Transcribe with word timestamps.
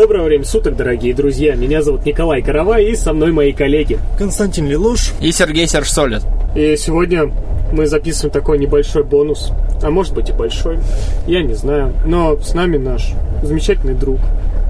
Доброго 0.00 0.24
времени 0.24 0.46
суток, 0.46 0.76
дорогие 0.76 1.12
друзья. 1.12 1.54
Меня 1.54 1.82
зовут 1.82 2.06
Николай 2.06 2.40
Каравай 2.40 2.86
и 2.86 2.96
со 2.96 3.12
мной 3.12 3.32
мои 3.32 3.52
коллеги. 3.52 3.98
Константин 4.16 4.66
Лилуш. 4.66 5.12
И 5.20 5.30
Сергей 5.30 5.68
Сержсолид. 5.68 6.22
И 6.56 6.74
сегодня 6.78 7.30
мы 7.70 7.86
записываем 7.86 8.32
такой 8.32 8.58
небольшой 8.58 9.04
бонус. 9.04 9.52
А 9.82 9.90
может 9.90 10.14
быть 10.14 10.30
и 10.30 10.32
большой. 10.32 10.78
Я 11.26 11.42
не 11.42 11.52
знаю. 11.52 11.92
Но 12.06 12.38
с 12.40 12.54
нами 12.54 12.78
наш 12.78 13.10
замечательный 13.42 13.92
друг, 13.92 14.20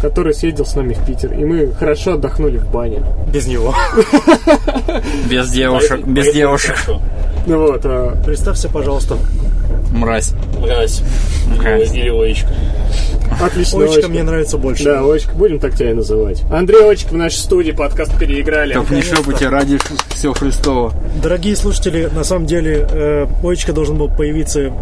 который 0.02 0.34
съездил 0.34 0.66
с 0.66 0.74
нами 0.74 0.94
в 0.94 1.06
Питер. 1.06 1.32
И 1.34 1.44
мы 1.44 1.70
хорошо 1.78 2.14
отдохнули 2.14 2.58
в 2.58 2.68
бане. 2.68 3.04
Без 3.32 3.46
него. 3.46 3.72
Без 5.30 5.48
девушек. 5.52 6.04
Без 6.08 6.34
девушек. 6.34 6.76
Ну 7.46 7.68
вот, 7.68 7.82
а, 7.84 8.20
Представься, 8.26 8.68
пожалуйста. 8.68 9.16
Мразь. 9.92 10.32
Мразь. 10.58 11.02
Мразь. 11.56 11.94
Или 11.94 12.08
Оечка. 12.08 12.48
Отлично. 13.40 13.84
Очка 13.84 13.96
Очка. 13.98 14.08
мне 14.08 14.22
нравится 14.22 14.58
больше. 14.58 14.84
Да, 14.84 15.02
Очка, 15.04 15.32
будем 15.34 15.58
так 15.58 15.74
тебя 15.74 15.90
и 15.90 15.94
называть. 15.94 16.42
Андрей 16.50 16.90
Очка 16.90 17.10
в 17.10 17.14
нашей 17.14 17.36
студии, 17.38 17.72
подкаст 17.72 18.18
переиграли. 18.18 18.74
Только 18.74 18.94
не 18.94 19.02
шлепайте 19.02 19.48
ради 19.48 19.78
всего 20.14 20.32
Христова. 20.34 20.92
Дорогие 21.22 21.56
слушатели, 21.56 22.08
на 22.12 22.24
самом 22.24 22.46
деле 22.46 22.86
э, 22.90 23.26
Очка 23.42 23.72
должен 23.72 23.96
был 23.98 24.08
появиться 24.08 24.72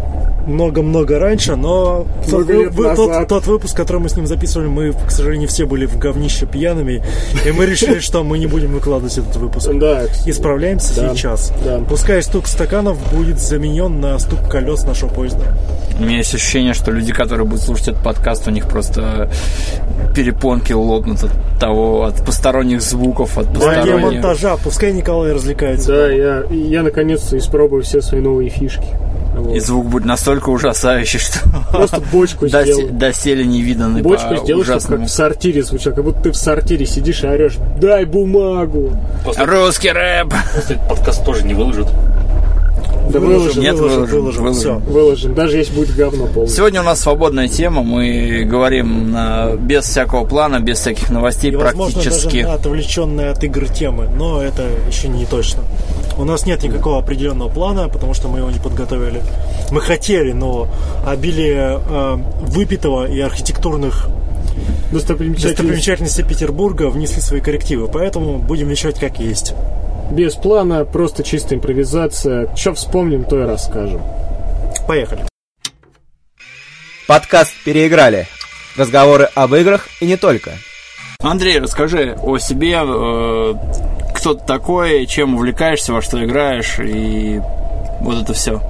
много-много 0.47 1.19
раньше, 1.19 1.55
но 1.55 2.07
тот, 2.29 2.45
вы- 2.47 2.69
вы- 2.69 2.95
тот- 2.95 3.27
тот 3.27 3.45
выпуск, 3.45 3.75
который 3.77 4.01
мы 4.01 4.09
с 4.09 4.15
ним 4.15 4.25
записывали, 4.25 4.67
мы, 4.67 4.93
к 4.93 5.11
сожалению, 5.11 5.47
все 5.47 5.65
были 5.65 5.85
в 5.85 5.97
говнище 5.99 6.47
пьяными, 6.47 7.03
и 7.45 7.51
мы 7.51 7.65
решили, 7.67 7.99
что 7.99 8.23
мы 8.23 8.39
не 8.39 8.47
будем 8.47 8.71
выкладывать 8.73 9.15
этот 9.17 9.35
выпуск. 9.35 9.69
Да, 9.73 10.05
Исправляемся 10.25 10.95
Да. 10.95 11.13
сейчас. 11.15 11.53
Да. 11.63 11.79
Пускай 11.87 12.23
стук 12.23 12.47
стаканов 12.47 12.97
будет 13.13 13.39
заменен 13.39 13.99
на 13.99 14.17
стук 14.17 14.49
колес 14.49 14.83
нашего 14.85 15.09
поезда. 15.09 15.43
У 15.99 16.03
меня 16.03 16.17
есть 16.17 16.33
ощущение, 16.33 16.73
что 16.73 16.91
люди, 16.91 17.11
которые 17.13 17.45
будут 17.45 17.63
слушать 17.63 17.89
этот 17.89 18.03
подкаст, 18.03 18.38
у 18.47 18.51
них 18.51 18.67
просто 18.67 19.29
перепонки 20.15 20.73
лопнут 20.73 21.23
от 21.23 21.31
того, 21.59 22.03
от 22.05 22.25
посторонних 22.25 22.81
звуков, 22.81 23.37
от 23.37 23.47
Магия 23.47 23.59
посторонних... 23.59 24.13
монтажа, 24.23 24.57
пускай 24.57 24.91
Николай 24.93 25.33
развлекается. 25.33 25.91
да, 25.91 26.09
я, 26.09 26.43
я 26.49 26.83
наконец-то 26.83 27.37
испробую 27.37 27.83
все 27.83 28.01
свои 28.01 28.21
новые 28.21 28.49
фишки. 28.49 28.87
Вот. 29.35 29.55
И 29.55 29.59
звук 29.59 29.85
будет 29.87 30.05
настолько 30.05 30.49
ужасающий, 30.49 31.19
что 31.19 31.39
Просто 31.71 32.01
бочку 32.11 32.47
сделал. 32.49 32.89
доселе 32.91 33.45
невиданный 33.45 34.01
Бочку 34.01 34.35
сделал, 34.35 34.43
чтобы 34.43 34.61
ужасному. 34.61 35.01
как 35.03 35.09
в 35.09 35.11
сортире 35.13 35.63
звучал, 35.63 35.93
как 35.93 36.03
будто 36.03 36.21
ты 36.23 36.31
в 36.31 36.35
сортире 36.35 36.85
сидишь 36.85 37.23
и 37.23 37.27
орешь 37.27 37.57
«Дай 37.79 38.03
бумагу!» 38.05 38.91
После, 39.23 39.45
Русский 39.45 39.91
рэп! 39.91 40.33
после 40.55 40.77
подкаст 40.89 41.23
тоже 41.23 41.45
не 41.45 41.53
выложат. 41.53 41.87
Да 43.09 43.19
выложим, 43.19 43.63
Нет, 43.63 43.75
выложим, 43.75 43.95
выложим, 44.05 44.15
выложим, 44.19 44.43
выложим. 44.43 44.59
всё. 44.59 44.91
выложим, 44.91 45.33
даже 45.33 45.57
если 45.57 45.73
будет 45.73 45.95
говно 45.95 46.27
полное. 46.27 46.47
Сегодня 46.49 46.81
у 46.81 46.83
нас 46.83 46.99
свободная 47.01 47.47
тема, 47.47 47.81
мы 47.83 48.43
говорим 48.45 49.11
на- 49.11 49.55
без 49.55 49.85
всякого 49.85 50.25
плана, 50.25 50.59
без 50.59 50.79
всяких 50.79 51.09
новостей 51.09 51.51
И, 51.51 51.55
возможно, 51.55 51.93
практически. 52.01 52.41
даже 52.43 52.53
отвлеченные 52.55 53.29
от 53.31 53.43
игр 53.43 53.67
темы, 53.67 54.07
но 54.15 54.41
это 54.41 54.63
еще 54.87 55.07
не 55.07 55.25
точно. 55.25 55.63
У 56.17 56.23
нас 56.23 56.45
нет 56.45 56.61
никакого 56.63 56.99
определенного 56.99 57.49
плана, 57.49 57.87
потому 57.89 58.13
что 58.13 58.27
мы 58.27 58.39
его 58.39 58.51
не 58.51 58.59
подготовили. 58.59 59.21
Мы 59.71 59.81
хотели, 59.81 60.31
но 60.33 60.67
обилие 61.07 61.79
э, 61.89 62.17
выпитого 62.41 63.05
и 63.09 63.19
архитектурных 63.19 64.07
Достопримечательность 64.91 65.57
достопримечательностей 65.57 66.23
Петербурга 66.23 66.89
внесли 66.89 67.21
свои 67.21 67.41
коррективы, 67.41 67.87
поэтому 67.87 68.39
будем 68.39 68.67
вещать 68.67 68.99
как 68.99 69.19
есть. 69.19 69.53
Без 70.09 70.35
плана, 70.35 70.85
просто 70.85 71.23
чистая 71.23 71.59
импровизация. 71.59 72.53
Что 72.55 72.73
вспомним, 72.73 73.23
то 73.23 73.39
и 73.39 73.45
расскажем. 73.45 74.01
Поехали. 74.87 75.25
Подкаст 77.07 77.53
«Переиграли». 77.65 78.27
Разговоры 78.77 79.29
об 79.35 79.53
играх 79.55 79.87
и 79.99 80.05
не 80.05 80.15
только. 80.15 80.51
Андрей, 81.21 81.59
расскажи 81.59 82.17
о 82.21 82.37
себе, 82.37 82.79
э, 82.81 83.53
кто 84.15 84.35
ты 84.35 84.45
такой, 84.45 85.05
чем 85.05 85.35
увлекаешься, 85.35 85.91
во 85.91 86.01
что 86.01 86.23
играешь 86.23 86.79
и 86.79 87.41
вот 87.99 88.21
это 88.23 88.33
все. 88.33 88.61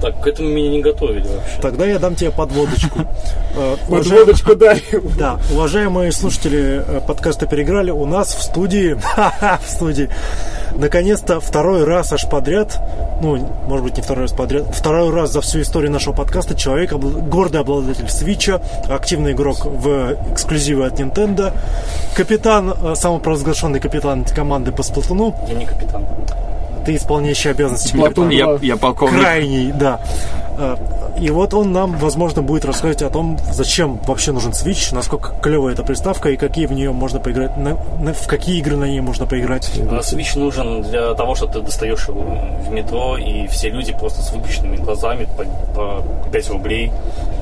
Так, 0.00 0.20
к 0.20 0.26
этому 0.26 0.48
меня 0.48 0.70
не 0.70 0.80
готовили 0.80 1.26
вообще. 1.26 1.60
Тогда 1.60 1.86
я 1.86 1.98
дам 1.98 2.14
тебе 2.14 2.30
подводочку. 2.30 3.00
Э, 3.56 3.76
Подводочку 3.88 4.54
дай. 4.54 4.82
Да, 5.18 5.40
уважаемые 5.50 6.12
слушатели 6.12 6.84
э, 6.86 7.00
подкаста 7.04 7.46
«Переиграли», 7.46 7.90
у 7.90 8.04
нас 8.06 8.34
в 8.34 8.42
студии, 8.42 8.96
в 9.66 9.68
студии, 9.68 10.10
наконец-то 10.76 11.40
второй 11.40 11.82
раз 11.82 12.12
аж 12.12 12.28
подряд, 12.28 12.78
ну, 13.20 13.36
может 13.66 13.84
быть, 13.84 13.96
не 13.96 14.02
второй 14.02 14.24
раз 14.24 14.32
подряд, 14.32 14.64
второй 14.72 15.10
раз 15.10 15.32
за 15.32 15.40
всю 15.40 15.62
историю 15.62 15.90
нашего 15.90 16.14
подкаста 16.14 16.54
человек, 16.54 16.92
гордый 16.92 17.60
обладатель 17.60 18.08
Свича, 18.08 18.60
активный 18.88 19.32
игрок 19.32 19.64
в 19.64 20.16
эксклюзивы 20.32 20.86
от 20.86 21.00
Nintendo, 21.00 21.52
капитан, 22.14 22.74
э, 22.80 22.94
самопровозглашенный 22.94 23.80
капитан 23.80 24.24
команды 24.24 24.70
по 24.70 24.84
Сплатуну, 24.84 25.34
Я 25.48 25.54
не 25.54 25.66
капитан. 25.66 26.06
Ты 26.88 26.96
исполняющий 26.96 27.50
обязанности 27.50 27.92
капитана. 27.94 28.30
Я, 28.30 28.58
я 28.62 28.76
полковник. 28.78 29.20
Крайний, 29.20 29.72
да. 29.72 30.00
Э, 30.58 30.76
И 31.20 31.30
вот 31.30 31.52
он 31.52 31.72
нам, 31.72 31.96
возможно, 31.98 32.42
будет 32.42 32.64
рассказывать 32.64 33.02
о 33.02 33.10
том, 33.10 33.38
зачем 33.52 33.98
вообще 34.06 34.30
нужен 34.32 34.52
Switch, 34.52 34.94
насколько 34.94 35.32
клевая 35.42 35.74
эта 35.74 35.82
приставка 35.82 36.30
и 36.30 36.36
какие 36.36 36.66
в 36.66 36.72
нее 36.72 36.92
можно 36.92 37.18
поиграть, 37.20 37.56
на- 37.58 37.76
на- 38.00 38.14
в 38.14 38.26
какие 38.28 38.58
игры 38.58 38.76
на 38.76 38.84
ней 38.84 39.00
можно 39.00 39.26
поиграть. 39.26 39.68
Switch 40.00 40.38
нужен 40.38 40.82
для 40.82 41.14
того, 41.14 41.34
что 41.34 41.46
ты 41.46 41.60
достаешь 41.60 42.08
его 42.08 42.24
в 42.66 42.70
метро, 42.72 43.18
и 43.18 43.46
все 43.48 43.68
люди 43.70 43.92
просто 43.92 44.22
с 44.22 44.32
выпущенными 44.32 44.76
глазами 44.76 45.26
по, 45.36 45.44
по 45.74 46.30
5 46.30 46.50
рублей 46.50 46.92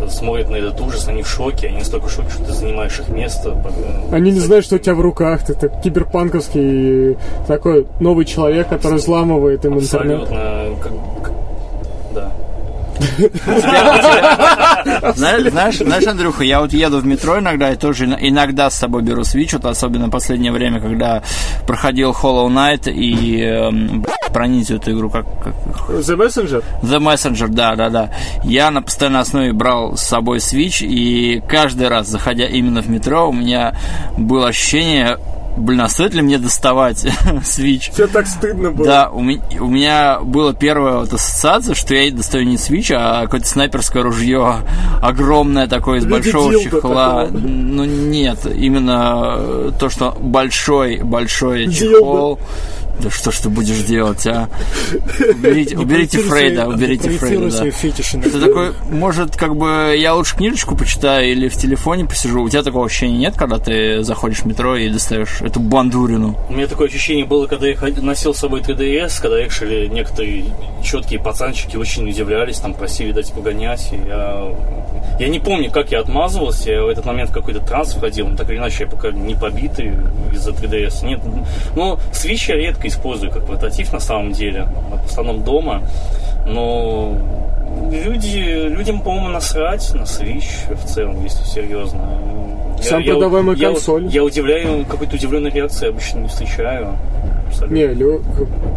смотрят 0.09 0.49
на 0.51 0.57
этот 0.57 0.81
ужас, 0.81 1.07
они 1.09 1.23
в 1.23 1.29
шоке, 1.29 1.69
они 1.69 1.79
настолько 1.79 2.07
в 2.09 2.13
шоке, 2.13 2.31
что 2.31 2.45
ты 2.45 2.53
занимаешь 2.53 2.99
их 2.99 3.09
место. 3.09 3.51
По- 3.51 4.17
Они 4.17 4.31
не 4.31 4.41
знают, 4.41 4.65
что 4.65 4.77
у 4.77 4.79
тебя 4.79 4.95
в 4.95 5.01
руках. 5.01 5.43
Ты 5.47 5.55
так 5.55 5.81
киберпанковский 5.83 7.17
такой 7.47 7.87
новый 8.01 8.25
человек, 8.25 8.69
который 8.69 8.97
взламывает 8.99 9.36
им 9.65 9.79
интернет. 9.79 10.23
Абсолютно. 10.23 10.77
как- 10.83 11.23
как- 11.23 11.33
да. 12.15 12.33
Знаешь, 15.15 15.77
знаешь, 15.79 16.07
Андрюха, 16.07 16.45
я 16.45 16.61
вот 16.61 16.73
еду 16.73 16.99
в 16.99 17.07
метро 17.07 17.39
иногда 17.39 17.73
и 17.73 17.77
тоже 17.77 18.05
ин- 18.07 18.17
иногда 18.19 18.71
с 18.71 18.75
собой 18.77 19.03
беру 19.03 19.23
Switch, 19.23 19.51
вот 19.53 19.65
особенно 19.67 20.07
в 20.07 20.11
последнее 20.11 20.53
время, 20.53 20.81
когда 20.81 21.23
проходил 21.67 22.11
Hollow 22.13 22.49
Knight 22.49 22.91
и 22.91 23.43
эм, 23.43 24.01
б***ь, 24.03 24.33
про 24.33 24.47
ниндзю 24.47 24.77
эту 24.77 24.93
игру, 24.93 25.11
как, 25.11 25.27
как 25.43 25.55
The 25.91 26.17
Messenger? 26.17 26.65
The 26.83 26.99
Messenger, 26.99 27.49
да, 27.49 27.77
да, 27.77 27.91
да. 27.91 28.11
Я 28.45 28.71
на 28.71 28.83
постоянной 28.83 29.21
основе 29.21 29.53
брал 29.53 29.97
с 29.97 30.03
собой 30.03 30.39
Switch, 30.39 30.85
и 30.87 31.43
каждый 31.49 31.89
раз, 31.89 32.09
заходя 32.09 32.47
именно 32.47 32.83
в 32.83 32.89
метро, 32.89 33.29
у 33.29 33.33
меня 33.33 33.75
было 34.17 34.49
ощущение, 34.49 35.19
блин, 35.57 35.81
а 35.81 35.89
стоит 35.89 36.15
ли 36.15 36.23
мне 36.23 36.39
доставать 36.39 37.05
Switch? 37.43 37.95
Тебе 37.95 38.07
так 38.07 38.27
стыдно 38.27 38.71
было. 38.71 38.87
Да, 38.87 39.11
у 39.11 39.23
меня, 39.23 39.43
у 39.61 39.67
меня 39.67 40.21
была 40.21 40.53
первая 40.53 40.99
вот 41.01 41.13
ассоциация, 41.13 41.75
что 41.75 41.95
я 41.95 42.11
достаю 42.13 42.45
не 42.45 42.57
Switch, 42.57 42.93
а 42.95 43.23
какое-то 43.25 43.47
снайперское 43.47 44.03
ружье 44.03 44.59
огромное 45.01 45.67
такое 45.67 45.99
из 45.99 46.05
виде 46.05 46.15
большого 46.15 46.59
чехла. 46.61 47.27
такого. 47.27 47.29
Ну 47.33 47.85
нет, 47.85 48.47
именно 48.47 49.73
то, 49.79 49.89
что 49.89 50.17
большой, 50.21 50.99
большой 51.03 51.67
Дилдо. 51.67 51.99
чехол. 51.99 52.39
Да 53.01 53.11
что 53.11 53.31
ж 53.31 53.39
ты 53.39 53.49
будешь 53.49 53.83
делать, 53.83 54.27
а? 54.27 54.49
Уберите, 55.21 55.77
уберите 55.77 56.19
Фрейда, 56.19 56.67
уберите 56.69 57.11
Фрейда. 57.11 57.51
да. 57.51 57.71
фетиши. 57.71 58.19
Ты 58.19 58.41
такой, 58.41 58.73
может, 58.91 59.37
как 59.37 59.57
бы 59.57 59.95
я 59.99 60.15
лучше 60.15 60.37
книжечку 60.37 60.77
почитаю 60.77 61.31
или 61.31 61.49
в 61.49 61.57
телефоне 61.57 62.07
посижу. 62.07 62.43
У 62.43 62.49
тебя 62.49 62.63
такого 62.63 62.87
ощущения 62.87 63.19
нет, 63.19 63.35
когда 63.37 63.59
ты 63.59 64.03
заходишь 64.03 64.41
в 64.41 64.47
метро 64.47 64.77
и 64.77 64.89
достаешь 64.89 65.43
эту 65.43 65.61
бандурину? 65.61 66.39
У 66.49 66.55
меня 66.55 66.67
такое 66.67 66.89
ощущение 66.89 67.25
было, 67.27 67.47
когда 67.47 67.67
я 67.69 67.77
носил 68.01 68.35
с 68.35 68.39
собой 68.39 68.61
3DS, 68.61 69.21
когда 69.21 69.39
решили 69.39 69.87
некоторые 69.89 70.45
четкие 70.83 71.21
пацанчики 71.21 71.77
очень 71.77 72.09
удивлялись, 72.09 72.59
там 72.59 72.75
просили 72.75 73.13
дать 73.13 73.33
погонять. 73.33 73.93
И 73.93 73.97
я, 73.97 74.55
я 75.19 75.29
не 75.29 75.39
помню, 75.41 75.71
как 75.71 75.91
я 75.93 76.01
отмазывался, 76.01 76.71
я 76.73 76.83
в 76.83 76.89
этот 76.89 77.05
момент 77.05 77.31
в 77.31 77.33
какой-то 77.33 77.61
транс 77.61 77.93
входил, 77.95 78.29
но 78.29 78.37
так 78.37 78.49
или 78.51 78.57
иначе 78.59 78.85
я 78.85 78.91
пока 78.91 79.11
не 79.11 79.35
побитый 79.35 79.93
из-за 80.33 80.51
3DS. 80.53 81.05
Нет, 81.07 81.21
ну, 81.75 81.99
Switch 82.13 82.49
я 82.49 82.57
редко 82.57 82.89
использую 82.89 83.31
как 83.33 83.47
портатив 83.47 83.93
на 83.93 84.01
самом 84.01 84.33
деле, 84.33 84.67
в 85.03 85.07
основном 85.07 85.43
дома, 85.45 85.83
но 86.47 87.17
люди, 87.91 88.69
людям, 88.69 89.01
по-моему, 89.01 89.29
насрать 89.29 89.93
на 89.95 90.03
Switch 90.03 90.75
в 90.75 90.85
целом, 90.87 91.23
если 91.25 91.45
серьезно. 91.45 92.01
Я- 92.79 92.83
Сам 92.83 93.01
я- 93.01 93.13
продаваемая 93.15 93.57
я- 93.57 93.69
консоль. 93.69 94.07
Я 94.09 94.23
удивляю, 94.23 94.85
какой-то 94.85 95.17
удивленной 95.17 95.51
реакции 95.51 95.89
обычно 95.89 96.21
не 96.21 96.29
встречаю. 96.29 96.97
Абсолютно. 97.57 97.75
Не, 97.75 97.87
Лё- 97.95 98.23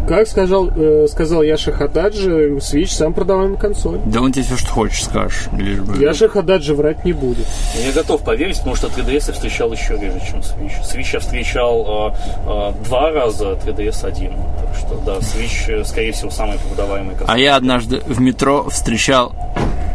как 0.08 0.28
сказал, 0.28 0.70
э, 0.76 1.08
сказал 1.10 1.44
Яша 1.44 1.72
Хададжи, 1.72 2.56
Switch 2.58 2.88
сам 2.88 3.14
продаваемая 3.14 3.58
консоль. 3.58 4.00
Да 4.06 4.22
он 4.22 4.32
тебе 4.32 4.46
все, 4.46 4.58
что 4.58 4.72
хочешь, 4.72 5.04
скажешь. 5.04 5.48
Лишь 5.58 5.80
бы... 5.80 6.02
Яша 6.02 6.30
Хададжи 6.30 6.74
врать 6.74 7.04
не 7.06 7.14
будет. 7.14 7.46
Я 7.86 7.92
готов 7.92 8.24
поверить, 8.24 8.58
потому 8.58 8.76
что 8.76 8.88
3DS 8.88 9.24
я 9.28 9.34
встречал 9.34 9.72
еще 9.72 9.98
реже, 9.98 10.20
чем 10.30 10.40
Switch. 10.40 10.82
Switch 10.84 11.10
я 11.14 11.20
встречал 11.20 12.14
э, 12.14 12.18
э, 12.48 12.86
два 12.86 13.12
раза, 13.12 13.58
3DS 13.66 14.06
один. 14.06 14.32
Так 14.34 14.76
что 14.78 15.02
да, 15.06 15.18
Switch, 15.18 15.70
э, 15.70 15.84
скорее 15.84 16.14
всего, 16.14 16.32
самый 16.32 16.58
продаваемый 16.60 17.16
консоль. 17.16 17.36
А 17.36 17.38
я 17.38 17.56
однажды 17.56 18.02
в 18.08 18.20
метро 18.22 18.70
встречал 18.70 19.34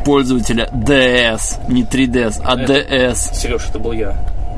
пользователя 0.05 0.69
DS, 0.73 1.61
не 1.69 1.83
3DS, 1.83 2.43
а 2.45 2.57
DS. 2.57 3.35
Сереж, 3.35 3.69
это 3.71 3.79
был 3.79 3.93
я. 3.93 4.15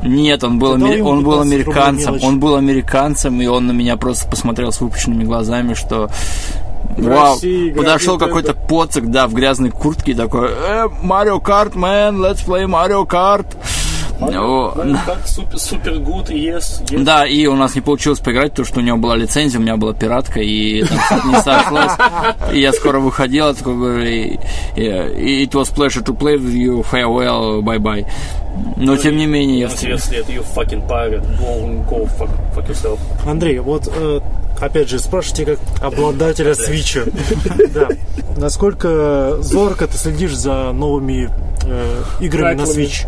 Нет, 0.07 0.45
он 0.45 0.59
был, 0.59 0.77
ему 0.77 1.09
он 1.09 1.23
был 1.23 1.43
15 1.43 1.67
рублей 1.67 1.83
американцем. 1.83 2.19
Он 2.23 2.41
был 2.41 2.57
американцем, 2.57 3.41
и 3.41 3.47
он 3.47 3.67
на 3.67 3.73
меня 3.73 3.97
просто 3.97 4.29
посмотрел 4.29 4.73
с 4.73 4.81
выпущенными 4.81 5.25
глазами, 5.25 5.75
что 5.75 6.11
В 6.97 7.05
Вау, 7.05 7.35
России 7.35 7.71
подошел 7.71 8.19
какой-то 8.19 8.55
поцик, 8.55 9.07
да, 9.07 9.27
в 9.27 9.35
грязной 9.35 9.71
куртке 9.71 10.15
такой, 10.15 10.51
э, 10.51 10.89
Марио 11.03 11.41
Карт, 11.41 11.75
man, 11.75 12.17
let's 12.17 12.45
play. 12.47 12.67
О, 14.21 14.73
Ну, 14.83 14.97
как 15.07 15.27
супер, 15.27 15.59
супер 15.59 15.93
good, 15.95 16.29
yes, 16.29 16.83
yes. 16.89 17.03
Да, 17.03 17.27
и 17.27 17.47
у 17.47 17.55
нас 17.55 17.75
не 17.75 17.81
получилось 17.81 18.19
поиграть, 18.19 18.51
потому 18.51 18.67
что 18.67 18.81
у 18.81 18.83
него 18.83 18.97
была 18.97 19.17
лицензия, 19.17 19.59
у 19.59 19.63
меня 19.63 19.77
была 19.77 19.93
пиратка, 19.93 20.41
и 20.41 20.85
там 20.85 21.31
не 21.31 21.41
сошлось. 21.43 21.93
И 22.53 22.61
я 22.61 22.73
скоро 22.73 22.99
выходил, 22.99 23.55
такой 23.55 23.77
говорю, 23.77 24.39
it 24.77 25.51
was 25.51 25.75
pleasure 25.75 26.03
to 26.03 26.17
play 26.17 26.37
with 26.37 26.55
you, 26.55 26.83
farewell, 26.83 27.63
bye-bye. 27.63 28.07
Но 28.77 28.97
тем 28.97 29.17
не 29.17 29.27
менее, 29.27 29.59
я 29.61 29.69
Ну, 29.69 29.75
в- 29.75 29.79
тебе 29.79 29.97
вслед, 29.97 30.29
you 30.29 30.45
fucking 30.55 30.87
pirate, 30.87 31.23
go, 31.39 31.85
go 31.89 32.09
fuck, 32.19 32.31
fuck 32.55 32.67
yourself. 32.69 32.99
Андрей, 33.27 33.59
вот 33.59 33.89
э, 33.95 34.21
опять 34.61 34.89
же, 34.89 34.99
спрашивайте 34.99 35.45
как 35.45 35.59
обладателя 35.81 36.55
свича. 36.55 37.05
Да. 37.75 37.89
Насколько 38.37 39.37
зорко 39.41 39.87
ты 39.87 39.97
следишь 39.99 40.35
за 40.37 40.73
новыми 40.73 41.31
э, 41.65 42.03
играми 42.21 42.57
на. 42.57 42.63
Switch? 42.63 43.07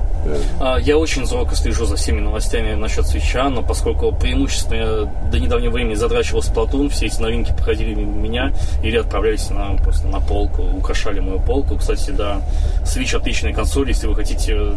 А, 0.61 0.79
Я 0.79 0.99
очень 0.99 1.27
зорко 1.27 1.55
слежу 1.55 1.87
за 1.87 1.97
всеми 1.97 2.21
новостями 2.21 2.75
насчет 2.75 3.07
свеча, 3.07 3.49
но 3.49 3.63
поскольку 3.63 4.13
преимущественно 4.13 4.75
я 4.75 5.31
до 5.31 5.39
недавнего 5.39 5.73
времени 5.73 5.95
задрачивал 5.95 6.41
Splatoon, 6.41 6.89
все 6.91 7.07
эти 7.07 7.21
новинки 7.21 7.53
проходили 7.53 7.95
мимо 7.95 8.13
меня 8.13 8.53
или 8.83 8.97
отправлялись 8.97 9.51
на, 9.51 9.77
просто 9.77 10.09
на 10.09 10.21
полку, 10.21 10.63
украшали 10.63 11.21
мою 11.21 11.41
полку. 11.41 11.77
Кстати, 11.77 12.11
да, 12.11 12.43
Switch 12.83 13.17
отличная 13.17 13.53
консоль, 13.53 13.89
если 13.89 14.07
вы 14.07 14.15
хотите 14.15 14.55
э, 14.57 14.73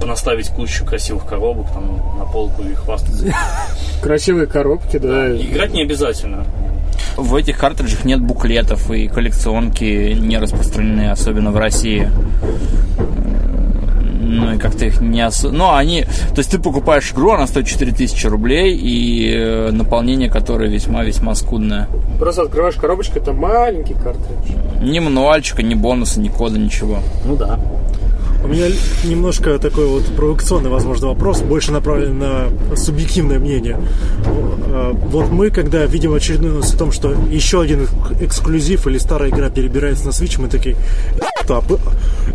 понаставить 0.00 0.48
кучу 0.48 0.84
красивых 0.84 1.26
коробок 1.26 1.72
там 1.72 2.18
на 2.18 2.24
полку 2.24 2.62
и 2.62 2.74
хвастаться. 2.74 3.24
Красивые 4.02 4.46
коробки, 4.46 4.98
да. 4.98 5.34
Играть 5.34 5.72
не 5.72 5.82
обязательно. 5.82 6.13
В 7.16 7.34
этих 7.36 7.58
картриджах 7.58 8.04
нет 8.04 8.20
буклетов, 8.20 8.90
и 8.90 9.08
коллекционки 9.08 10.14
не 10.14 10.38
распространены, 10.38 11.10
особенно 11.10 11.50
в 11.50 11.56
России. 11.56 12.10
Ну 14.20 14.54
и 14.54 14.58
как-то 14.58 14.86
их 14.86 15.00
не 15.00 15.24
ос... 15.24 15.44
Ну, 15.44 15.72
они... 15.74 16.02
То 16.02 16.38
есть 16.38 16.50
ты 16.50 16.58
покупаешь 16.58 17.12
игру, 17.12 17.32
она 17.32 17.46
стоит 17.46 17.66
4000 17.66 18.26
рублей, 18.26 18.76
и 18.76 19.32
э, 19.32 19.70
наполнение 19.70 20.28
которой 20.28 20.68
весьма-весьма 20.70 21.34
скудное. 21.34 21.88
Просто 22.18 22.42
открываешь 22.42 22.74
коробочку, 22.74 23.18
это 23.18 23.32
маленький 23.32 23.94
картридж. 23.94 24.56
Ни 24.82 24.98
мануальчика, 24.98 25.62
ни 25.62 25.74
бонуса, 25.74 26.20
ни 26.20 26.28
кода, 26.28 26.58
ничего. 26.58 26.98
Ну 27.24 27.36
да. 27.36 27.60
У 28.44 28.48
меня 28.48 28.66
немножко 29.04 29.58
такой 29.58 29.86
вот 29.86 30.04
провокационный, 30.16 30.68
возможно, 30.68 31.08
вопрос, 31.08 31.40
больше 31.40 31.72
направлен 31.72 32.18
на 32.18 32.48
субъективное 32.76 33.38
мнение. 33.38 33.78
Э, 34.66 34.92
Вот 34.94 35.30
мы, 35.30 35.50
когда 35.50 35.86
видим 35.86 36.12
очередную 36.14 36.54
новость 36.54 36.74
о 36.74 36.78
том, 36.78 36.92
что 36.92 37.12
еще 37.30 37.62
один 37.62 37.88
эксклюзив 38.20 38.86
или 38.86 38.98
старая 38.98 39.30
игра 39.30 39.48
перебирается 39.48 40.06
на 40.06 40.10
Switch, 40.10 40.38
мы 40.40 40.48
такие, 40.48 40.76
«Да, 41.48 41.60
б- 41.62 41.78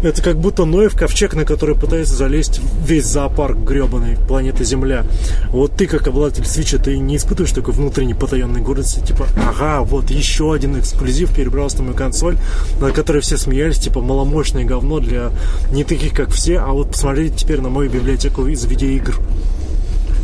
это 0.03 0.21
как 0.21 0.37
будто 0.37 0.65
Ноев 0.65 0.95
ковчег, 0.95 1.33
на 1.33 1.45
который 1.45 1.75
пытается 1.75 2.15
залезть 2.15 2.61
весь 2.85 3.05
зоопарк 3.05 3.57
гребаный 3.57 4.17
планеты 4.27 4.63
Земля. 4.63 5.05
Вот 5.49 5.73
ты, 5.75 5.87
как 5.87 6.07
обладатель 6.07 6.43
Switch, 6.43 6.81
ты 6.81 6.97
не 6.97 7.17
испытываешь 7.17 7.53
такой 7.53 7.73
внутренней 7.73 8.13
потаенной 8.13 8.61
гордости, 8.61 8.99
типа, 9.05 9.27
ага, 9.37 9.81
вот 9.81 10.09
еще 10.09 10.53
один 10.53 10.79
эксклюзив 10.79 11.33
перебрался 11.33 11.77
на 11.77 11.83
мою 11.83 11.95
консоль, 11.95 12.37
на 12.79 12.91
которой 12.91 13.21
все 13.21 13.37
смеялись, 13.37 13.79
типа, 13.79 14.01
маломощное 14.01 14.65
говно 14.65 14.99
для 14.99 15.31
не 15.71 15.83
таких, 15.83 16.13
как 16.13 16.31
все, 16.31 16.59
а 16.59 16.67
вот 16.67 16.91
посмотрите 16.91 17.35
теперь 17.35 17.61
на 17.61 17.69
мою 17.69 17.89
библиотеку 17.89 18.47
из 18.47 18.63
видеоигр. 18.65 19.19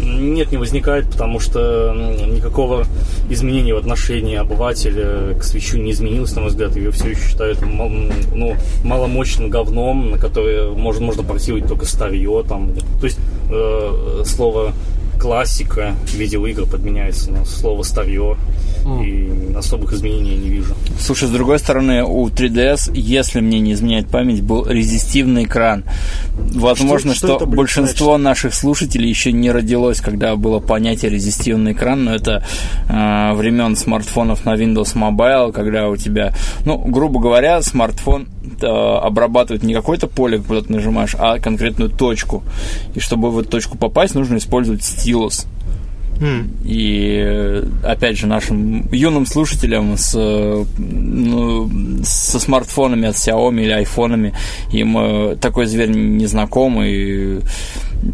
Нет, 0.05 0.51
не 0.51 0.57
возникает, 0.57 1.09
потому 1.09 1.39
что 1.39 1.93
никакого 2.27 2.85
изменения 3.29 3.73
в 3.73 3.77
отношении 3.77 4.35
обывателя 4.35 5.33
к 5.33 5.43
свечу 5.43 5.77
не 5.77 5.91
изменилось, 5.91 6.35
на 6.35 6.41
мой 6.41 6.49
взгляд. 6.51 6.75
Ее 6.75 6.91
все 6.91 7.09
еще 7.09 7.27
считают 7.27 7.59
ну, 7.61 8.55
маломощным 8.83 9.49
говном, 9.49 10.11
на 10.11 10.17
которое 10.17 10.69
можно, 10.69 11.05
можно 11.05 11.23
портировать 11.23 11.67
только 11.67 11.85
старье. 11.85 12.43
Там. 12.47 12.71
То 12.99 13.05
есть 13.05 13.19
э, 13.49 14.23
слово 14.25 14.73
классика 15.19 15.95
видеоигр 16.13 16.65
подменяется 16.65 17.31
на 17.31 17.45
слово 17.45 17.83
старье. 17.83 18.37
И 19.03 19.51
особых 19.57 19.93
изменений 19.93 20.31
я 20.33 20.37
не 20.37 20.49
вижу. 20.49 20.75
Слушай, 20.99 21.27
с 21.27 21.31
другой 21.31 21.57
стороны, 21.57 22.03
у 22.03 22.27
3DS, 22.29 22.91
если 22.93 23.39
мне 23.39 23.59
не 23.59 23.73
изменяет 23.73 24.07
память, 24.09 24.43
был 24.43 24.63
резистивный 24.67 25.45
экран. 25.45 25.85
Возможно, 26.35 27.15
Что- 27.15 27.27
что 27.27 27.37
что, 27.39 27.45
большинство 27.47 28.17
наших 28.19 28.53
слушателей 28.53 29.09
еще 29.09 29.31
не 29.31 29.49
родилось, 29.49 30.01
когда 30.01 30.35
было 30.35 30.59
понятие 30.59 31.09
резистивный 31.09 31.71
экран, 31.71 32.03
но 32.05 32.13
это 32.13 32.43
э, 32.87 33.33
времен 33.33 33.75
смартфонов 33.75 34.45
на 34.45 34.53
Windows 34.53 34.93
Mobile, 34.95 35.51
когда 35.51 35.89
у 35.89 35.95
тебя, 35.97 36.33
ну, 36.65 36.77
грубо 36.77 37.19
говоря, 37.19 37.63
смартфон 37.63 38.27
э, 38.61 38.65
обрабатывает 38.67 39.63
не 39.63 39.73
какое-то 39.73 40.07
поле, 40.07 40.39
куда 40.39 40.61
ты 40.61 40.71
нажимаешь, 40.71 41.15
а 41.17 41.39
конкретную 41.39 41.89
точку. 41.89 42.43
И 42.93 42.99
чтобы 42.99 43.31
в 43.31 43.39
эту 43.39 43.49
точку 43.49 43.77
попасть, 43.77 44.15
нужно 44.15 44.37
использовать 44.37 44.83
стилус. 44.83 45.47
И 46.63 47.21
э, 47.21 47.63
опять 47.83 48.17
же 48.17 48.25
нашим 48.27 48.87
юным 48.91 49.25
слушателям 49.25 49.97
с, 49.97 50.13
э, 50.15 50.63
ну, 50.77 51.69
со 52.03 52.39
смартфонами 52.39 53.09
от 53.09 53.15
Xiaomi 53.15 53.63
или 53.63 53.71
айфонами 53.71 54.33
им 54.71 55.37
такой 55.39 55.65
зверь 55.65 55.89
не 55.89 56.25
знаком 56.25 56.81
и 56.81 57.41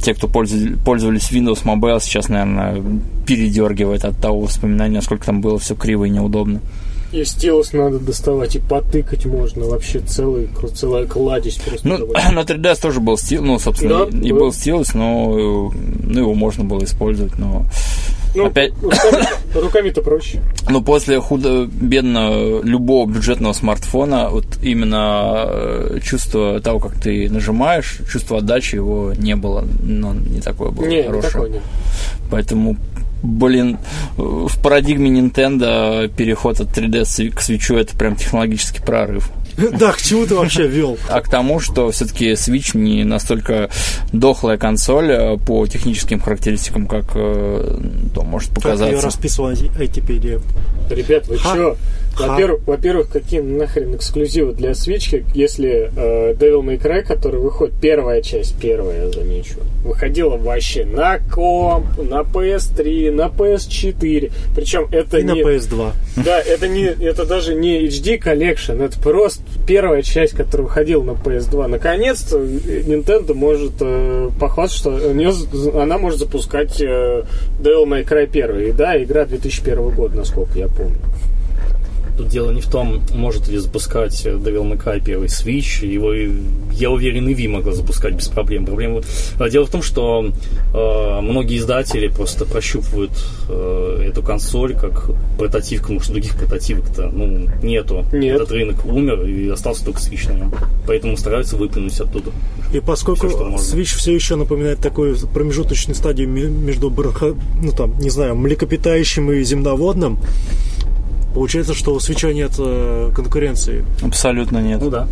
те, 0.02 0.14
кто 0.14 0.28
пользовали- 0.28 0.78
пользовались 0.84 1.32
Windows 1.32 1.64
Mobile, 1.64 2.00
сейчас, 2.02 2.30
наверное, 2.30 2.82
передергивает 3.26 4.06
от 4.06 4.18
того 4.20 4.42
воспоминания, 4.42 4.96
насколько 4.96 5.26
там 5.26 5.42
было 5.42 5.60
все 5.60 5.76
криво 5.76 6.06
и 6.06 6.10
неудобно. 6.10 6.62
И 7.12 7.26
стилус 7.26 7.74
надо 7.74 8.00
доставать, 8.00 8.56
и 8.56 8.60
потыкать 8.60 9.26
можно. 9.26 9.66
Вообще 9.66 10.00
целый, 10.00 10.50
целая 10.74 11.06
кладезь 11.06 11.56
просто. 11.58 11.88
Ну, 11.88 11.98
довольно. 11.98 12.32
на 12.32 12.40
3DS 12.42 12.82
тоже 12.82 13.00
был 13.02 13.18
стил, 13.18 13.44
ну, 13.44 13.60
собственно, 13.60 14.06
Да, 14.06 14.18
и, 14.18 14.32
был. 14.32 14.40
был 14.40 14.54
стилус, 14.54 14.94
но 14.94 15.72
ну, 16.04 16.20
его 16.20 16.34
можно 16.34 16.64
было 16.64 16.84
использовать, 16.86 17.38
но 17.38 17.66
Ну, 18.34 18.46
опять- 18.46 18.72
руками- 18.82 19.28
Руками-то 19.54 20.02
проще. 20.02 20.42
Но 20.70 20.82
после 20.82 21.20
худо-бедно 21.20 22.62
любого 22.64 23.06
бюджетного 23.10 23.52
смартфона, 23.52 24.30
вот 24.30 24.46
именно 24.64 25.44
э, 25.48 26.00
чувство 26.02 26.62
того, 26.62 26.80
как 26.80 26.94
ты 26.94 27.30
нажимаешь, 27.30 28.00
чувство 28.10 28.38
отдачи 28.38 28.76
его 28.76 29.12
не 29.18 29.36
было, 29.36 29.66
но 29.84 30.14
не 30.14 30.40
такое 30.40 30.72
было 30.72 30.86
Не, 30.86 31.04
хорошее. 31.04 31.32
такого 31.34 31.48
нет. 31.48 31.62
Поэтому, 32.30 32.78
блин, 33.24 33.78
э, 34.18 34.22
в 34.22 34.62
парадигме 34.62 35.10
Nintendo 35.22 36.08
переход 36.08 36.60
от 36.60 36.70
3DS 36.78 37.30
к 37.32 37.42
свечу 37.42 37.76
это 37.76 37.96
прям 37.96 38.16
технологический 38.16 38.82
прорыв. 38.82 39.30
Да, 39.74 39.92
к 39.92 40.02
чему 40.02 40.26
ты 40.26 40.36
вообще 40.36 40.68
вел? 40.68 40.98
А 41.10 41.22
к 41.22 41.30
тому, 41.30 41.60
что 41.60 41.92
все-таки 41.92 42.32
Switch 42.32 42.76
не 42.78 43.04
настолько 43.04 43.70
дохлая 44.14 44.58
консоль 44.58 45.12
э, 45.12 45.38
по 45.38 45.68
техническим 45.68 46.20
характеристикам, 46.20 46.88
как 46.88 47.06
э, 47.16 47.80
то 48.14 48.24
может 48.24 48.50
Как 48.50 48.58
ее 48.58 48.64
показаться. 48.64 49.06
расписывала 49.06 49.54
айтипедия. 49.78 50.40
Ребят, 50.90 51.28
вы 51.28 51.38
чё? 51.38 51.76
Во-первых, 52.18 52.62
во-первых, 52.68 53.10
какие 53.10 53.40
нахрен 53.40 53.96
эксклюзивы 53.96 54.54
для 54.54 54.72
Switch, 54.72 55.24
если 55.34 55.92
э, 55.96 56.34
Devil 56.34 56.62
May 56.62 56.82
Cry, 56.82 57.02
который 57.04 57.40
выходит, 57.40 57.76
первая 57.82 58.22
часть, 58.22 58.56
первая, 58.60 59.06
я 59.06 59.12
замечу, 59.12 59.56
выходила 59.84 60.38
вообще 60.38 60.86
на 60.86 61.20
комп, 61.20 61.86
на 61.98 62.22
PS3, 62.22 63.12
на 63.12 63.28
PS4, 63.28 64.32
причем 64.56 64.88
это 64.92 65.20
И 65.20 65.24
на 65.24 65.32
не... 65.32 65.42
PS2. 65.42 65.92
Да, 66.26 66.40
это 66.40 66.68
не, 66.68 66.84
это 66.84 67.26
даже 67.26 67.56
не 67.56 67.88
HD 67.88 68.22
Collection, 68.22 68.84
это 68.84 69.00
просто 69.00 69.42
первая 69.66 70.02
часть, 70.02 70.36
которая 70.36 70.68
выходила 70.68 71.04
на 71.04 71.12
PS2. 71.12 71.68
Наконец-то 71.68 72.38
Nintendo 72.40 73.34
может 73.34 73.74
э, 73.80 74.30
похвастаться, 74.40 74.72
что 74.82 75.10
у 75.10 75.14
нее, 75.14 75.32
она 75.82 75.98
может 75.98 76.20
запускать 76.20 76.80
э, 76.82 77.24
Devil 77.60 77.86
May 77.86 78.06
Cry 78.06 78.24
1. 78.24 78.70
И 78.70 78.72
да, 78.72 79.02
игра 79.02 79.26
2001 79.26 79.90
года, 79.90 80.18
насколько 80.18 80.58
я 80.58 80.68
помню. 80.68 80.98
Тут 82.18 82.28
дело 82.28 82.52
не 82.52 82.62
в 82.62 82.68
том, 82.68 83.02
может 83.14 83.48
ли 83.48 83.58
запускать 83.58 84.26
Devil 84.26 84.72
May 84.72 84.78
Cry 84.78 85.04
первый 85.04 85.28
Switch. 85.28 85.86
Его, 85.86 86.14
я 86.74 86.90
уверен, 86.90 87.28
и 87.28 87.34
Wii 87.34 87.48
могла 87.48 87.74
запускать 87.74 88.16
без 88.16 88.28
проблем. 88.28 88.66
Проблема... 88.66 89.02
а, 89.40 89.50
Дело 89.50 89.66
в 89.66 89.70
том, 89.70 89.82
что 89.82 90.32
э, 90.74 91.22
многие 91.22 91.58
издатели 91.58 92.08
просто 92.08 92.46
прощупывают 92.46 93.12
э, 93.50 94.06
эту 94.08 94.24
консоль 94.24 94.76
как 94.76 95.10
прототип, 95.38 95.82
потому 95.82 96.00
что 96.00 96.14
других 96.14 96.36
прототипов-то 96.38 97.10
ну, 97.12 97.48
нету. 97.64 98.06
Нет. 98.12 98.36
Этот 98.36 98.52
рынок 98.52 98.86
умер, 98.86 99.24
и 99.24 99.50
остался 99.50 99.86
только 99.86 100.00
Switch 100.00 100.32
на 100.32 100.38
нем. 100.38 100.54
Поэтому 100.88 101.18
стараются 101.18 101.56
выплюнуть 101.56 102.00
оттуда. 102.00 102.32
И 102.74 102.80
поскольку 102.80 103.28
можно. 103.28 103.56
Switch 103.58 103.96
все 103.98 104.14
еще 104.14 104.36
напоминает 104.36 104.80
такую 104.80 105.18
промежуточную 105.28 105.96
стадию 105.96 106.30
между, 106.30 106.90
ну 106.90 107.72
там, 107.72 107.98
не 108.00 108.10
знаю, 108.10 108.36
млекопитающим 108.36 109.32
и 109.32 109.44
земноводным, 109.44 110.20
получается, 111.34 111.74
что 111.74 111.94
у 111.94 111.98
Switch 111.98 112.32
нет 112.34 112.52
э, 112.60 113.12
конкуренции. 113.16 113.84
Абсолютно 114.02 114.60
нет. 114.60 114.82
Ну 114.82 114.90
да. 114.90 115.08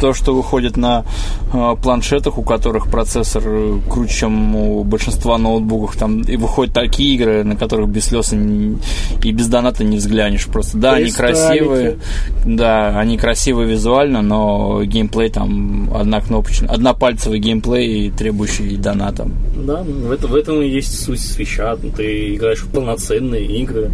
То, 0.00 0.14
что 0.14 0.34
выходит 0.34 0.76
на 0.76 1.04
э, 1.52 1.76
планшетах, 1.82 2.38
у 2.38 2.42
которых 2.42 2.90
процессор 2.90 3.42
э, 3.46 3.78
круче, 3.88 4.20
чем 4.20 4.56
у 4.56 4.84
большинства 4.84 5.38
ноутбуков, 5.38 5.96
там 5.96 6.22
и 6.22 6.36
выходят 6.36 6.74
такие 6.74 7.14
игры, 7.14 7.44
на 7.44 7.56
которых 7.56 7.88
без 7.88 8.06
слез 8.06 8.32
и, 8.32 8.76
и 9.22 9.32
без 9.32 9.48
доната 9.48 9.84
не 9.84 9.98
взглянешь. 9.98 10.46
Просто 10.46 10.78
да, 10.78 10.94
они 10.94 11.10
красивые, 11.10 11.98
да, 12.44 12.98
они 12.98 13.18
красивые 13.18 13.68
визуально, 13.68 14.22
но 14.22 14.82
геймплей 14.84 15.30
там 15.30 15.90
одна 15.94 16.20
кнопочная, 16.20 16.70
однопальцевый 16.70 17.38
геймплей, 17.38 18.10
требующий 18.10 18.76
доната. 18.76 19.28
Да, 19.56 19.82
в, 19.82 20.10
это, 20.10 20.26
в 20.26 20.34
этом 20.34 20.62
и 20.62 20.68
есть 20.68 21.04
суть 21.04 21.20
свеча. 21.20 21.76
Ты 21.76 22.34
играешь 22.34 22.60
в 22.60 22.70
полноценные 22.70 23.44
игры 23.44 23.90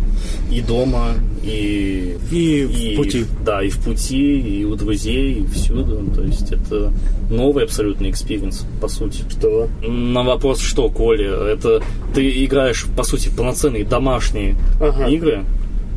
и 0.50 0.60
дома, 0.60 1.14
и, 1.42 2.16
и, 2.30 2.60
и 2.62 2.94
в 2.94 2.96
пути. 2.96 3.24
Да, 3.44 3.62
и 3.62 3.68
в 3.68 3.78
пути, 3.78 4.40
и 4.40 4.64
у 4.64 4.74
друзей, 4.76 5.40
и 5.40 5.46
всюду. 5.46 5.95
То 6.14 6.22
есть 6.22 6.52
это 6.52 6.92
новый 7.30 7.64
абсолютный 7.64 8.10
experience, 8.10 8.66
по 8.80 8.88
сути. 8.88 9.24
Что? 9.28 9.68
На 9.82 10.22
вопрос, 10.22 10.60
что, 10.60 10.88
Коля, 10.88 11.30
это 11.30 11.82
ты 12.14 12.44
играешь, 12.44 12.86
по 12.96 13.02
сути, 13.02 13.30
полноценные 13.34 13.84
домашние 13.84 14.56
ага. 14.80 15.06
игры 15.08 15.44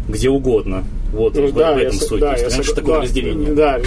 где 0.09 0.29
угодно. 0.29 0.83
Вот, 1.11 1.35
ну, 1.35 1.47
в, 1.47 1.53
да, 1.53 1.73
в 1.73 1.77
этом 1.77 1.95
я, 1.95 2.01
суть. 2.01 2.19
Да, 2.19 2.33
есть, 2.33 2.55
раньше 2.55 2.75
такое 2.75 2.95
да, 2.95 3.01
разделение. 3.01 3.53
Да, 3.53 3.79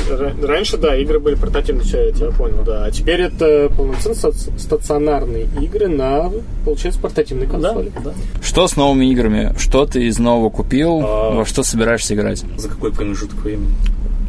раньше, 0.42 0.76
да, 0.76 0.96
игры 0.96 1.20
были 1.20 1.36
портативные, 1.36 1.84
все, 1.84 2.06
я 2.06 2.12
тебя 2.12 2.30
понял, 2.30 2.64
да. 2.64 2.84
А 2.84 2.90
теперь 2.90 3.20
это 3.20 3.70
полноценно 3.76 4.14
стационарные 4.58 5.46
игры 5.60 5.86
на, 5.86 6.32
получается, 6.64 7.00
портативной 7.00 7.46
консоли. 7.46 7.92
Да, 7.96 8.10
да. 8.10 8.12
Что 8.42 8.66
с 8.66 8.76
новыми 8.76 9.06
играми? 9.12 9.54
Что 9.56 9.86
ты 9.86 10.04
из 10.04 10.18
нового 10.18 10.50
купил? 10.50 11.00
А, 11.04 11.30
во 11.30 11.44
что 11.44 11.62
собираешься 11.62 12.14
играть? 12.14 12.44
За 12.56 12.68
какой 12.68 12.92
промежуток 12.92 13.38
времени? 13.38 13.72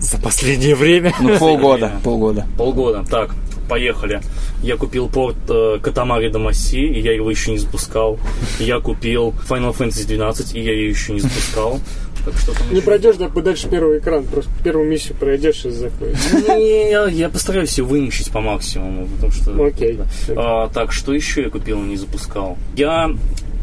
За 0.03 0.17
последнее 0.17 0.75
время. 0.75 1.13
Ну, 1.21 1.37
полгода, 1.39 1.93
полгода. 2.03 2.45
Полгода. 2.57 3.05
Так, 3.09 3.33
поехали. 3.69 4.21
Я 4.61 4.75
купил 4.75 5.07
порт 5.07 5.37
э, 5.47 5.79
Катамари 5.81 6.27
Дамаси, 6.27 6.85
и 6.85 6.99
я 6.99 7.13
его 7.13 7.31
еще 7.31 7.51
не 7.51 7.57
запускал. 7.57 8.19
Я 8.59 8.81
купил 8.81 9.33
Final 9.47 9.73
Fantasy 9.73 10.05
12, 10.05 10.55
и 10.55 10.59
я 10.61 10.73
ее 10.73 10.89
еще 10.89 11.13
не 11.13 11.21
запускал. 11.21 11.79
Так 12.25 12.37
что 12.37 12.51
не 12.69 12.77
еще... 12.77 12.85
пройдешь 12.85 13.15
да, 13.15 13.29
дальше 13.29 13.69
первый 13.69 13.99
экран, 13.99 14.25
просто 14.25 14.51
первую 14.61 14.89
миссию 14.89 15.15
пройдешь 15.17 15.65
и 15.65 15.69
заходишь. 15.69 16.17
Не, 16.49 16.91
я, 16.91 17.05
я 17.07 17.29
постараюсь 17.29 17.77
ее 17.77 17.85
вымещить 17.85 18.29
по 18.29 18.41
максимуму, 18.41 19.07
потому 19.07 19.31
что... 19.31 19.65
Окей. 19.65 19.99
А, 20.35 20.69
так, 20.69 20.91
что 20.91 21.13
еще 21.13 21.43
я 21.43 21.49
купил 21.49 21.81
и 21.81 21.87
не 21.87 21.97
запускал? 21.97 22.57
Я 22.75 23.09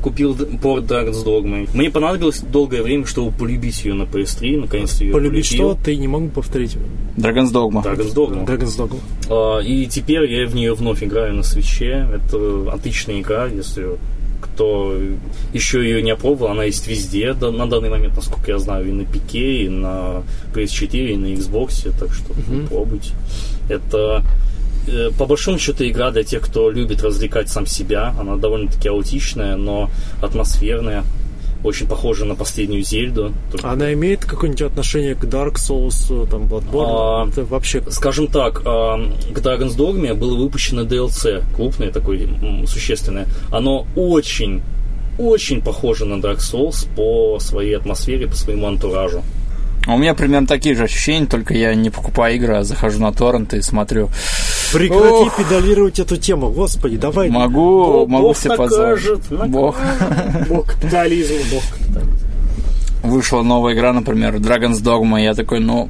купил 0.01 0.37
порт 0.61 0.85
Dragon's 0.85 1.25
Dogma. 1.25 1.69
Мне 1.75 1.91
понадобилось 1.91 2.41
долгое 2.41 2.83
время, 2.83 3.07
чтобы 3.07 3.33
полюбить 3.33 3.85
ее 3.85 3.95
на 3.95 4.05
PS3, 4.05 4.61
наконец-то 4.61 5.05
ее 5.05 5.13
Полюбить 5.13 5.49
полюбил. 5.49 5.75
что? 5.75 5.85
Ты 5.85 5.97
не 5.97 6.09
могу 6.09 6.29
повторить. 6.29 6.77
Dragon's 7.17 7.53
Dogma. 7.53 7.83
Dragon's 7.83 8.15
Dogma. 8.15 8.47
Dragon's 8.47 8.77
Dogma. 8.79 8.99
А, 9.29 9.61
и 9.61 9.87
теперь 9.87 10.31
я 10.31 10.47
в 10.47 10.55
нее 10.55 10.75
вновь 10.75 11.03
играю 11.03 11.35
на 11.35 11.43
свече. 11.43 12.09
Это 12.13 12.73
отличная 12.73 13.21
игра, 13.21 13.47
если 13.47 13.99
кто 14.41 14.97
еще 15.53 15.83
ее 15.83 16.03
не 16.03 16.11
опробовал, 16.11 16.53
она 16.53 16.65
есть 16.65 16.87
везде 16.87 17.33
на 17.35 17.67
данный 17.67 17.91
момент, 17.91 18.17
насколько 18.17 18.51
я 18.51 18.59
знаю, 18.59 18.89
и 18.89 18.93
на 18.93 19.05
ПК, 19.05 19.35
и 19.35 19.69
на 19.69 20.23
PS4, 20.55 21.13
и 21.13 21.17
на 21.17 21.27
Xbox, 21.27 21.91
так 21.99 22.13
что 22.13 22.33
mm-hmm. 22.33 22.69
пробуйте. 22.69 23.13
Это 23.69 24.25
по 25.19 25.27
большому 25.27 25.59
счету 25.59 25.87
игра 25.87 26.11
для 26.11 26.23
тех, 26.23 26.43
кто 26.43 26.71
любит 26.71 27.03
развлекать 27.03 27.49
сам 27.49 27.67
себя. 27.67 28.15
Она 28.19 28.37
довольно-таки 28.37 28.89
аутичная, 28.89 29.57
но 29.57 29.91
атмосферная. 30.23 31.05
Очень 31.63 31.87
похожа 31.87 32.25
на 32.25 32.35
последнюю 32.35 32.83
Зельду. 32.83 33.35
Она 33.63 33.93
имеет 33.93 34.25
какое-нибудь 34.25 34.63
отношение 34.63 35.15
к 35.15 35.25
Dark 35.25 35.57
Souls, 35.57 36.27
там, 36.31 36.45
Bloodborne? 36.45 36.87
А, 36.89 37.29
Это 37.29 37.45
вообще... 37.45 37.83
Скажем 37.91 38.29
так, 38.29 38.63
а, 38.65 38.97
к 38.97 39.39
Dragon's 39.39 39.77
Dogma 39.77 40.15
было 40.15 40.37
выпущено 40.37 40.83
DLC, 40.83 41.43
крупное 41.55 41.91
такое, 41.93 42.27
существенное. 42.67 43.27
Оно 43.53 43.87
очень, 43.95 44.63
очень 45.19 45.61
похоже 45.61 46.07
на 46.07 46.15
Dark 46.15 46.39
Souls 46.39 46.89
по 46.97 47.39
своей 47.41 47.77
атмосфере, 47.77 48.27
по 48.27 48.35
своему 48.35 48.67
антуражу. 48.67 49.23
У 49.87 49.97
меня 49.97 50.15
примерно 50.15 50.47
такие 50.47 50.75
же 50.75 50.85
ощущения, 50.85 51.27
только 51.27 51.55
я 51.55 51.75
не 51.75 51.91
покупаю 51.91 52.37
игры, 52.37 52.57
а 52.57 52.65
захожу 52.65 53.01
на 53.01 53.13
торренты 53.13 53.59
и 53.59 53.63
смотрю. 53.63 54.11
Прекрати 54.73 55.03
Ох. 55.03 55.37
педалировать 55.37 55.99
эту 55.99 56.17
тему, 56.17 56.51
господи, 56.51 56.97
давай. 56.97 57.31
Могу, 57.31 57.87
Бог, 57.87 58.09
могу 58.09 58.27
Бог 58.29 58.37
себе 58.37 58.57
позволить. 58.57 59.29
Бог. 59.49 59.77
Бог 60.49 60.67
капитализм, 60.67 61.35
Бог 61.51 61.63
капитализм. 61.73 62.19
Вышла 63.03 63.43
новая 63.43 63.75
игра, 63.75 63.93
например, 63.93 64.37
Dragon's 64.37 64.83
Dogma, 64.83 65.23
я 65.23 65.35
такой, 65.35 65.61
ну, 65.61 65.89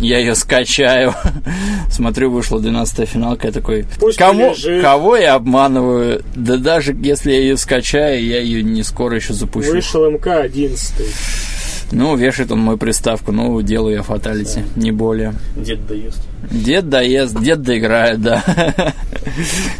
я 0.00 0.18
ее 0.18 0.34
скачаю. 0.34 1.14
Смотрю, 1.90 2.30
вышла 2.30 2.60
12 2.60 3.08
финалка, 3.08 3.46
я 3.48 3.52
такой, 3.52 3.86
Пусть 3.98 4.18
кому, 4.18 4.54
кого 4.82 5.16
я 5.16 5.34
обманываю? 5.34 6.24
Да 6.34 6.56
даже 6.56 6.96
если 7.00 7.32
я 7.32 7.40
ее 7.40 7.56
скачаю, 7.56 8.24
я 8.24 8.40
ее 8.40 8.62
не 8.62 8.82
скоро 8.82 9.16
еще 9.16 9.32
запущу. 9.32 9.72
Вышел 9.72 10.10
МК 10.10 10.40
11. 10.40 10.94
Ну, 11.90 12.16
вешает 12.16 12.52
он 12.52 12.60
мою 12.60 12.76
приставку, 12.76 13.32
ну, 13.32 13.60
делаю 13.62 13.96
я 13.96 14.02
фаталити, 14.02 14.62
да. 14.76 14.82
не 14.82 14.92
более. 14.92 15.32
Дед 15.56 15.86
доест. 15.86 16.20
Дед 16.50 16.88
доест, 16.88 17.40
дед 17.40 17.62
доиграет, 17.62 18.20
да. 18.20 18.44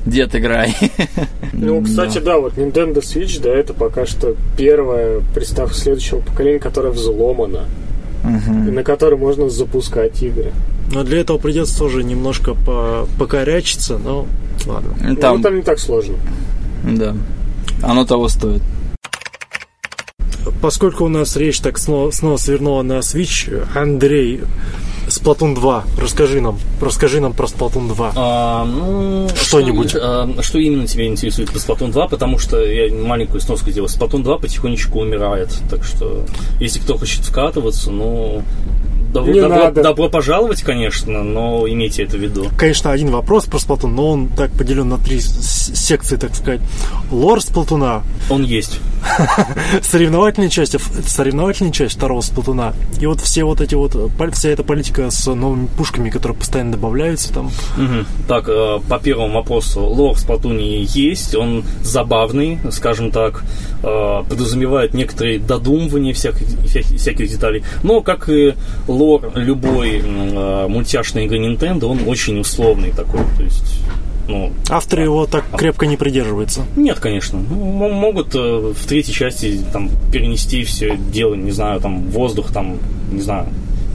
Дед 0.06 0.34
играй. 0.34 0.74
Ну, 1.52 1.82
кстати, 1.82 2.18
да, 2.18 2.38
вот 2.38 2.54
Nintendo 2.56 2.98
Switch, 2.98 3.42
да, 3.42 3.50
это 3.50 3.74
пока 3.74 4.06
что 4.06 4.36
первая 4.56 5.20
приставка 5.34 5.74
следующего 5.74 6.20
поколения, 6.20 6.58
которая 6.58 6.92
взломана. 6.92 7.64
И 8.24 8.70
на 8.70 8.82
которой 8.82 9.18
можно 9.18 9.48
запускать 9.48 10.22
игры. 10.22 10.52
Но 10.92 11.04
для 11.04 11.20
этого 11.20 11.38
придется 11.38 11.78
тоже 11.78 12.02
немножко 12.02 12.54
по 12.54 13.06
покорячиться, 13.18 13.98
но 13.98 14.26
ладно. 14.66 15.16
Там... 15.16 15.36
Ну, 15.36 15.42
там 15.42 15.56
не 15.56 15.62
так 15.62 15.78
сложно. 15.78 16.16
Да. 16.84 17.14
Оно 17.82 18.04
того 18.04 18.28
стоит 18.28 18.62
поскольку 20.60 21.04
у 21.04 21.08
нас 21.08 21.36
речь 21.36 21.60
так 21.60 21.78
снова, 21.78 22.10
снова 22.10 22.36
свернула 22.36 22.82
на 22.82 22.98
Switch, 22.98 23.66
Андрей, 23.74 24.40
Сплатун 25.08 25.54
2. 25.54 25.84
Расскажи 26.00 26.40
нам, 26.40 26.58
расскажи 26.80 27.20
нам 27.20 27.32
про 27.32 27.46
Сплатун 27.46 27.88
2. 27.88 28.12
А, 28.14 28.64
ну, 28.64 29.28
Что-нибудь. 29.34 29.90
Что, 29.90 30.00
а, 30.38 30.42
что 30.42 30.58
именно 30.58 30.86
тебя 30.86 31.06
интересует 31.06 31.50
по 31.50 31.58
Сплатун 31.58 31.90
2? 31.90 32.08
Потому 32.08 32.38
что 32.38 32.62
я 32.62 32.92
маленькую 32.92 33.40
сноску 33.40 33.70
сделал. 33.70 33.88
Сплатун 33.88 34.22
2 34.22 34.38
потихонечку 34.38 35.00
умирает. 35.00 35.50
Так 35.70 35.84
что, 35.84 36.24
если 36.60 36.80
кто 36.80 36.98
хочет 36.98 37.24
вкатываться, 37.24 37.90
ну, 37.90 38.42
Добро, 39.12 39.32
не 39.32 39.40
добро, 39.40 39.56
надо. 39.56 39.82
добро 39.82 40.08
пожаловать, 40.10 40.62
конечно, 40.62 41.22
но 41.22 41.66
имейте 41.66 42.02
это 42.02 42.18
в 42.18 42.20
виду. 42.20 42.48
Конечно, 42.58 42.90
один 42.90 43.10
вопрос 43.10 43.46
про 43.46 43.58
Сплатун, 43.58 43.94
но 43.94 44.10
он 44.10 44.28
так 44.28 44.52
поделен 44.52 44.88
на 44.90 44.98
три 44.98 45.18
секции, 45.20 46.16
так 46.16 46.34
сказать. 46.34 46.60
Лор 47.10 47.40
Сплатуна. 47.40 48.02
Он 48.28 48.44
есть. 48.44 48.80
Соревновательная 49.82 50.48
часть, 50.48 50.76
соревновательная 51.06 51.72
часть 51.72 51.96
второго 51.96 52.20
Сплатуна. 52.20 52.74
И 53.00 53.06
вот 53.06 53.20
все 53.20 53.44
вот 53.44 53.60
эти 53.60 53.74
вот, 53.74 53.94
вся 54.32 54.48
эта 54.50 54.62
политика 54.62 55.10
с 55.10 55.26
новыми 55.26 55.66
пушками, 55.66 56.10
которые 56.10 56.38
постоянно 56.38 56.72
добавляются 56.72 57.32
там. 57.32 57.46
Угу. 57.46 58.04
Так, 58.28 58.48
э, 58.48 58.78
по 58.88 58.98
первому 58.98 59.34
вопросу, 59.34 59.80
лор 59.80 60.14
в 60.14 60.20
Сплатуне 60.20 60.82
есть, 60.82 61.34
он 61.34 61.64
забавный, 61.82 62.58
скажем 62.70 63.10
так, 63.10 63.42
э, 63.82 64.22
подразумевает 64.28 64.94
некоторые 64.94 65.38
додумывания 65.38 66.12
всяких, 66.12 66.46
всяких 66.66 67.30
деталей. 67.30 67.64
Но, 67.82 68.00
как 68.00 68.28
и 68.28 68.54
лор 68.86 69.32
любой 69.34 70.02
э, 70.04 70.68
мультяшной 70.68 71.26
игры 71.26 71.38
Nintendo, 71.38 71.86
он 71.86 72.00
очень 72.06 72.38
условный 72.38 72.90
такой, 72.90 73.20
то 73.36 73.42
есть 73.42 73.80
ну, 74.28 74.52
Авторы 74.68 75.04
его 75.04 75.26
так 75.26 75.44
крепко 75.56 75.87
не 75.87 75.97
придерживаются. 75.97 76.64
Нет, 76.76 77.00
конечно. 77.00 77.38
Ну, 77.38 77.88
могут 77.88 78.35
э, 78.35 78.38
в 78.38 78.87
третьей 78.87 79.14
части 79.14 79.61
там 79.73 79.90
перенести 80.12 80.62
все 80.64 80.97
дело, 80.97 81.35
не 81.35 81.50
знаю, 81.50 81.80
там 81.80 82.08
воздух, 82.11 82.52
там, 82.52 82.78
не 83.11 83.20
знаю, 83.20 83.47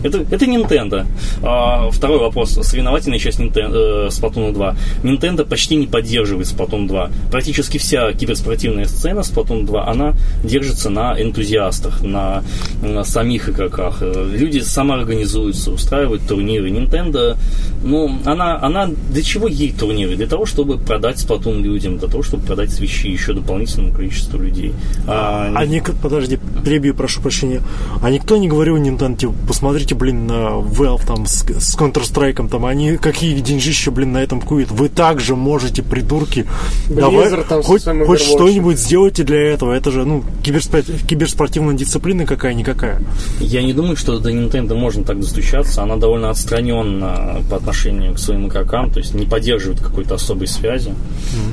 это, 0.03 0.25
это 0.29 0.45
Nintendo. 0.45 1.05
А, 1.41 1.89
второй 1.89 2.19
вопрос. 2.19 2.51
Соревновательная 2.61 3.19
часть 3.19 3.39
Nintendo, 3.39 4.07
э, 4.07 4.07
Splatoon 4.09 4.53
2. 4.53 4.75
Nintendo 5.03 5.45
почти 5.45 5.75
не 5.75 5.87
поддерживает 5.87 6.47
Splatoon 6.47 6.87
2. 6.87 7.09
Практически 7.31 7.77
вся 7.77 8.11
киберспортивная 8.13 8.85
сцена 8.85 9.19
Splatoon 9.19 9.65
2, 9.65 9.87
она 9.87 10.13
держится 10.43 10.89
на 10.89 11.19
энтузиастах, 11.21 12.01
на, 12.03 12.43
на 12.81 13.03
самих 13.03 13.49
игроках. 13.49 13.97
Э, 14.01 14.29
люди 14.31 14.59
самоорганизуются, 14.59 15.71
устраивают 15.71 16.27
турниры. 16.27 16.69
Nintendo, 16.69 17.37
ну, 17.83 18.19
она, 18.25 18.59
она 18.61 18.89
для 19.09 19.21
чего 19.23 19.47
ей 19.47 19.71
турниры? 19.71 20.15
Для 20.15 20.27
того, 20.27 20.45
чтобы 20.45 20.77
продать 20.77 21.17
Splatoon 21.17 21.61
людям, 21.61 21.97
для 21.97 22.07
того, 22.07 22.23
чтобы 22.23 22.45
продать 22.45 22.71
свечи 22.71 23.09
еще 23.09 23.33
дополнительному 23.33 23.93
количеству 23.93 24.39
людей. 24.39 24.73
А, 25.07 25.51
а 25.55 25.65
не... 25.65 25.81
подожди, 25.81 26.39
перебью, 26.63 26.93
прошу 26.93 27.21
прощения. 27.21 27.61
А 28.01 28.09
никто 28.09 28.37
не 28.37 28.47
говорил 28.47 28.77
Nintendo, 28.77 29.17
типа, 29.17 29.33
посмотрите 29.47 29.92
смотрите, 29.93 29.95
блин, 29.95 30.27
на 30.27 30.59
Valve 30.59 31.05
там 31.05 31.25
с, 31.25 31.43
с 31.43 31.77
Counter-Strike, 31.77 32.49
там 32.49 32.65
они 32.65 32.97
какие 32.97 33.39
деньжища, 33.39 33.91
блин, 33.91 34.13
на 34.13 34.19
этом 34.19 34.41
куют. 34.41 34.71
Вы 34.71 34.89
также 34.89 35.35
можете, 35.35 35.83
придурки, 35.83 36.45
давай 36.89 37.27
Blizzard 37.27 37.45
там 37.47 37.63
со 37.63 37.67
хоть, 37.67 37.83
хоть 38.05 38.21
что-нибудь 38.21 38.79
сделайте 38.79 39.23
для 39.23 39.39
этого. 39.39 39.73
Это 39.73 39.91
же, 39.91 40.05
ну, 40.05 40.23
киберспо- 40.43 40.83
киберспортивная 41.07 41.75
дисциплина 41.75 42.25
какая-никакая. 42.25 43.01
Я 43.39 43.61
не 43.63 43.73
думаю, 43.73 43.95
что 43.95 44.19
до 44.19 44.31
Nintendo 44.31 44.75
можно 44.75 45.03
так 45.03 45.19
достучаться. 45.19 45.83
Она 45.83 45.97
довольно 45.97 46.29
отстранена 46.29 47.41
по 47.49 47.57
отношению 47.57 48.13
к 48.13 48.19
своим 48.19 48.47
игрокам, 48.47 48.91
то 48.91 48.99
есть 48.99 49.13
не 49.13 49.25
поддерживает 49.25 49.79
какой-то 49.81 50.15
особой 50.15 50.47
связи 50.47 50.93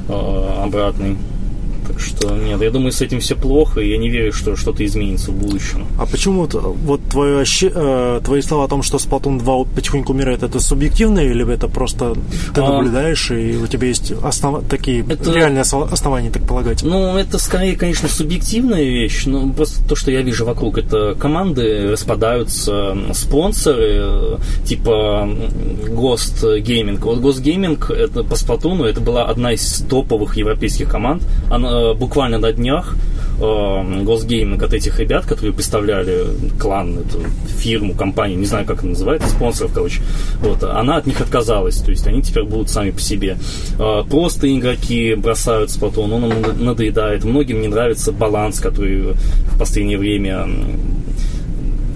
э, 0.09 0.63
обратной. 0.65 1.17
Так 1.87 2.01
что 2.01 2.35
нет, 2.37 2.61
я 2.61 2.71
думаю, 2.71 2.93
с 2.93 3.01
этим 3.01 3.21
все 3.21 3.35
плохо, 3.37 3.81
и 3.81 3.91
я 3.91 3.99
не 3.99 4.09
верю, 4.11 4.33
что 4.33 4.57
что-то 4.57 4.85
изменится 4.85 5.31
в 5.31 5.35
будущем. 5.35 5.87
А 5.99 6.07
почему 6.07 6.43
вот, 6.43 6.55
вот 6.55 7.01
твое, 7.11 7.45
э, 7.63 8.21
твои 8.25 8.41
слова 8.43 8.65
о 8.65 8.69
том, 8.69 8.83
что 8.83 8.99
Splatoon 8.99 9.39
2 9.39 9.65
потихоньку 9.65 10.13
умирает, 10.13 10.43
это 10.43 10.61
субъективно 10.61 11.21
или 11.21 11.51
это 11.53 11.69
просто 11.69 12.15
ты 12.55 12.61
А. 12.61 12.73
наблюдаешь 12.73 13.31
и 13.31 13.57
у 13.57 13.67
тебя 13.67 13.89
есть 13.89 14.13
основ... 14.23 14.63
такие 14.69 15.05
Это- 15.09 15.33
реальные 15.33 15.63
основания 15.63 16.31
так 16.31 16.47
полагать? 16.47 16.83
Ну, 16.83 17.17
это 17.17 17.39
скорее, 17.39 17.77
конечно, 17.77 18.09
субъективная 18.09 18.85
вещь, 18.85 19.25
но 19.27 19.49
просто 19.53 19.87
то, 19.89 19.97
что 19.97 20.11
я 20.11 20.23
вижу 20.23 20.45
вокруг, 20.45 20.79
это 20.79 21.15
команды 21.19 21.91
распадаются, 21.91 22.97
спонсоры, 23.13 24.01
э, 24.03 24.37
типа 24.65 25.29
Ghost 25.89 26.43
Gaming. 26.63 26.99
Вот 27.01 27.19
Ghost 27.19 27.43
Gaming, 27.43 27.93
это 27.93 28.23
по 28.25 28.37
Сплатуну, 28.37 28.85
это 28.85 29.01
была 29.01 29.25
одна 29.25 29.53
из 29.53 29.85
топовых 29.89 30.37
европейских 30.37 30.89
команд. 30.89 31.23
Она 31.51 31.70
э, 31.71 31.95
буквально 31.95 32.39
на 32.39 32.53
днях 32.53 32.97
э, 33.39 33.43
Gaming 33.43 34.63
от 34.65 34.75
этих 34.75 34.99
ребят, 35.01 35.25
которые 35.27 35.53
представляли 35.53 36.27
клан, 36.59 36.99
эту 36.99 37.21
фирму, 37.59 37.95
компанию, 37.95 38.39
не 38.39 38.47
знаю, 38.47 38.67
как 38.67 38.81
она 38.83 38.91
называется, 38.91 39.29
спонсоров, 39.29 39.73
короче, 39.73 40.01
вот, 40.41 40.63
она 40.63 40.97
от 40.97 41.07
них 41.07 41.21
отказалась, 41.21 41.77
то 41.81 41.91
есть 41.91 42.07
они 42.07 42.23
теперь 42.23 42.45
будут 42.45 42.71
сами 42.71 42.91
по 42.91 43.01
себе. 43.01 43.37
Э, 43.79 44.03
Просто 44.09 44.47
игроки 44.55 45.15
бросают 45.15 45.71
Splatoon, 45.71 46.13
он 46.13 46.25
им 46.25 46.65
надоедает. 46.65 47.25
Многим 47.25 47.61
не 47.63 47.69
нравится 47.69 48.13
баланс, 48.13 48.61
который 48.61 49.15
в 49.53 49.59
последнее 49.59 49.99
время 49.99 50.49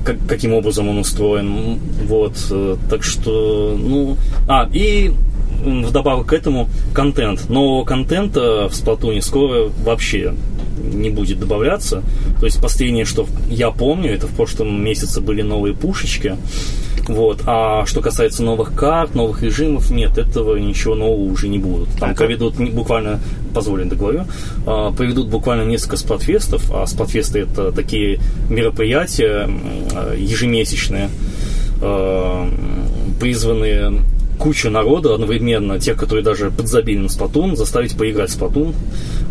как- 0.05 0.27
каким 0.29 0.53
образом 0.55 0.89
он 0.89 0.99
устроен. 0.99 1.79
Вот, 2.07 2.35
так 2.91 3.03
что, 3.03 3.77
ну... 3.79 4.17
А, 4.47 4.69
и 4.73 5.13
вдобавок 5.65 6.27
к 6.29 6.33
этому 6.33 6.69
контент. 6.93 7.49
Но 7.49 7.85
контента 7.85 8.69
в 8.69 8.75
Сплатуне 8.75 9.23
скоро 9.23 9.71
вообще 9.85 10.35
не 10.83 11.11
будет 11.11 11.41
добавляться. 11.41 12.03
То 12.41 12.47
есть 12.47 12.61
последнее, 12.61 13.05
что 13.05 13.27
я 13.49 13.71
помню, 13.71 14.13
это 14.13 14.27
в 14.27 14.31
прошлом 14.35 14.83
месяце 14.83 15.21
были 15.21 15.43
новые 15.43 15.75
пушечки. 15.75 16.37
Вот. 17.09 17.43
А 17.47 17.85
что 17.87 18.01
касается 18.01 18.43
новых 18.43 18.75
карт, 18.75 19.15
новых 19.15 19.43
режимов, 19.43 19.91
нет, 19.91 20.17
этого 20.17 20.57
ничего 20.57 20.95
нового 20.95 21.31
уже 21.31 21.49
не 21.49 21.59
будут. 21.59 21.91
Там 21.99 22.15
проведут 22.15 22.59
не- 22.59 22.71
буквально, 22.71 23.21
позволю 23.55 23.85
договорю, 23.85 24.23
а, 24.67 24.91
проведут 24.93 25.29
буквально 25.29 25.69
несколько 25.69 25.97
сплатфестов, 25.97 26.71
а 26.73 26.87
сплатфесты 26.87 27.41
это 27.41 27.73
такие 27.73 28.21
мероприятия 28.49 29.51
а, 29.95 30.15
ежемесячные, 30.15 31.11
а, 31.83 32.49
призванные 33.21 34.01
кучу 34.39 34.71
народа 34.71 35.15
одновременно, 35.15 35.79
тех, 35.79 35.97
которые 35.97 36.25
даже 36.25 36.51
подзабили 36.51 36.99
на 36.99 37.07
Splatoon, 37.07 37.57
заставить 37.57 37.97
поиграть 37.97 38.31
в 38.31 38.39
Splatoon. 38.41 38.75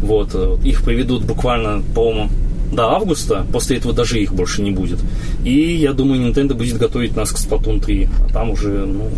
Вот. 0.01 0.29
э, 0.33 0.57
Их 0.63 0.83
проведут 0.83 1.23
буквально, 1.23 1.81
по-моему, 1.95 2.29
до 2.71 2.89
августа, 2.89 3.45
после 3.53 3.77
этого 3.77 3.93
даже 3.93 4.19
их 4.19 4.33
больше 4.33 4.63
не 4.63 4.71
будет. 4.71 4.99
И 5.43 5.75
я 5.75 5.93
думаю, 5.93 6.27
Nintendo 6.27 6.55
будет 6.55 6.77
готовить 6.79 7.15
нас 7.15 7.31
к 7.31 7.35
Splatoon 7.37 7.79
3, 7.83 8.09
а 8.27 8.33
там 8.33 8.49
уже, 8.49 8.69
ну, 8.69 9.09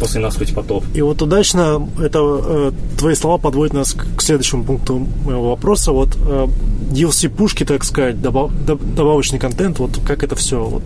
после 0.00 0.20
нас 0.20 0.36
хоть 0.36 0.52
потоп. 0.52 0.82
И 0.92 1.02
вот 1.02 1.22
удачно 1.22 1.88
это 2.02 2.18
э, 2.18 2.72
твои 2.98 3.14
слова 3.14 3.38
подводят 3.38 3.74
нас 3.74 3.92
к, 3.92 4.20
следующему 4.20 4.64
пункту 4.64 5.06
моего 5.24 5.50
вопроса. 5.50 5.92
Вот 5.92 6.16
э, 6.16 6.46
DLC 6.90 7.28
пушки, 7.28 7.64
так 7.64 7.84
сказать, 7.84 8.16
добав- 8.16 8.50
доб- 8.66 8.82
добавочный 8.96 9.38
контент, 9.38 9.78
вот 9.78 10.00
как 10.04 10.24
это 10.24 10.34
все 10.34 10.64
вот 10.64 10.82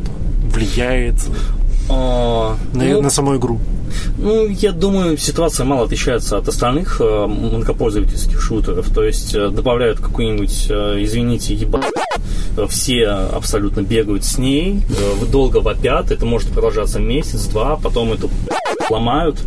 влияет 0.52 1.14
А, 1.88 2.56
на, 2.74 2.84
ну, 2.84 3.00
на 3.02 3.10
саму 3.10 3.36
игру? 3.36 3.58
Ну, 4.18 4.46
я 4.48 4.72
думаю, 4.72 5.16
ситуация 5.16 5.64
мало 5.66 5.84
отличается 5.84 6.36
от 6.38 6.48
остальных 6.48 7.00
э, 7.00 7.26
многопользовательских 7.26 8.40
шутеров. 8.40 8.88
То 8.94 9.04
есть 9.04 9.34
э, 9.34 9.48
добавляют 9.48 10.00
какую-нибудь, 10.00 10.66
э, 10.68 10.96
извините, 11.02 11.54
еба... 11.54 11.80
э, 12.56 12.66
Все 12.68 13.06
абсолютно 13.06 13.80
бегают 13.82 14.24
с 14.24 14.38
ней, 14.38 14.82
долго 15.30 15.58
вопят. 15.58 16.10
Это 16.10 16.26
может 16.26 16.48
продолжаться 16.50 16.98
месяц-два, 16.98 17.76
потом 17.76 18.12
эту 18.12 18.30
ломают. 18.90 19.38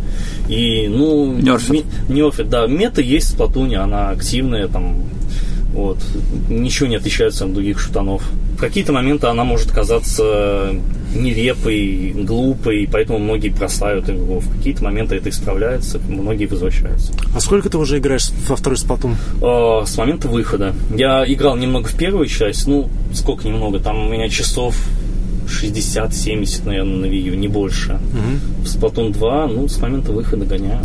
И, 0.48 0.88
ну... 0.88 1.32
Нерфят. 1.34 1.70
ми- 1.70 1.84
Нерфят, 2.08 2.48
да. 2.48 2.66
Мета 2.66 3.00
есть 3.00 3.28
в 3.28 3.30
Сплатуне, 3.30 3.78
она 3.78 4.10
активная, 4.10 4.68
там... 4.68 5.04
Вот. 5.74 5.98
Ничего 6.48 6.88
не 6.88 6.96
отличается 6.96 7.44
от 7.44 7.52
других 7.52 7.80
шутанов. 7.80 8.22
В 8.56 8.60
какие-то 8.60 8.92
моменты 8.92 9.26
она 9.26 9.44
может 9.44 9.72
казаться 9.72 10.70
нелепой, 11.14 12.12
глупой, 12.16 12.88
поэтому 12.90 13.18
многие 13.18 13.48
бросают 13.48 14.08
игру. 14.08 14.38
В 14.38 14.56
какие-то 14.56 14.84
моменты 14.84 15.16
это 15.16 15.28
исправляется, 15.30 16.00
многие 16.08 16.46
возвращаются. 16.46 17.12
А 17.34 17.40
сколько 17.40 17.68
ты 17.68 17.78
уже 17.78 17.98
играешь 17.98 18.30
во 18.48 18.56
второй 18.56 18.76
Splatoon? 18.78 19.14
Э, 19.42 19.86
С 19.86 19.96
момента 19.98 20.28
выхода. 20.28 20.74
Я 20.96 21.24
играл 21.26 21.56
немного 21.56 21.88
в 21.88 21.94
первую 21.96 22.26
часть, 22.26 22.66
ну, 22.68 22.88
сколько 23.12 23.46
немного, 23.48 23.80
там 23.80 24.06
у 24.06 24.08
меня 24.08 24.28
часов 24.28 24.76
60-70, 25.46 26.66
наверное, 26.66 26.96
на 26.96 27.06
Wii 27.06 27.20
U, 27.30 27.34
не 27.34 27.48
больше. 27.48 27.98
В 28.62 28.66
Splatoon 28.66 29.12
2, 29.12 29.46
ну, 29.48 29.68
с 29.68 29.78
момента 29.78 30.12
выхода 30.12 30.44
гоняю. 30.46 30.80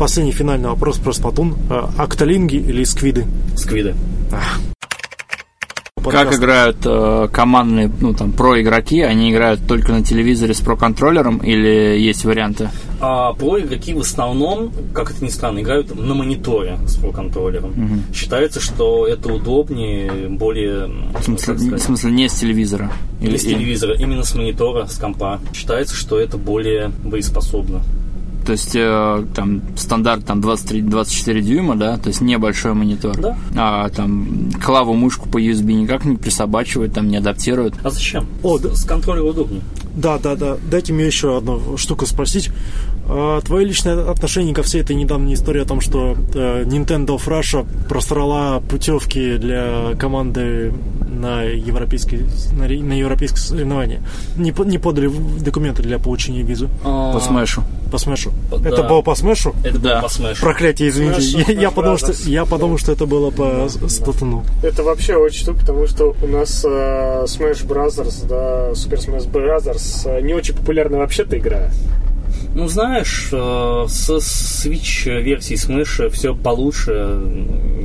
Последний 0.00 0.32
финальный 0.32 0.70
вопрос 0.70 0.96
про 0.96 1.10
Splatoon. 1.10 1.58
Э, 1.68 2.02
Октолинги 2.02 2.56
или 2.56 2.84
сквиды? 2.84 3.26
Сквиды. 3.54 3.94
Как 4.30 6.02
Подкаст. 6.02 6.38
играют 6.38 6.76
э, 6.86 7.28
командные, 7.30 7.92
ну 8.00 8.14
там, 8.14 8.32
про-игроки? 8.32 9.02
Они 9.02 9.30
играют 9.30 9.60
только 9.68 9.92
на 9.92 10.02
телевизоре 10.02 10.54
с 10.54 10.62
про-контроллером 10.62 11.36
или 11.40 11.98
есть 12.00 12.24
варианты? 12.24 12.70
А 13.02 13.34
про 13.34 13.60
игроки 13.60 13.92
в 13.92 14.00
основном, 14.00 14.72
как 14.94 15.10
это 15.10 15.22
ни 15.22 15.28
странно, 15.28 15.58
играют 15.58 15.94
на 15.94 16.14
мониторе 16.14 16.78
с 16.86 16.96
про-контроллером. 16.96 18.02
Считается, 18.14 18.58
что 18.58 19.06
это 19.06 19.30
удобнее, 19.30 20.30
более... 20.30 20.86
В 21.18 21.22
смысле, 21.22 21.46
как 21.46 21.58
сказать, 21.58 21.80
в 21.82 21.84
смысле, 21.84 22.10
не 22.12 22.26
с 22.26 22.32
телевизора? 22.32 22.90
не 23.20 23.36
с 23.36 23.42
телевизора, 23.42 23.94
именно 23.98 24.24
с 24.24 24.34
монитора, 24.34 24.86
с 24.86 24.96
компа. 24.96 25.40
Считается, 25.52 25.94
что 25.94 26.18
это 26.18 26.38
более 26.38 26.90
боеспособно. 27.04 27.82
То 28.44 28.52
есть 28.52 28.74
э, 28.74 29.24
там 29.34 29.62
стандарт 29.76 30.24
там 30.24 30.40
23-24 30.40 31.40
дюйма, 31.40 31.76
да, 31.76 31.98
то 31.98 32.08
есть 32.08 32.20
небольшой 32.20 32.74
монитор. 32.74 33.16
Да. 33.18 33.36
А 33.56 33.88
там 33.90 34.50
клаву 34.64 34.94
мышку 34.94 35.28
по 35.28 35.40
USB 35.40 35.72
никак 35.72 36.04
не 36.04 36.16
присобачивают, 36.16 36.94
там 36.94 37.08
не 37.08 37.18
адаптируют. 37.18 37.74
А 37.82 37.90
зачем? 37.90 38.26
О, 38.42 38.58
с, 38.58 38.62
да. 38.62 38.74
с 38.74 38.84
контроллера 38.84 39.24
удобнее. 39.24 39.62
Да, 39.94 40.18
да, 40.18 40.36
да. 40.36 40.56
Дайте 40.70 40.92
мне 40.92 41.06
еще 41.06 41.36
одну 41.36 41.76
штуку 41.76 42.06
спросить. 42.06 42.50
А, 43.12 43.40
твое 43.40 43.66
личное 43.66 44.08
отношение 44.08 44.54
ко 44.54 44.62
всей 44.62 44.82
этой 44.82 44.94
недавней 44.94 45.34
истории 45.34 45.60
о 45.62 45.64
том, 45.64 45.80
что 45.80 46.16
э, 46.34 46.62
Nintendo 46.64 47.16
of 47.16 47.26
Russia 47.26 47.66
просрала 47.88 48.60
путевки 48.60 49.36
для 49.36 49.96
команды 49.98 50.72
на 51.08 51.42
европейские, 51.42 52.26
на, 52.52 52.68
на 52.68 52.92
европейские 52.92 53.38
соревнования. 53.40 54.00
Не, 54.36 54.54
не 54.64 54.78
подали 54.78 55.08
документы 55.40 55.82
для 55.82 55.98
получения 55.98 56.42
визы 56.42 56.68
А, 56.84 57.12
По 57.12 57.20
смешу. 57.20 57.62
по 57.90 57.98
смешу. 57.98 58.30
Да. 58.50 58.68
Это 58.68 58.84
было 58.84 59.02
по 59.02 59.14
смешу? 59.16 59.54
Это 59.64 59.78
Да. 59.80 59.94
было 59.94 60.02
по 60.02 60.08
смешу. 60.08 60.40
Проклятие, 60.42 60.88
извините. 60.90 61.20
Smash, 61.20 61.60
Я, 61.60 61.70
подумал, 61.72 61.98
что, 61.98 62.12
я 62.30 62.44
подумал, 62.44 62.78
что 62.78 62.92
это 62.92 63.06
было 63.06 63.30
по 63.30 63.68
Сплатуну. 63.88 64.44
Это 64.62 64.84
вообще 64.84 65.16
очень 65.16 65.40
штука, 65.42 65.60
потому 65.60 65.86
что 65.88 66.14
у 66.22 66.26
нас 66.28 66.64
э, 66.64 67.24
Smash 67.24 67.66
Brothers, 67.66 68.26
да, 68.28 68.70
Super 68.70 68.98
Smash 69.04 69.28
Brothers 69.30 70.02
э, 70.08 70.20
не 70.20 70.32
очень 70.32 70.54
популярная 70.54 71.00
вообще-то 71.00 71.36
игра. 71.36 71.70
Ну, 72.54 72.66
знаешь, 72.68 73.28
э, 73.32 73.84
с 73.88 74.10
Switch 74.66 75.22
версии 75.22 75.54
Smash 75.56 76.08
все 76.10 76.34
получше. 76.34 77.20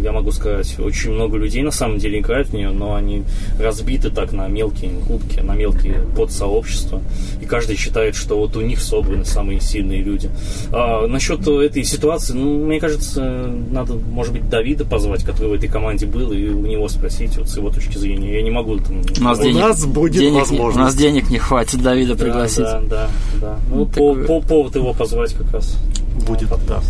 Я 0.01 0.11
могу 0.11 0.31
сказать, 0.31 0.75
очень 0.79 1.11
много 1.13 1.37
людей 1.37 1.63
на 1.63 1.71
самом 1.71 1.97
деле 1.97 2.19
играют 2.19 2.49
в 2.49 2.53
нее, 2.53 2.69
но 2.69 2.93
они 2.95 3.23
разбиты 3.59 4.09
так 4.11 4.33
на 4.33 4.47
мелкие 4.47 4.91
группки, 5.07 5.39
на 5.39 5.53
мелкие 5.53 6.03
подсообщества. 6.15 7.01
И 7.41 7.45
каждый 7.45 7.75
считает, 7.75 8.15
что 8.15 8.37
вот 8.37 8.55
у 8.55 8.61
них 8.61 8.81
собраны 8.81 9.25
самые 9.25 9.59
сильные 9.61 10.03
люди. 10.03 10.29
А 10.71 11.07
насчет 11.07 11.47
этой 11.47 11.83
ситуации, 11.83 12.33
ну, 12.33 12.65
мне 12.65 12.79
кажется, 12.79 13.49
надо, 13.71 13.93
может 13.95 14.33
быть, 14.33 14.47
Давида 14.49 14.85
позвать, 14.85 15.23
который 15.23 15.49
в 15.49 15.53
этой 15.53 15.69
команде 15.69 16.05
был, 16.05 16.31
и 16.31 16.49
у 16.49 16.65
него 16.65 16.87
спросить 16.87 17.35
вот 17.37 17.49
с 17.49 17.57
его 17.57 17.69
точки 17.71 17.97
зрения. 17.97 18.33
Я 18.35 18.41
не 18.43 18.51
могу 18.51 18.77
там... 18.77 19.01
У 19.19 19.23
нас, 19.23 19.39
У 19.39 19.43
денег, 19.43 19.61
нас 19.61 19.85
будет 19.85 20.13
денег 20.13 20.33
не- 20.33 20.39
возможность. 20.39 20.77
У 20.77 20.79
нас 20.81 20.95
денег 20.95 21.29
не 21.31 21.39
хватит 21.39 21.81
Давида 21.81 22.15
Да, 22.15 22.23
пригласить. 22.23 22.59
Да, 22.63 22.81
да, 22.81 23.09
да. 23.41 23.59
Ну, 23.69 23.75
Ну, 23.77 23.85
по, 23.87 23.93
такое- 23.93 24.25
по 24.27 24.41
повод 24.47 24.75
его 24.75 24.93
позвать 24.93 25.33
как 25.33 25.51
раз. 25.51 25.77
Будет, 26.25 26.49
да. 26.67 26.81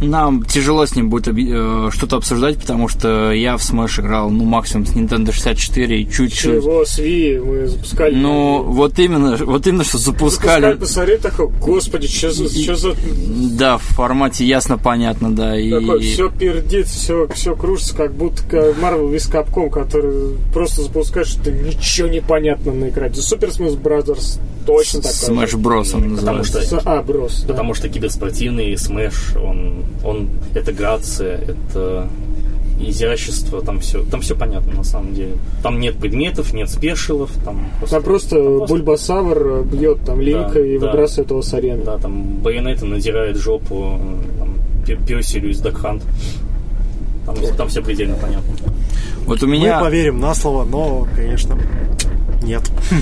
нам 0.00 0.42
тяжело 0.44 0.86
с 0.86 0.96
ним 0.96 1.10
будет 1.10 1.28
э, 1.28 1.90
что-то 1.92 2.16
обсуждать, 2.16 2.58
потому 2.58 2.88
что 2.88 3.30
я 3.32 3.56
в 3.56 3.60
Smash 3.60 4.00
играл, 4.00 4.30
ну, 4.30 4.44
максимум 4.44 4.86
с 4.86 4.92
Nintendo 4.92 5.32
64 5.32 6.00
и 6.00 6.10
чуть-чуть. 6.10 6.62
Чего, 6.62 6.84
с 6.84 6.98
Wii 6.98 7.44
мы 7.44 7.66
запускали. 7.68 8.14
Ну, 8.14 8.62
вот 8.62 8.98
именно, 8.98 9.36
вот 9.36 9.66
именно, 9.66 9.84
что 9.84 9.98
запускали. 9.98 10.72
запускали. 10.72 10.78
посмотри, 10.78 11.16
такой, 11.18 11.48
господи, 11.60 12.08
что 12.08 12.30
за, 12.30 12.44
И- 12.44 12.62
что 12.62 12.74
за... 12.76 12.94
Да, 13.58 13.76
в 13.76 13.82
формате 13.82 14.46
ясно, 14.46 14.78
понятно, 14.78 15.34
да. 15.34 15.60
И... 15.60 15.70
Такой, 15.70 16.00
все 16.00 16.30
пердит, 16.30 16.86
все, 16.86 17.28
все 17.34 17.54
кружится, 17.54 17.94
как 17.94 18.14
будто 18.14 18.42
Marvel 18.80 19.12
vs. 19.12 19.30
Capcom, 19.30 19.70
который 19.70 20.36
просто 20.54 20.82
запускаешь, 20.82 21.28
что 21.28 21.52
ничего 21.52 22.08
не 22.08 22.20
понятно 22.20 22.72
на 22.72 22.88
экране. 22.88 23.14
Super 23.14 23.50
Smash 23.50 23.80
Brothers 23.80 24.40
точно 24.66 25.00
такой. 25.02 25.12
Smash 25.44 25.56
Bros. 25.60 25.94
он 25.94 26.16
Потому 26.16 26.44
что 26.44 26.60
А, 26.84 27.02
Bros. 27.02 27.42
да. 27.42 27.52
Потому 27.54 27.74
что 27.74 27.88
киберспортивный 27.88 28.76
Smash, 28.76 29.36
он, 29.36 29.84
он 30.04 30.28
это 30.54 30.72
грация, 30.72 31.38
это 31.38 32.08
изящество, 32.82 33.60
там 33.62 33.80
все, 33.80 34.02
там 34.04 34.22
все 34.22 34.34
понятно 34.34 34.72
на 34.74 34.84
самом 34.84 35.12
деле. 35.14 35.32
Там 35.62 35.80
нет 35.80 35.96
предметов, 35.98 36.52
нет 36.54 36.70
special 36.70 37.12
ов, 37.12 37.30
там 37.44 37.66
Там 37.66 37.68
просто 37.78 38.00
просто- 38.00 38.66
Бульбасавр 38.68 39.64
бьет 39.64 39.98
там 40.06 40.20
Линка 40.20 40.54
Да, 40.54 40.60
и 40.66 40.78
да. 40.78 40.86
выбрасывает 40.86 41.30
его 41.30 41.42
с 41.42 41.52
арены. 41.52 41.84
да, 41.84 41.98
там 41.98 42.38
Bayonetta 42.42 42.86
надирает 42.86 43.36
жопу 43.36 43.98
там, 44.38 44.54
Пе- 44.86 44.96
Персилю 44.96 45.50
из 45.50 45.60
Duck 45.60 45.79
Hunt. 45.79 46.02
Там, 47.26 47.36
там 47.56 47.68
все 47.68 47.82
предельно 47.82 48.16
понятно. 48.16 48.50
Вот 49.26 49.42
у 49.42 49.46
Мы 49.46 49.52
меня... 49.58 49.78
поверим 49.80 50.18
на 50.18 50.34
слово, 50.34 50.64
но, 50.64 51.06
конечно, 51.14 51.58
нет. 52.42 52.62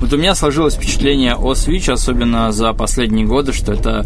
Вот 0.00 0.12
у 0.12 0.16
меня 0.16 0.34
сложилось 0.34 0.74
впечатление 0.74 1.36
о 1.36 1.52
Switch, 1.52 1.90
особенно 1.92 2.50
за 2.50 2.72
последние 2.72 3.24
годы, 3.24 3.52
что 3.52 3.72
это 3.72 4.04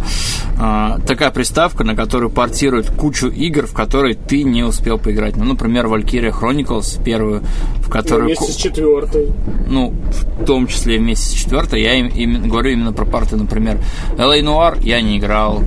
а, 0.59 0.99
такая 1.07 1.31
приставка, 1.31 1.85
на 1.85 1.95
которую 1.95 2.29
портируют 2.31 2.91
кучу 2.91 3.29
игр, 3.29 3.67
в 3.67 3.73
которые 3.73 4.15
ты 4.15 4.43
не 4.43 4.63
успел 4.63 4.99
поиграть. 4.99 5.37
Ну, 5.37 5.45
например, 5.45 5.87
Valkyria 5.87 6.35
Chronicles 6.39 7.03
первую, 7.03 7.41
в 7.77 7.87
Ну, 7.87 7.91
которую... 7.91 8.27
вместе 8.27 8.53
с 8.53 8.57
четвертой. 8.57 9.33
ну, 9.69 9.95
в 10.39 10.45
том 10.45 10.67
числе 10.67 10.99
вместе 10.99 11.31
с 11.31 11.33
четвертой, 11.33 11.81
я 11.83 11.95
им, 11.95 12.09
именно- 12.09 12.47
говорю 12.47 12.73
именно 12.73 12.93
про 12.93 13.07
парты, 13.07 13.37
например. 13.37 13.79
LA 14.19 14.43
Noir 14.43 14.79
я 14.83 15.01
не 15.01 15.19
играл. 15.19 15.63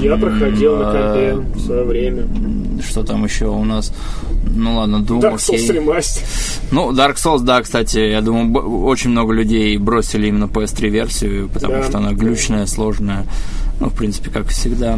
Я 0.00 0.16
проходил 0.16 0.76
на 0.76 0.84
компе 0.92 1.34
в 1.54 1.60
свое 1.60 1.84
время. 1.84 2.26
Что 2.82 3.04
там 3.04 3.24
еще 3.24 3.46
у 3.46 3.64
нас? 3.64 3.92
Ну 4.54 4.76
ладно, 4.76 4.96
Doom, 4.96 5.20
Dark 5.20 5.36
Souls 5.36 5.54
окей. 5.54 5.72
ремастер. 5.72 6.22
Ну, 6.70 6.92
Dark 6.92 7.16
Souls, 7.16 7.40
да, 7.42 7.60
кстати, 7.62 7.98
я 7.98 8.20
думаю, 8.20 8.84
очень 8.84 9.10
много 9.10 9.32
людей 9.32 9.76
бросили 9.78 10.28
именно 10.28 10.44
PS3 10.44 10.88
версию, 10.88 11.48
потому 11.48 11.74
Да. 11.74 11.82
что 11.84 11.98
она 11.98 12.12
глючная, 12.12 12.66
сложная. 12.66 13.24
Ну, 13.80 13.88
в 13.88 13.94
принципе, 13.94 14.30
как 14.30 14.46
всегда. 14.48 14.96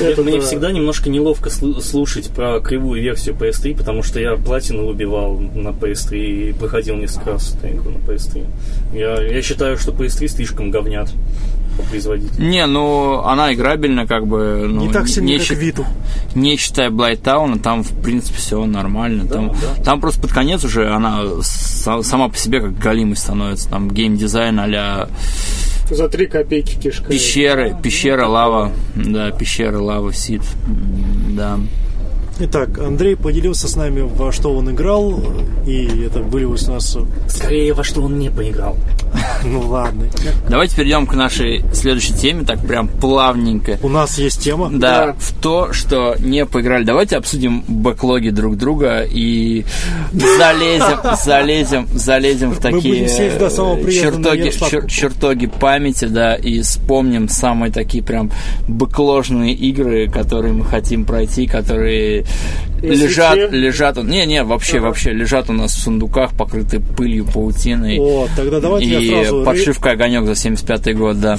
Это 0.00 0.22
Мне 0.22 0.38
да. 0.38 0.46
всегда 0.46 0.72
немножко 0.72 1.10
неловко 1.10 1.50
слу- 1.50 1.80
слушать 1.80 2.30
про 2.30 2.58
кривую 2.60 3.02
версию 3.02 3.34
PS3, 3.34 3.76
потому 3.76 4.02
что 4.02 4.18
я 4.18 4.36
платину 4.36 4.86
убивал 4.86 5.38
на 5.38 5.68
PS3 5.70 6.16
и 6.50 6.52
проходил 6.52 6.96
несколько 6.96 7.32
раз 7.32 7.54
эту 7.54 7.68
игру 7.76 7.90
на 7.90 7.98
PS3. 7.98 8.46
Я, 8.94 9.20
я 9.20 9.42
считаю, 9.42 9.76
что 9.76 9.90
PS3 9.92 10.28
слишком 10.28 10.70
говнят 10.70 11.12
по 11.76 11.82
производителю. 11.84 12.44
Не, 12.46 12.66
ну, 12.66 13.20
она 13.24 13.52
играбельна, 13.52 14.06
как 14.06 14.26
бы. 14.26 14.66
Ну, 14.68 14.86
Не 14.86 14.92
так 14.92 15.08
сильно, 15.08 15.26
не 15.28 15.38
как 15.38 15.46
счит- 15.46 15.58
Виту. 15.58 15.86
Не 16.34 16.56
считая 16.56 16.90
Блайтауна, 16.90 17.58
там, 17.58 17.82
в 17.82 17.92
принципе, 18.02 18.38
все 18.38 18.64
нормально. 18.64 19.24
Да, 19.24 19.34
там, 19.34 19.48
да. 19.48 19.82
там 19.84 20.00
просто 20.00 20.20
под 20.22 20.32
конец 20.32 20.64
уже 20.64 20.88
она 20.92 21.22
са- 21.40 22.02
сама 22.02 22.28
по 22.28 22.36
себе 22.36 22.60
как 22.60 22.78
галимой 22.78 23.16
становится. 23.16 23.68
Там 23.68 23.90
геймдизайн 23.90 24.58
а 24.60 25.08
За 25.90 26.08
три 26.08 26.26
копейки 26.26 26.76
кишка. 26.80 27.10
пещеры, 27.10 27.76
пещера, 27.82 28.26
лава. 28.26 28.72
Да, 28.94 29.30
пещера, 29.30 29.78
лава, 29.78 30.12
сид. 30.12 30.42
Да. 31.30 31.58
Итак, 32.40 32.78
Андрей 32.78 33.14
поделился 33.14 33.68
с 33.68 33.76
нами, 33.76 34.00
во 34.00 34.32
что 34.32 34.52
он 34.54 34.70
играл, 34.70 35.20
и 35.66 36.04
это 36.06 36.20
вылилось 36.20 36.66
у 36.68 36.72
нас... 36.72 36.96
Скорее, 37.28 37.72
во 37.74 37.84
что 37.84 38.02
он 38.02 38.18
не 38.18 38.30
поиграл. 38.30 38.76
Ну 39.44 39.58
ладно. 39.68 40.06
Давайте 40.48 40.76
перейдем 40.76 41.04
к 41.04 41.14
нашей 41.14 41.64
следующей 41.74 42.14
теме, 42.14 42.44
так 42.44 42.64
прям 42.64 42.86
плавненько. 42.86 43.76
У 43.82 43.88
нас 43.88 44.16
есть 44.18 44.40
тема. 44.40 44.70
Да, 44.72 45.06
Да. 45.06 45.12
в 45.18 45.32
то, 45.34 45.72
что 45.72 46.14
не 46.20 46.46
поиграли. 46.46 46.84
Давайте 46.84 47.16
обсудим 47.16 47.64
бэклоги 47.66 48.28
друг 48.30 48.56
друга 48.56 49.02
и 49.02 49.64
залезем, 50.12 50.98
залезем, 51.20 51.88
залезем 51.92 52.50
в 52.52 52.60
такие 52.60 53.08
сесть 53.08 53.36
чер- 54.60 54.86
чертоги 54.88 55.46
памяти, 55.46 56.04
да, 56.04 56.36
и 56.36 56.60
вспомним 56.60 57.28
самые 57.28 57.72
такие 57.72 58.04
прям 58.04 58.30
бэкложные 58.68 59.54
игры, 59.54 60.08
которые 60.08 60.52
мы 60.54 60.64
хотим 60.64 61.04
пройти, 61.04 61.48
которые 61.48 62.21
На 62.82 62.86
лежат, 62.86 63.52
лежат, 63.52 63.96
не, 64.02 64.26
не, 64.26 64.42
вообще, 64.42 64.78
Ага. 64.78 64.86
вообще 64.86 65.12
лежат 65.12 65.48
у 65.50 65.52
нас 65.52 65.74
в 65.74 65.80
сундуках, 65.80 66.36
покрыты 66.36 66.80
пылью, 66.80 67.24
паутиной. 67.24 67.98
О, 68.00 68.26
тогда 68.36 68.60
давайте 68.60 68.86
и 68.86 69.08
я 69.08 69.24
сразу... 69.24 69.44
подшивка 69.44 69.90
огонек 69.92 70.26
за 70.26 70.34
75 70.34 70.96
год, 70.96 71.20
да. 71.20 71.38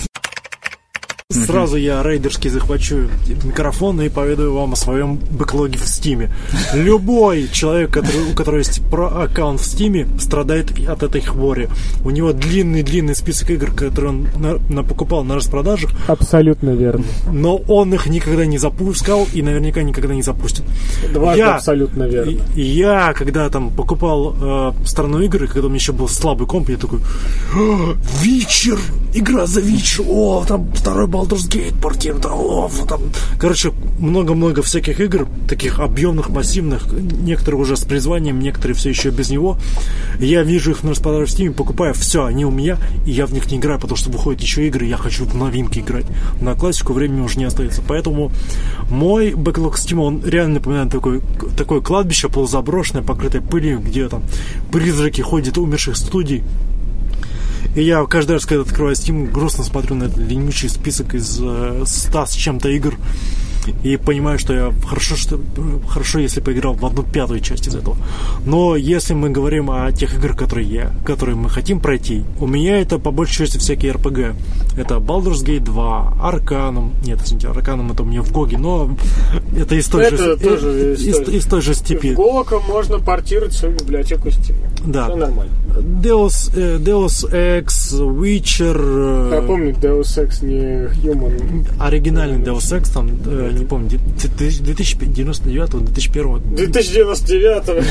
Сразу 1.34 1.78
я 1.78 2.04
рейдерский 2.04 2.50
захвачу 2.50 3.10
микрофон 3.44 4.00
и 4.02 4.10
поведаю 4.10 4.54
вам 4.54 4.74
о 4.74 4.76
своем 4.76 5.16
бэклоге 5.16 5.78
в 5.80 5.88
Стиме. 5.88 6.30
Любой 6.74 7.48
человек, 7.52 7.92
который, 7.92 8.32
у 8.32 8.36
которого 8.36 8.60
есть 8.60 8.82
про 8.90 9.08
аккаунт 9.24 9.60
в 9.60 9.66
Стиме, 9.66 10.08
страдает 10.20 10.72
от 10.88 11.04
этой 11.04 11.22
хвори. 11.22 11.68
У 12.06 12.10
него 12.12 12.34
длинный-длинный 12.34 13.16
список 13.16 13.50
игр, 13.52 13.72
которые 13.72 14.10
он 14.12 14.28
на- 14.38 14.60
на- 14.70 14.84
покупал 14.84 15.24
на 15.24 15.36
распродажах, 15.36 15.92
Абсолютно 16.08 16.72
верно. 16.72 17.04
но 17.32 17.56
он 17.68 17.94
их 17.94 18.06
никогда 18.08 18.46
не 18.46 18.58
запускал 18.58 19.28
и 19.34 19.42
наверняка 19.42 19.82
никогда 19.84 20.14
не 20.14 20.22
запустит. 20.22 20.64
Дважды 21.14 21.40
Я- 21.40 21.56
абсолютно 21.56 22.04
верно. 22.04 22.40
Я, 22.56 23.14
когда 23.14 23.50
там 23.50 23.72
покупал 23.72 24.36
э, 24.40 24.72
страну 24.86 25.20
игры, 25.22 25.48
когда 25.48 25.68
у 25.68 25.70
меня 25.70 25.78
еще 25.78 25.94
был 25.94 26.08
слабый 26.08 26.46
комп, 26.48 26.70
я 26.70 26.78
такой, 26.78 27.00
«А, 27.56 27.96
Вичер, 28.22 28.78
игра 29.14 29.46
за 29.46 29.62
Вичер, 29.62 30.04
о, 30.08 30.44
там 30.48 30.72
второй 30.74 31.08
Baldur's 31.24 31.48
Gate 31.50 32.28
о, 32.28 32.68
вот 32.68 32.88
там. 32.88 33.02
Короче, 33.40 33.72
много-много 34.00 34.62
всяких 34.62 35.00
игр, 35.00 35.28
таких 35.48 35.80
объемных, 35.80 36.30
массивных, 36.30 36.88
некоторые 36.92 37.62
уже 37.62 37.78
с 37.78 37.84
призванием, 37.84 38.40
некоторые 38.40 38.76
все 38.76 38.90
еще 38.90 39.10
без 39.10 39.30
него. 39.30 39.58
Я 40.20 40.44
вижу 40.44 40.72
их 40.72 40.84
на 40.84 40.92
распродаже 40.92 41.26
в 41.26 41.30
Steam, 41.30 41.54
покупаю, 41.54 41.94
все, 41.94 42.26
они 42.26 42.46
у 42.46 42.52
меня, 42.52 42.78
и 43.06 43.12
я 43.12 43.26
в 43.26 43.34
них 43.34 43.50
не 43.52 43.58
играю, 43.58 43.80
потому 43.80 43.98
что 43.98 44.10
выходят 44.10 44.42
еще 44.42 44.68
игры, 44.68 44.86
я 44.86 44.98
хочу 44.98 45.26
в 45.26 45.36
новинки 45.36 45.80
играть. 45.80 46.06
На 46.42 46.56
классику 46.56 46.94
времени 46.94 47.22
уже 47.22 47.40
не 47.40 47.46
остается. 47.46 47.82
Поэтому 47.88 48.32
мой 48.90 49.34
бэклог 49.34 49.78
Steam, 49.78 50.00
он 50.00 50.26
реально 50.26 50.56
напоминает 50.56 50.92
такой, 50.92 51.22
такое 51.58 51.82
кладбище 51.82 52.30
полузаброшенное, 52.30 53.04
покрытое 53.04 53.42
пылью, 53.42 53.80
где 53.80 54.10
там 54.10 54.24
призраки 54.72 55.22
ходят 55.22 55.58
умерших 55.58 55.96
студий. 55.96 56.44
И 57.76 57.84
я 57.84 58.06
каждый 58.06 58.34
раз, 58.34 58.46
когда 58.46 58.62
открываю 58.62 58.96
Steam, 58.96 59.32
грустно 59.32 59.64
смотрю 59.64 59.96
на 59.96 60.06
этот 60.06 60.18
ленючий 60.18 60.70
список 60.70 61.16
из 61.16 61.40
э, 61.42 61.84
100 61.86 62.26
с 62.26 62.34
чем-то 62.34 62.70
игр 62.70 62.96
и 63.84 63.98
понимаю, 63.98 64.40
что 64.40 64.54
я 64.54 64.74
хорошо, 64.86 65.16
что, 65.16 65.40
хорошо, 65.88 66.20
если 66.20 66.42
поиграл 66.42 66.74
в 66.74 66.86
одну 66.86 67.04
пятую 67.04 67.40
часть 67.40 67.68
из 67.68 67.76
этого. 67.76 67.98
Но 68.46 68.76
если 68.76 69.14
мы 69.14 69.30
говорим 69.30 69.72
о 69.72 69.92
тех 69.92 70.14
играх, 70.16 70.38
которые, 70.38 70.68
я, 70.68 70.92
которые 71.06 71.36
мы 71.36 71.50
хотим 71.50 71.80
пройти, 71.80 72.24
у 72.40 72.48
меня 72.48 72.80
это 72.80 73.00
по 73.00 73.12
большей 73.12 73.46
части 73.46 73.58
всякие 73.58 73.94
RPG. 73.94 74.36
Это 74.78 74.96
Baldur's 74.96 75.44
Gate 75.46 75.62
2, 75.62 76.18
Arcanum. 76.22 76.92
Нет, 77.06 77.22
извините, 77.24 77.48
Arcanum 77.48 77.94
это 77.94 78.04
у 78.04 78.06
меня 78.06 78.22
в 78.22 78.32
Гоге, 78.32 78.58
но 78.58 78.96
это 79.58 79.76
из 79.76 79.88
той, 79.88 80.06
Это 80.06 80.18
же, 80.18 80.38
тоже 80.38 80.94
из, 80.94 81.08
история. 81.08 81.38
из 81.38 81.46
той 81.46 81.62
же 81.62 81.74
степи. 81.74 82.14
Гока 82.14 82.60
можно 82.60 83.00
портировать 83.00 83.54
свою 83.54 83.76
библиотеку 83.76 84.30
Steam. 84.30 84.56
Да. 84.86 85.06
Все 85.08 85.16
нормально. 85.16 85.52
Deus, 86.02 86.52
э, 86.56 86.78
Deus 86.78 87.26
Ex, 87.32 87.94
Witcher, 87.94 88.78
э, 88.78 89.32
Я 89.36 89.42
помню, 89.42 89.72
Deus 89.74 90.18
Ex 90.18 90.44
не 90.46 90.86
Human. 91.02 91.66
оригинальный 91.80 92.40
Deus 92.44 92.72
Ex, 92.72 92.92
там, 92.94 93.10
э, 93.26 93.52
не 93.58 93.66
помню, 93.66 93.90
2099-2001 93.90 96.42
2099 96.56 97.84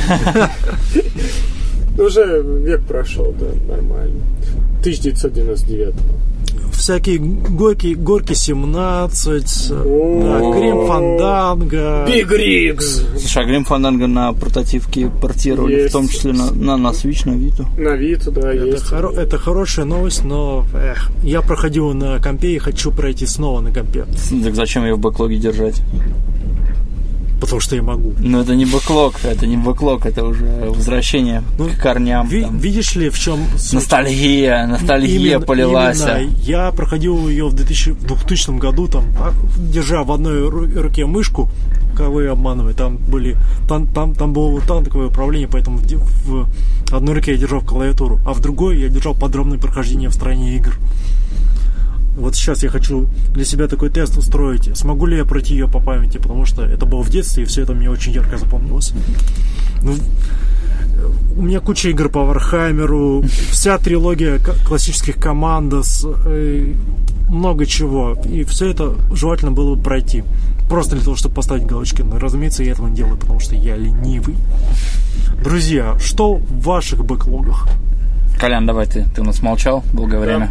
Уже 1.98 2.42
век 2.64 2.80
прошел, 2.86 3.34
да, 3.38 3.46
нормально. 3.74 4.20
1999 4.80 5.94
всякие 6.72 7.18
горки, 7.18 7.94
горки 7.94 8.32
17, 8.34 9.70
О. 9.70 10.22
да, 10.22 10.58
Грим 10.58 10.86
Фанданга. 10.86 12.06
Big 12.08 12.28
Rigs 12.28 13.18
Слушай, 13.18 13.42
а 13.42 13.46
Грим 13.46 13.64
Фанданго 13.64 14.06
на 14.06 14.32
портативке 14.32 15.08
портировали, 15.20 15.74
Есть. 15.74 15.90
в 15.90 15.92
том 15.92 16.08
числе 16.08 16.32
на, 16.32 16.50
на, 16.50 16.76
на 16.76 16.88
Switch, 16.88 17.28
на 17.28 17.34
Vita. 17.34 17.64
на 17.80 17.94
Виту, 17.96 18.30
да, 18.32 18.52
Это, 18.52 18.66
есть. 18.66 18.84
хоро- 18.90 19.16
это 19.16 19.38
хорошая 19.38 19.84
новость, 19.86 20.24
но 20.24 20.64
эх, 20.74 21.10
я 21.22 21.40
проходил 21.42 21.92
на 21.94 22.20
компе 22.20 22.54
и 22.54 22.58
хочу 22.58 22.90
пройти 22.90 23.26
снова 23.26 23.60
на 23.60 23.72
компе. 23.72 24.04
Так 24.44 24.54
зачем 24.54 24.84
ее 24.84 24.94
в 24.94 24.98
бэклоге 24.98 25.36
держать? 25.36 25.80
Потому 27.42 27.60
что 27.60 27.76
я 27.76 27.82
могу. 27.82 28.12
Ну, 28.18 28.40
это 28.40 28.54
не 28.54 28.64
бэклог, 28.64 29.14
это 29.24 29.46
не 29.46 29.56
бэклог, 29.56 30.06
это 30.06 30.24
уже 30.24 30.44
возвращение 30.70 31.42
Ну, 31.58 31.68
к 31.68 31.76
корням. 31.82 32.26
Ви- 32.28 32.42
там. 32.42 32.58
видишь 32.58 32.94
ли, 32.96 33.08
в 33.10 33.18
чем 33.18 33.38
суть? 33.58 33.72
Ностальгия, 33.74 34.66
ностальгия 34.66 35.18
Именно- 35.34 35.40
полилась. 35.46 36.00
именно. 36.00 36.30
Я 36.46 36.70
проходил 36.70 37.28
ее 37.28 37.48
в 37.48 37.54
2000, 37.54 37.90
в 37.92 38.06
2000 38.06 38.58
году, 38.58 38.86
там, 38.88 39.04
а, 39.18 39.32
держа 39.58 40.02
в 40.04 40.12
одной 40.12 40.48
ру- 40.48 40.80
руке 40.80 41.04
мышку, 41.04 41.50
кого 41.96 42.22
я 42.22 42.32
обманываю, 42.32 42.74
там 42.74 42.96
были, 42.96 43.36
там, 43.68 43.86
там, 43.86 44.14
там 44.14 44.32
было 44.32 44.60
танковое 44.60 45.08
управление, 45.08 45.48
поэтому 45.48 45.78
в, 45.78 46.46
в 46.90 46.94
одной 46.94 47.14
руке 47.16 47.32
я 47.32 47.38
держал 47.38 47.60
клавиатуру, 47.60 48.20
а 48.24 48.32
в 48.32 48.40
другой 48.40 48.78
я 48.80 48.88
держал 48.88 49.14
подробное 49.14 49.58
прохождение 49.58 50.08
в 50.08 50.14
стране 50.14 50.56
игр. 50.56 50.74
Вот 52.16 52.34
сейчас 52.34 52.62
я 52.62 52.68
хочу 52.68 53.06
для 53.34 53.44
себя 53.44 53.68
такой 53.68 53.90
тест 53.90 54.18
устроить. 54.18 54.76
Смогу 54.76 55.06
ли 55.06 55.16
я 55.16 55.24
пройти 55.24 55.54
ее 55.54 55.68
по 55.68 55.80
памяти, 55.80 56.18
потому 56.18 56.44
что 56.44 56.62
это 56.62 56.84
было 56.86 57.02
в 57.02 57.10
детстве, 57.10 57.44
и 57.44 57.46
все 57.46 57.62
это 57.62 57.74
мне 57.74 57.90
очень 57.90 58.12
ярко 58.12 58.36
запомнилось. 58.36 58.92
Ну, 59.82 59.96
у 61.36 61.42
меня 61.42 61.60
куча 61.60 61.88
игр 61.88 62.08
по 62.08 62.24
Warhammer 62.24 63.06
у, 63.06 63.24
вся 63.50 63.78
трилогия 63.78 64.38
классических 64.38 65.16
Commandos, 65.16 66.06
э, 66.26 66.74
много 67.28 67.66
чего. 67.66 68.16
И 68.26 68.44
все 68.44 68.70
это 68.70 68.94
желательно 69.12 69.52
было 69.52 69.74
бы 69.74 69.82
пройти. 69.82 70.22
Просто 70.68 70.96
для 70.96 71.04
того, 71.04 71.16
чтобы 71.16 71.34
поставить 71.34 71.66
галочки. 71.66 72.02
Но, 72.02 72.18
разумеется, 72.18 72.62
я 72.62 72.72
этого 72.72 72.88
не 72.88 72.96
делаю, 72.96 73.16
потому 73.16 73.40
что 73.40 73.54
я 73.54 73.76
ленивый. 73.76 74.36
Друзья, 75.42 75.96
что 75.98 76.34
в 76.34 76.62
ваших 76.62 77.04
backlog 77.04 77.45
ах? 77.45 77.68
Колян, 78.42 78.66
давай 78.66 78.86
ты, 78.86 79.06
ты 79.14 79.20
у 79.20 79.24
нас 79.24 79.40
молчал 79.40 79.84
долгое 79.92 80.18
время. 80.18 80.50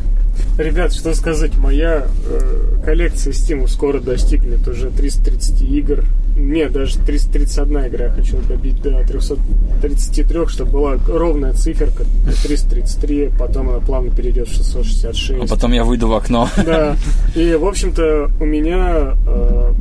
Ребят, 0.58 0.94
что 0.94 1.14
сказать, 1.14 1.58
моя 1.58 2.08
э, 2.26 2.78
коллекция 2.86 3.34
Steam 3.34 3.68
скоро 3.68 4.00
достигнет 4.00 4.66
уже 4.66 4.92
330 4.92 5.62
игр. 5.64 6.06
Нет, 6.38 6.72
даже 6.72 6.98
331 7.00 7.88
игра 7.88 8.06
я 8.06 8.12
хочу 8.12 8.38
добить 8.48 8.82
до 8.82 9.04
333, 9.06 10.48
чтобы 10.48 10.72
была 10.72 10.94
ровная 11.06 11.52
циферка 11.52 12.06
333, 12.44 13.32
потом 13.38 13.72
она 13.72 13.80
плавно 13.80 14.10
перейдет 14.16 14.48
в 14.48 14.56
666. 14.56 15.52
А 15.52 15.54
потом 15.54 15.74
я 15.74 15.84
выйду 15.84 16.08
в 16.08 16.14
окно. 16.14 16.48
Да. 16.66 16.96
И, 17.36 17.56
в 17.56 17.66
общем-то, 17.66 18.32
у 18.40 18.46
меня 18.46 19.18
э, 19.28 19.74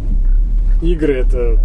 игры 0.82 1.14
это 1.14 1.60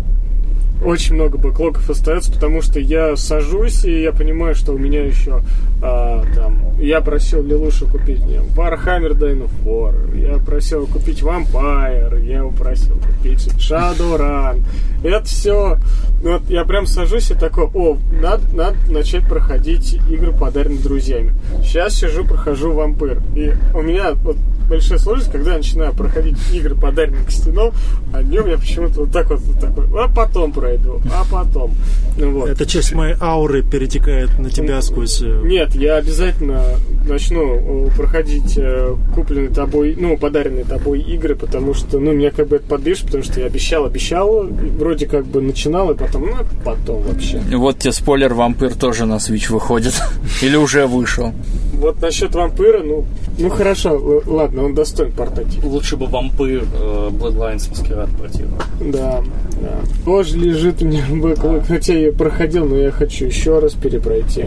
очень 0.83 1.15
много 1.15 1.37
бэклогов 1.37 1.89
остается, 1.89 2.31
потому 2.31 2.61
что 2.61 2.79
я 2.79 3.15
сажусь, 3.15 3.85
и 3.85 4.01
я 4.01 4.11
понимаю, 4.11 4.55
что 4.55 4.73
у 4.73 4.77
меня 4.77 5.03
еще 5.03 5.41
а, 5.81 6.23
там... 6.35 6.61
Я 6.79 7.01
просил 7.01 7.41
Лилушу 7.41 7.87
купить 7.87 8.19
мне 8.25 8.41
Warhammer 8.55 9.11
Dino 9.11 9.49
4, 9.63 10.21
я 10.21 10.37
просил 10.39 10.87
купить 10.87 11.21
Vampire, 11.21 12.23
я 12.25 12.37
его 12.39 12.51
просил 12.51 12.95
купить 12.95 13.47
Shadowrun. 13.57 14.63
Это 15.03 15.25
все... 15.25 15.77
Вот 16.21 16.49
я 16.49 16.65
прям 16.65 16.87
сажусь 16.87 17.31
и 17.31 17.35
такой, 17.35 17.65
о, 17.73 17.97
надо, 18.11 18.43
надо 18.53 18.77
начать 18.89 19.27
проходить 19.27 19.99
игры, 20.09 20.31
подаренные 20.31 20.79
друзьями. 20.79 21.33
Сейчас 21.61 21.95
сижу, 21.95 22.25
прохожу 22.25 22.73
Вампир. 22.73 23.21
И 23.35 23.53
у 23.73 23.81
меня 23.81 24.13
вот 24.13 24.37
большая 24.67 24.97
сложность, 24.97 25.31
когда 25.31 25.51
я 25.51 25.57
начинаю 25.57 25.93
проходить 25.93 26.37
игры, 26.51 26.75
подаренные 26.75 27.23
Костяном, 27.23 27.71
а 28.13 28.23
днем 28.23 28.47
я 28.47 28.57
почему-то 28.57 29.01
вот 29.01 29.11
так 29.11 29.29
вот, 29.29 29.39
вот 29.41 29.59
такой, 29.59 29.85
а 30.03 30.07
потом 30.07 30.51
пройду, 30.51 31.01
а 31.13 31.23
потом. 31.31 31.73
Ну, 32.17 32.31
вот. 32.31 32.49
Эта 32.49 32.65
часть 32.65 32.93
моей 32.93 33.15
ауры 33.19 33.61
перетекает 33.61 34.37
на 34.39 34.49
тебя 34.49 34.81
сквозь... 34.81 35.21
э, 35.21 35.41
Нет, 35.65 35.75
я 35.75 35.95
обязательно 35.95 36.61
начну 37.07 37.87
э, 37.87 37.89
проходить 37.97 38.53
э, 38.57 38.95
купленные 39.15 39.49
тобой, 39.49 39.95
ну, 39.97 40.15
подаренные 40.15 40.63
тобой 40.63 41.01
игры, 41.01 41.35
потому 41.35 41.73
что, 41.73 41.97
ну, 41.97 42.11
меня 42.11 42.29
как 42.29 42.49
бы 42.49 42.57
это 42.57 42.67
подбежит, 42.67 43.05
потому 43.05 43.23
что 43.23 43.39
я 43.39 43.47
обещал, 43.47 43.85
обещал, 43.85 44.43
вроде 44.77 45.07
как 45.07 45.25
бы 45.25 45.41
начинал, 45.41 45.91
и 45.91 45.95
потом, 45.95 46.27
ну, 46.27 46.33
потом 46.63 47.01
вообще. 47.01 47.39
Вот 47.51 47.79
тебе 47.79 47.93
спойлер, 47.93 48.33
вампир 48.33 48.75
тоже 48.75 49.05
на 49.05 49.15
Switch 49.15 49.51
выходит. 49.51 49.93
Или 50.43 50.55
уже 50.55 50.85
вышел. 50.85 51.33
Вот 51.73 51.99
насчет 51.99 52.35
вампира, 52.35 52.83
ну, 52.83 53.05
ну 53.39 53.49
хорошо, 53.49 54.21
ладно, 54.25 54.65
он 54.65 54.75
достоин 54.75 55.11
портатив. 55.11 55.63
Лучше 55.63 55.97
бы 55.97 56.05
вампир 56.05 56.63
э, 56.63 57.09
Bloodlines 57.11 57.69
Маскирад 57.69 58.09
противно. 58.11 58.57
Да, 58.79 59.23
да. 59.61 59.79
Тоже 60.05 60.37
лежит 60.37 60.81
у 60.83 60.85
меня 60.85 61.03
бэклог, 61.09 61.65
хотя 61.65 61.93
я 61.93 62.11
проходил, 62.11 62.65
но 62.65 62.77
я 62.77 62.91
хочу 62.91 63.25
еще 63.25 63.57
раз 63.59 63.73
перепройти. 63.73 64.45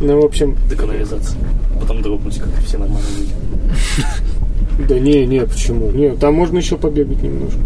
Ну, 0.00 0.20
в 0.20 0.24
общем, 0.24 0.56
Деканализация. 0.70 1.38
Потом 1.80 2.02
дропнуть, 2.02 2.38
как 2.38 2.48
все 2.64 2.78
нормальные 2.78 3.10
люди. 3.18 4.88
да 4.88 4.98
не, 4.98 5.26
не, 5.26 5.40
почему? 5.44 5.90
Не, 5.90 6.10
там 6.10 6.34
можно 6.34 6.58
еще 6.58 6.76
побегать 6.76 7.22
немножко. 7.22 7.58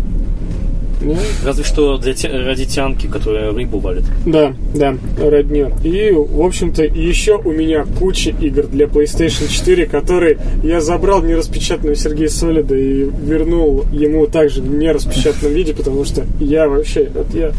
Не? 1.02 1.16
Разве 1.44 1.64
что 1.64 1.98
для 1.98 2.14
те- 2.14 2.28
ради 2.28 2.64
тянки, 2.64 3.06
которая 3.08 3.50
рыбу 3.50 3.78
валит. 3.80 4.04
Да, 4.24 4.54
да, 4.74 4.94
родня. 5.18 5.72
И, 5.82 6.12
в 6.12 6.40
общем-то, 6.40 6.84
еще 6.84 7.36
у 7.38 7.50
меня 7.50 7.84
куча 7.98 8.30
игр 8.30 8.66
для 8.68 8.86
PlayStation 8.86 9.48
4, 9.50 9.86
которые 9.86 10.38
я 10.62 10.80
забрал 10.80 11.22
не 11.22 11.34
распечатанного 11.34 11.96
Сергея 11.96 12.28
Солида 12.28 12.76
и 12.76 13.10
вернул 13.24 13.84
ему 13.92 14.26
также 14.26 14.62
в 14.62 14.72
нераспечатанном 14.72 15.52
виде, 15.54 15.74
потому 15.74 16.04
что 16.04 16.24
я 16.38 16.68
вообще, 16.68 17.10
вот 17.12 17.34
я 17.34 17.52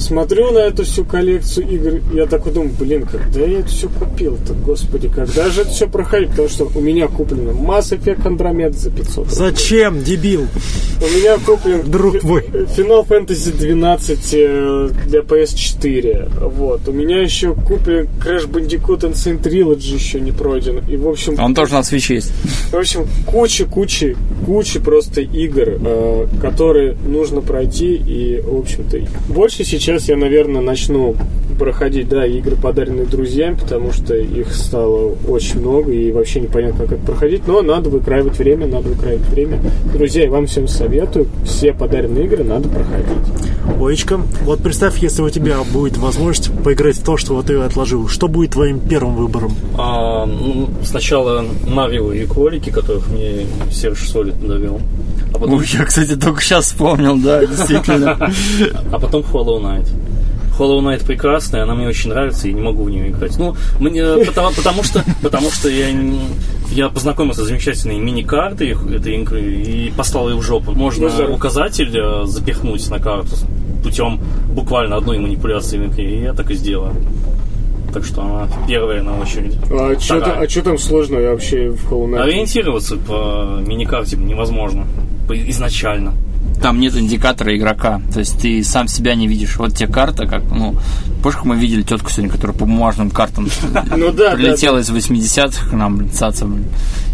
смотрю 0.00 0.52
на 0.52 0.58
эту 0.58 0.84
всю 0.84 1.04
коллекцию 1.04 1.68
игр, 1.68 2.00
я 2.14 2.26
такой 2.26 2.52
думаю, 2.52 2.72
блин, 2.78 3.06
когда 3.06 3.40
я 3.40 3.60
это 3.60 3.68
все 3.68 3.88
купил-то, 3.88 4.54
господи, 4.54 5.08
когда 5.08 5.48
же 5.50 5.62
это 5.62 5.70
все 5.70 5.88
проходит, 5.88 6.30
потому 6.30 6.48
что 6.48 6.70
у 6.74 6.80
меня 6.80 7.08
куплено 7.08 7.50
Mass 7.50 7.96
Effect 7.96 8.22
Andromeda 8.24 8.72
за 8.72 8.90
500 8.90 9.16
рублей. 9.16 9.34
Зачем, 9.34 10.02
дебил? 10.02 10.46
У 11.00 11.16
меня 11.16 11.38
куплен 11.38 11.90
Друг 11.90 12.22
мой. 12.22 12.42
Final 12.76 13.06
Fantasy 13.06 13.56
12 13.56 14.28
э, 14.32 14.90
для 15.06 15.20
PS4. 15.20 16.48
Вот. 16.50 16.86
У 16.88 16.92
меня 16.92 17.22
еще 17.22 17.54
куплен 17.54 18.08
Crash 18.22 18.46
Bandicoot 18.46 19.10
Insane 19.10 19.42
Trilogy 19.42 19.94
еще 19.94 20.20
не 20.20 20.32
пройден. 20.32 20.80
И, 20.88 20.96
в 20.96 21.08
общем, 21.08 21.38
Он 21.38 21.54
тоже 21.54 21.72
на 21.74 21.80
Switch 21.80 22.12
есть. 22.12 22.32
в 22.70 22.74
общем, 22.74 23.06
куча, 23.26 23.64
куча, 23.64 24.14
куча 24.44 24.80
просто 24.80 25.22
игр, 25.22 25.78
э, 25.80 26.26
которые 26.40 26.96
нужно 27.06 27.40
пройти. 27.40 27.94
И, 27.94 28.40
в 28.40 28.58
общем-то, 28.58 28.98
больше 29.28 29.64
сейчас 29.64 29.89
я, 29.98 30.16
наверное, 30.16 30.60
начну 30.60 31.16
проходить, 31.58 32.08
да, 32.08 32.24
игры, 32.26 32.56
подаренные 32.56 33.04
друзьям, 33.04 33.56
потому 33.56 33.92
что 33.92 34.14
их 34.14 34.54
стало 34.54 35.14
очень 35.28 35.60
много, 35.60 35.92
и 35.92 36.10
вообще 36.10 36.40
непонятно, 36.40 36.84
как 36.84 36.92
это 36.92 37.06
проходить. 37.06 37.46
Но 37.46 37.60
надо 37.60 37.90
выкраивать 37.90 38.38
время, 38.38 38.66
надо 38.66 38.88
выкраивать 38.88 39.28
время. 39.28 39.60
Друзья, 39.92 40.24
я 40.24 40.30
вам 40.30 40.46
всем 40.46 40.66
советую, 40.68 41.26
все 41.44 41.74
подаренные 41.74 42.24
игры 42.24 42.44
надо 42.44 42.68
проходить. 42.68 43.06
Оечка, 43.78 44.20
вот 44.44 44.62
представь, 44.62 44.98
если 44.98 45.22
у 45.22 45.28
тебя 45.28 45.58
будет 45.72 45.98
возможность 45.98 46.50
поиграть 46.64 46.96
в 46.96 47.04
то, 47.04 47.16
что 47.16 47.34
вот 47.34 47.46
ты 47.46 47.56
отложил. 47.56 48.08
Что 48.08 48.28
будет 48.28 48.52
твоим 48.52 48.80
первым 48.80 49.16
выбором? 49.16 49.52
А, 49.76 50.24
ну, 50.24 50.68
сначала 50.82 51.44
Марио 51.66 52.12
и 52.12 52.26
кролики, 52.26 52.70
которых 52.70 53.08
мне 53.10 53.46
Серж 53.70 54.08
Солид 54.08 54.40
довел. 54.46 54.80
А 55.40 55.44
потом, 55.44 55.54
Ух, 55.56 55.64
я, 55.66 55.84
кстати, 55.86 56.16
только 56.16 56.42
сейчас 56.42 56.66
вспомнил, 56.66 57.16
да, 57.16 57.44
действительно. 57.46 58.30
а 58.92 58.98
потом 58.98 59.22
Hollow 59.22 59.60
Knight. 59.62 59.88
Hollow 60.58 60.80
Knight 60.82 61.06
прекрасная, 61.06 61.62
она 61.62 61.74
мне 61.74 61.88
очень 61.88 62.10
нравится, 62.10 62.46
и 62.46 62.52
не 62.52 62.60
могу 62.60 62.84
в 62.84 62.90
нее 62.90 63.08
играть. 63.08 63.38
Ну, 63.38 63.56
мне, 63.78 64.04
потому, 64.26 64.50
потому 64.54 64.82
что, 64.82 65.02
потому 65.22 65.50
что 65.50 65.70
я, 65.70 65.86
я 66.72 66.88
познакомился 66.90 67.42
с 67.44 67.46
замечательной 67.46 67.98
мини-картой 67.98 68.76
этой 68.94 69.16
игры 69.16 69.40
и 69.40 69.90
послал 69.96 70.28
ее 70.28 70.36
в 70.36 70.42
жопу. 70.42 70.72
Можно 70.72 71.08
Ну, 71.08 71.34
указатель 71.34 71.90
э, 71.96 72.26
запихнуть 72.26 72.86
на 72.90 72.98
карту 72.98 73.36
путем 73.82 74.20
буквально 74.54 74.96
одной 74.96 75.18
манипуляции 75.18 75.78
в 75.78 75.86
игре, 75.86 76.18
и 76.18 76.22
я 76.24 76.34
так 76.34 76.50
и 76.50 76.54
сделаю. 76.54 76.94
Так 77.94 78.04
что 78.04 78.20
она 78.22 78.46
первая 78.68 79.02
на 79.02 79.18
очереди. 79.18 79.58
А 79.72 79.98
что 79.98 80.18
Вторая. 80.20 80.46
там 80.62 80.76
сложного 80.78 81.22
вообще 81.30 81.70
в 81.70 81.90
Hollow 81.90 82.10
Knight? 82.10 82.20
Ориентироваться 82.22 82.96
по 82.96 83.60
миникарте 83.66 84.16
невозможно 84.18 84.82
по- 84.84 85.00
изначально. 85.34 86.14
Там 86.62 86.78
нет 86.78 86.94
индикатора 86.94 87.56
игрока. 87.56 88.02
То 88.12 88.20
есть 88.20 88.38
ты 88.38 88.62
сам 88.62 88.86
себя 88.86 89.14
не 89.14 89.26
видишь. 89.26 89.56
Вот 89.56 89.74
тебе 89.74 89.90
карта, 89.90 90.26
как, 90.26 90.42
ну, 90.50 90.76
помнишь, 91.22 91.36
как 91.36 91.44
мы 91.44 91.56
видели 91.56 91.82
тетку 91.82 92.10
сегодня, 92.10 92.30
которая 92.30 92.56
по 92.56 92.66
бумажным 92.66 93.10
картам 93.10 93.48
Ну 93.96 94.12
прилетела 94.12 94.78
из 94.78 94.90
80-х 94.90 95.70
к 95.70 95.72
нам, 95.72 96.10
цаца, 96.10 96.46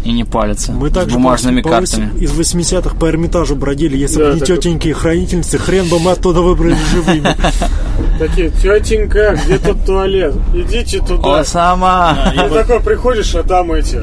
и 0.03 0.11
не 0.11 0.25
палится. 0.25 0.73
Мы 0.73 0.89
с 0.89 0.93
также 0.93 1.15
бумажными 1.15 1.61
картами. 1.61 2.11
из 2.19 2.31
80-х 2.31 2.95
по 2.97 3.09
Эрмитажу 3.09 3.55
бродили. 3.55 3.97
Если 3.97 4.21
бы 4.21 4.33
не 4.33 4.39
так- 4.39 4.47
тетеньки 4.47 4.89
и 4.89 4.93
хранительницы, 4.93 5.57
хрен 5.57 5.87
бы 5.87 5.99
мы 5.99 6.11
оттуда 6.11 6.41
выбрали 6.41 6.75
живыми. 6.91 7.35
Такие, 8.19 8.49
тетенька, 8.49 9.39
где 9.45 9.57
тут 9.59 9.85
туалет? 9.85 10.35
Идите 10.53 10.99
туда. 10.99 11.39
О, 11.39 11.43
сама! 11.43 12.33
И 12.33 12.37
такой 12.37 12.81
приходишь, 12.81 13.33
а 13.35 13.43
там 13.43 13.71
эти... 13.71 14.01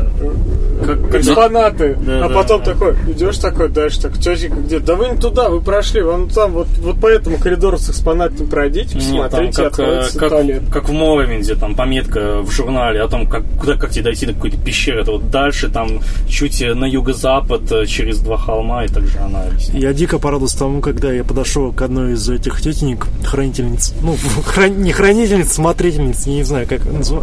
э, 0.80 0.86
как- 1.10 1.14
экспонаты, 1.20 1.96
Да, 2.00 2.26
а 2.26 2.28
да, 2.28 2.34
потом 2.34 2.62
да. 2.62 2.72
такой, 2.72 2.94
идешь 3.08 3.38
такой 3.38 3.68
дальше, 3.68 4.00
так, 4.02 4.18
тетенька 4.18 4.56
где? 4.60 4.78
Да 4.78 4.94
вы 4.96 5.08
не 5.10 5.16
туда, 5.16 5.48
вы 5.48 5.60
прошли, 5.60 6.02
вон 6.02 6.28
там, 6.28 6.52
вот, 6.52 6.68
вот 6.80 7.00
по 7.00 7.06
этому 7.06 7.38
коридору 7.38 7.78
с 7.78 7.88
экспонатами 7.90 8.46
пройдите, 8.46 8.96
Нет, 8.98 9.30
там 9.30 9.46
посмотрите, 9.46 9.52
как, 9.52 9.64
э, 9.64 9.66
откроется 9.66 10.18
как, 10.18 10.28
туалет. 10.30 10.62
как 10.72 10.88
в 10.88 10.92
Моровинде, 10.92 11.54
там 11.54 11.74
пометка 11.74 12.40
в 12.42 12.50
журнале 12.50 13.00
о 13.02 13.08
том, 13.08 13.26
как, 13.28 13.42
куда, 13.60 13.76
как 13.76 13.90
тебе 13.90 14.04
дойти 14.04 14.26
до 14.26 14.32
какой-то 14.34 14.56
пещеры. 14.58 15.00
Это 15.02 15.12
вот 15.12 15.30
дальше, 15.30 15.68
там, 15.68 16.00
чуть 16.28 16.60
на 16.60 16.84
юго-запад, 16.84 17.70
э, 17.72 17.86
через 17.86 18.18
два 18.18 18.36
холма, 18.36 18.84
и 18.84 18.88
так 18.88 19.04
же 19.06 19.18
она 19.18 19.42
объясняет. 19.42 19.82
Я 19.82 19.92
дико 19.92 20.18
порадовался 20.18 20.58
тому, 20.58 20.80
когда 20.80 21.12
я 21.12 21.24
подошел 21.24 21.72
к 21.72 21.82
одной 21.82 22.12
из 22.14 22.28
этих 22.28 22.60
тетенек, 22.60 23.06
хранительниц, 23.24 23.94
ну, 24.02 24.16
хран- 24.46 24.76
не 24.82 24.92
хранительниц, 24.92 25.52
смотрительниц, 25.52 26.26
я 26.26 26.32
не 26.34 26.42
знаю, 26.42 26.66
как 26.68 26.80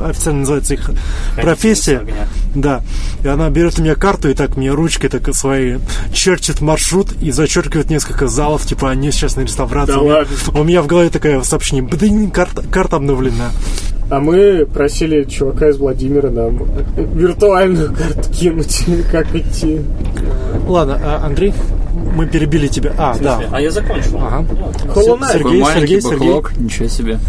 официально 0.09 0.39
называется 0.41 0.73
их 0.75 0.91
профессия. 1.35 1.97
огня. 1.99 2.27
Да. 2.55 2.81
И 3.23 3.27
она 3.27 3.40
берет 3.49 3.79
у 3.79 3.81
меня 3.81 3.95
карту 3.95 4.29
и 4.29 4.33
так 4.33 4.57
мне 4.57 4.71
ручкой 4.71 5.09
так 5.09 5.33
своей 5.35 5.79
черчит 6.13 6.61
маршрут 6.61 7.09
и 7.21 7.31
зачеркивает 7.31 7.89
несколько 7.89 8.27
залов, 8.27 8.65
типа 8.65 8.89
они 8.89 9.11
сейчас 9.11 9.35
на 9.35 9.41
реставрации. 9.41 9.93
Да 9.93 9.99
У 9.99 10.03
меня- 10.03 10.13
ладно. 10.15 10.59
У 10.59 10.63
меня 10.63 10.81
в 10.81 10.87
голове 10.87 11.09
такое 11.09 11.41
сообщение, 11.43 11.83
блин, 11.83 12.31
карта, 12.31 12.61
карта 12.69 12.97
обновлена. 12.97 13.51
А 14.09 14.19
мы 14.19 14.65
просили 14.65 15.23
чувака 15.23 15.69
из 15.69 15.77
Владимира 15.77 16.29
нам 16.29 16.65
виртуальную 16.97 17.93
карту 17.93 18.29
кинуть, 18.33 18.83
как 19.11 19.33
идти. 19.33 19.81
Ладно, 20.67 20.99
а, 21.01 21.25
Андрей, 21.25 21.53
мы 21.93 22.25
перебили 22.25 22.67
тебя. 22.67 22.93
А, 22.97 23.17
да. 23.19 23.41
А 23.51 23.61
я 23.61 23.71
закончил. 23.71 24.17
Ага. 24.17 24.45
Knight. 24.85 25.31
Сергей, 25.33 25.63
Сергей, 25.63 26.01
бэклог, 26.01 26.57
ничего 26.57 26.87
себе. 26.87 27.19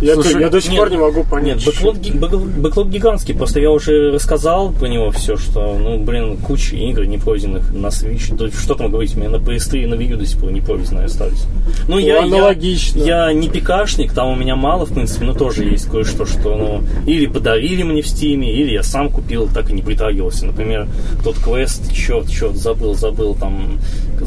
Я, 0.00 0.14
Слушай, 0.14 0.40
я 0.40 0.48
до 0.48 0.60
сих 0.60 0.72
нет, 0.72 0.80
пор 0.80 0.90
не 0.90 0.96
могу 0.96 1.24
понять. 1.24 1.56
Нет, 1.56 1.66
бэклог, 1.66 1.96
бэклог- 1.96 2.60
бэклог 2.60 2.88
гигантский. 2.88 3.34
Просто 3.34 3.60
я 3.60 3.70
уже 3.70 4.12
рассказал 4.12 4.70
про 4.72 4.86
него 4.86 5.10
все, 5.10 5.36
что, 5.36 5.76
ну, 5.78 5.98
блин, 5.98 6.36
куча 6.38 6.76
игр 6.76 7.04
не 7.04 7.18
пройденных 7.18 7.72
на 7.72 7.88
Switch. 7.88 8.34
Да 8.34 8.48
что 8.50 8.74
там 8.74 8.90
говорить, 8.90 9.14
у 9.16 9.20
меня 9.20 9.30
на 9.30 9.36
PS3 9.36 9.82
и 9.82 9.86
на 9.86 9.94
Wii 9.94 10.06
U 10.08 10.16
до 10.16 10.26
сих 10.26 10.40
пор 10.40 10.52
не 10.52 10.60
пройденные 10.60 11.06
остались. 11.06 11.44
Ну, 11.88 11.98
я, 11.98 12.22
аналогично. 12.22 12.98
Я, 12.98 13.28
я 13.28 13.32
не 13.32 13.48
пикашник, 13.48 14.12
там 14.12 14.28
у 14.28 14.36
меня 14.36 14.56
мало, 14.56 14.86
в 14.86 14.92
принципе, 14.92 15.24
но 15.24 15.34
тоже 15.34 15.64
есть 15.64 15.86
кое-что, 15.90 16.26
что, 16.26 16.56
ну, 16.56 16.82
или 17.06 17.26
подарили 17.26 17.82
мне 17.82 18.02
в 18.02 18.08
Стиме, 18.08 18.52
или 18.52 18.72
я 18.72 18.82
сам 18.82 19.10
купил, 19.10 19.48
так 19.52 19.70
и 19.70 19.72
не 19.72 19.82
притрагивался. 19.82 20.46
Например, 20.46 20.88
тот 21.24 21.38
квест, 21.38 21.92
черт, 21.92 22.28
черт, 22.28 22.56
забыл, 22.56 22.94
забыл, 22.94 23.34
там, 23.34 23.78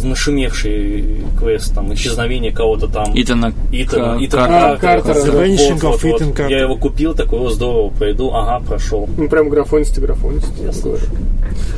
нашумевший 0.02 1.22
квест, 1.40 1.74
там, 1.76 1.94
исчезновение 1.94 2.52
кого-то 2.52 2.88
там. 2.88 3.12
Итана 3.14 3.54
Итана, 3.72 4.18
Ка- 4.18 4.26
Итана 4.26 4.72
А, 4.72 4.78
Картера. 4.78 5.14
The 5.14 5.32
да. 5.32 5.46
Vanishing 5.46 5.80
of 5.82 6.02
Ethan 6.04 6.34
Carter. 6.34 6.50
Я 6.50 6.60
его 6.62 6.76
купил, 6.78 7.14
такой, 7.14 7.40
о, 7.40 7.50
здорово, 7.50 7.90
пройду, 7.90 8.32
ага, 8.34 8.64
прошел. 8.66 9.08
Ну, 9.18 9.28
прям 9.30 9.50
графонист 9.50 9.98
и 9.98 10.02
графонист. 10.02 10.52
я 10.60 10.72
говорю. 10.82 11.04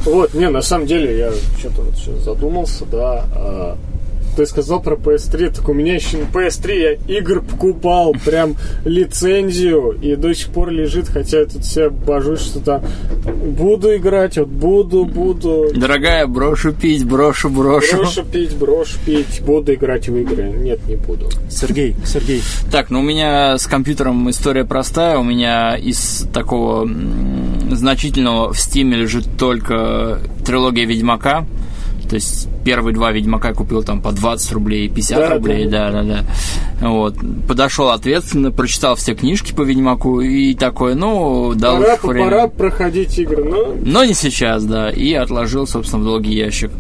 Вот, 0.06 0.34
не, 0.34 0.50
на 0.50 0.62
самом 0.62 0.86
деле, 0.88 1.18
я 1.18 1.32
что-то 1.60 1.82
вот 1.82 1.96
сейчас 1.96 2.24
задумался, 2.24 2.86
да. 2.92 3.76
Ты 4.36 4.46
сказал 4.46 4.82
про 4.82 4.96
PS3, 4.96 5.56
так 5.56 5.70
у 5.70 5.74
меня 5.74 5.96
еще 5.96 6.18
на 6.18 6.24
PS3 6.24 7.00
я 7.08 7.18
игр 7.18 7.42
покупал, 7.42 8.14
прям 8.26 8.56
лицензию, 8.84 9.98
и 10.02 10.16
до 10.16 10.34
сих 10.34 10.50
пор 10.50 10.70
лежит, 10.70 11.08
хотя 11.08 11.40
я 11.40 11.46
тут 11.46 11.66
себя 11.66 11.90
божусь, 11.90 12.42
что 12.42 12.60
там 12.60 12.84
буду 13.26 13.96
играть, 13.96 14.38
вот 14.38 14.48
буду, 14.48 15.06
буду, 15.06 15.72
Дорогая, 15.76 16.28
брошу 16.28 16.74
пить, 16.74 17.06
брошу, 17.06 17.50
брошу. 17.50 17.98
брошу 17.98 18.24
пить, 18.24 18.56
брошу 18.56 18.98
пить, 19.06 19.42
буду 19.42 19.74
играть 19.74 20.08
в 20.10 20.16
игры. 20.16 20.44
Нет, 20.44 20.86
не 20.88 20.96
буду. 20.96 21.30
Сергей, 21.50 21.96
Сергей. 22.06 22.42
Так, 22.72 22.90
ну 22.90 23.00
у 23.00 23.04
меня 23.04 23.58
с 23.58 23.68
компьютером 23.68 24.30
история 24.30 24.66
простая. 24.66 25.18
У 25.18 25.24
меня 25.24 25.76
из 25.78 26.28
такого 26.34 26.88
значительного 27.72 28.54
в 28.54 28.60
Стиме 28.60 28.98
лежит 28.98 29.26
только 29.38 30.20
трилогия 30.46 30.86
Ведьмака. 30.86 31.46
То 32.10 32.16
есть 32.16 32.48
первые 32.64 32.94
два 32.94 33.12
Ведьмака 33.12 33.50
я 33.50 33.54
купил 33.54 33.84
там 33.84 34.02
по 34.02 34.12
20 34.12 34.52
рублей, 34.54 34.90
50 34.90 35.18
Да, 35.18 35.36
рублей, 35.36 35.68
да, 35.68 35.92
да, 35.92 36.04
да. 36.04 36.26
Вот. 36.90 37.16
Подошел 37.48 37.90
ответственно, 37.90 38.52
прочитал 38.52 38.96
все 38.96 39.16
книжки 39.16 39.54
по 39.54 39.62
Ведьмаку 39.64 40.22
и 40.22 40.54
такой, 40.54 40.96
ну, 40.96 41.54
дал 41.56 41.78
Пора, 41.78 41.94
их 41.94 42.04
время. 42.04 42.26
пора 42.26 42.48
проходить 42.48 43.18
игры, 43.20 43.44
но 43.44 43.76
Но 43.84 44.04
не 44.06 44.14
сейчас, 44.14 44.64
да. 44.66 44.90
И 44.90 45.14
отложил, 45.14 45.68
собственно, 45.68 46.02
в 46.04 46.06
долгий 46.06 46.36
ящик. 46.36 46.72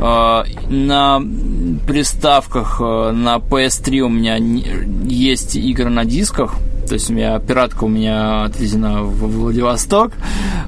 А, 0.00 0.44
На 0.68 1.22
приставках 1.86 2.80
э, 2.80 3.10
на 3.12 3.36
PS3 3.36 3.98
у 4.00 4.08
меня 4.08 4.36
есть 5.04 5.56
игры 5.56 5.90
на 5.90 6.04
дисках. 6.04 6.54
То 6.86 6.94
есть 6.94 7.10
у 7.10 7.14
меня 7.14 7.38
пиратка 7.38 7.84
у 7.84 7.88
меня 7.88 8.44
отвезена 8.44 9.02
в 9.02 9.26
Владивосток. 9.26 10.12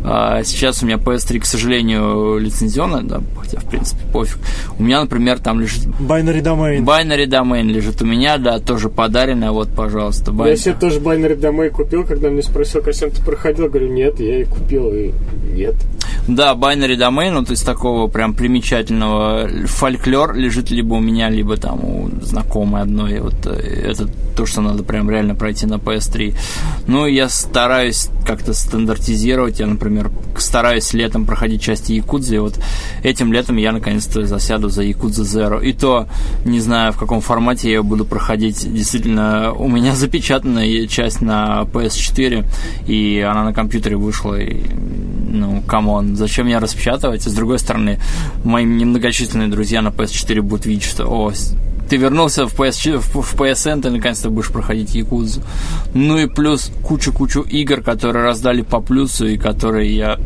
А 0.05 0.43
Сейчас 0.45 0.83
у 0.83 0.87
меня 0.87 0.97
PS3, 0.97 1.41
к 1.41 1.45
сожалению, 1.45 2.39
лицензионная, 2.39 3.03
да, 3.03 3.21
хотя, 3.39 3.61
в 3.61 3.65
принципе, 3.65 4.01
пофиг. 4.13 4.39
У 4.79 4.83
меня, 4.83 5.01
например, 5.01 5.39
там 5.39 5.61
лежит 5.61 5.85
Binary 6.01 6.43
Domain. 6.43 6.85
Binary 6.85 7.27
Domain 7.27 7.65
лежит 7.65 8.03
у 8.03 8.07
меня, 8.07 8.39
да, 8.39 8.59
тоже 8.59 8.89
подаренная, 8.89 9.51
вот, 9.51 9.69
пожалуйста. 9.75 10.33
я 10.33 10.53
Bin- 10.53 10.57
себе 10.57 10.75
тоже 10.75 11.01
Binary 11.01 11.39
Domain 11.39 11.71
купил, 11.71 12.05
когда 12.05 12.31
мне 12.31 12.43
спросил, 12.43 12.83
Касьян, 12.83 13.11
ты 13.11 13.23
проходил? 13.23 13.69
Говорю, 13.69 13.89
нет, 13.93 14.21
я 14.21 14.43
и 14.43 14.45
купил, 14.45 14.91
и 14.93 15.13
нет. 15.53 15.75
Да, 16.29 16.55
binary 16.55 16.97
domain, 16.97 17.31
ну, 17.31 17.45
то 17.45 17.53
есть 17.53 17.65
такого 17.65 18.09
прям 18.09 18.35
примечательного 18.35 19.49
фольклор 19.67 20.35
лежит 20.35 20.71
либо 20.71 20.95
у 20.95 21.01
меня, 21.01 21.31
либо 21.31 21.57
там 21.57 21.85
у 21.85 22.11
знакомой 22.21 22.83
одной. 22.83 23.21
Вот 23.21 23.47
э, 23.47 23.51
это 23.91 24.09
то, 24.37 24.45
что 24.45 24.61
надо 24.61 24.83
прям 24.83 25.09
реально 25.09 25.35
пройти 25.37 25.67
на 25.67 25.75
PS3. 25.75 26.35
Ну, 26.89 27.07
я 27.07 27.29
стараюсь 27.29 28.09
как-то 28.27 28.53
стандартизировать. 28.53 29.61
Я, 29.61 29.67
например, 29.67 30.11
стараюсь 30.37 30.93
летом 30.93 31.25
проходить 31.25 31.63
части 31.63 31.93
Якудзы. 31.93 32.37
И 32.37 32.39
вот 32.39 32.59
этим 33.03 33.33
летом 33.33 33.57
я 33.57 33.73
наконец-то 33.73 34.27
засяду 34.27 34.69
за 34.69 34.83
Якудза 34.83 35.23
Zero. 35.23 35.65
И 35.65 35.73
то, 35.73 36.09
не 36.45 36.61
знаю, 36.61 36.93
в 36.93 36.99
каком 36.99 37.21
формате 37.21 37.69
я 37.69 37.77
ее 37.77 37.83
буду 37.83 38.05
проходить. 38.05 38.73
Действительно, 38.73 39.53
у 39.53 39.69
меня 39.69 39.95
запечатанная 39.95 40.87
часть 40.87 41.21
на 41.21 41.63
PS4, 41.73 42.47
и 42.87 43.21
она 43.21 43.45
на 43.45 43.53
компьютере 43.53 43.97
вышла. 43.97 44.35
И, 44.35 44.63
ну, 45.29 45.63
come 45.67 45.95
on, 45.95 46.17
зачем 46.17 46.47
меня 46.47 46.61
распечатывать? 46.61 47.27
И 47.27 47.31
с 47.31 47.35
другой 47.35 47.59
стороны, 47.59 48.01
мои 48.45 48.65
немногочисленные 48.65 49.49
друзья 49.49 49.83
на 49.83 49.89
PS4 49.89 50.43
будут 50.43 50.67
видеть, 50.67 50.85
что, 50.85 51.07
о, 51.07 51.33
ты 51.89 51.97
вернулся 51.97 52.47
в, 52.47 52.55
PS, 52.55 52.99
в, 52.99 53.35
PSN, 53.35 53.83
ты 53.83 53.91
наконец-то 53.91 54.31
будешь 54.31 54.51
проходить 54.51 54.95
Якудзу. 54.95 55.43
Ну 55.95 56.19
и 56.19 56.27
плюс 56.27 56.71
кучу-кучу 56.83 57.43
игр, 57.43 57.81
которые 57.81 58.25
раздали 58.25 58.63
по 58.63 58.81
плюсу 58.81 59.27
и 59.27 59.39
которые 59.39 59.95
я 59.95 60.19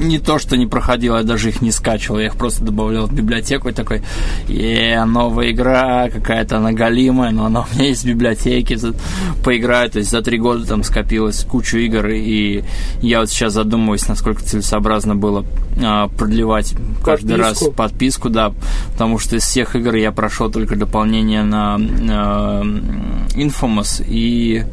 не 0.00 0.18
то, 0.18 0.38
что 0.38 0.56
не 0.56 0.66
проходил, 0.66 1.16
я 1.16 1.22
даже 1.22 1.50
их 1.50 1.62
не 1.62 1.70
скачивал, 1.70 2.18
я 2.18 2.26
их 2.26 2.36
просто 2.36 2.64
добавлял 2.64 3.06
в 3.06 3.12
библиотеку 3.12 3.68
и 3.68 3.72
такой, 3.72 4.02
yeah, 4.48 5.04
новая 5.04 5.50
игра, 5.50 6.08
какая-то 6.10 6.56
она 6.56 6.72
галимая, 6.72 7.30
но 7.30 7.46
она 7.46 7.60
у 7.60 7.74
меня 7.74 7.88
есть 7.88 8.04
в 8.04 8.08
библиотеке, 8.08 8.78
поиграю, 9.44 9.90
то 9.90 9.98
есть 9.98 10.10
за 10.10 10.22
три 10.22 10.38
года 10.38 10.66
там 10.66 10.82
скопилось 10.82 11.44
кучу 11.44 11.78
игр, 11.78 12.06
и 12.08 12.64
я 13.02 13.20
вот 13.20 13.30
сейчас 13.30 13.52
задумываюсь, 13.52 14.08
насколько 14.08 14.42
целесообразно 14.42 15.14
было 15.14 15.44
а, 15.82 16.08
продлевать 16.08 16.74
каждый 17.04 17.36
Подписку. 17.36 17.66
раз 17.66 17.74
подписку, 17.74 18.30
да, 18.30 18.52
потому 18.92 19.18
что 19.18 19.36
из 19.36 19.42
всех 19.44 19.76
игр 19.76 19.94
я 19.94 20.12
прошел 20.12 20.50
только 20.50 20.76
дополнение 20.76 21.42
на 21.42 21.76
а, 21.76 22.62
Infamous 23.34 24.04
и, 24.06 24.64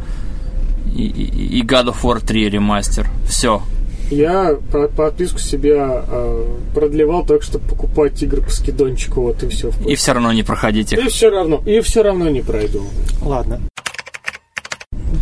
и 0.95 1.27
и 1.57 1.63
God 1.63 1.87
of 1.87 2.01
War 2.03 2.25
3 2.25 2.49
ремастер. 2.49 3.07
Все, 3.27 3.61
Я 4.09 4.57
по- 4.71 4.87
подписку 4.87 5.39
себе 5.39 5.75
э, 5.77 6.45
продлевал 6.73 7.25
так, 7.25 7.43
чтобы 7.43 7.67
покупать 7.67 8.21
игры 8.23 8.41
по 8.41 8.49
скидончику, 8.49 9.21
вот 9.21 9.43
и 9.43 9.47
все. 9.49 9.71
и 9.85 9.95
все 9.95 10.13
равно 10.13 10.31
не 10.31 10.43
проходить 10.43 10.93
их. 10.93 10.99
И 10.99 11.09
все 11.09 11.29
равно, 11.29 11.61
и 11.65 11.81
все 11.81 12.03
равно 12.03 12.29
не 12.29 12.41
пройду. 12.41 12.83
Ладно. 13.21 13.61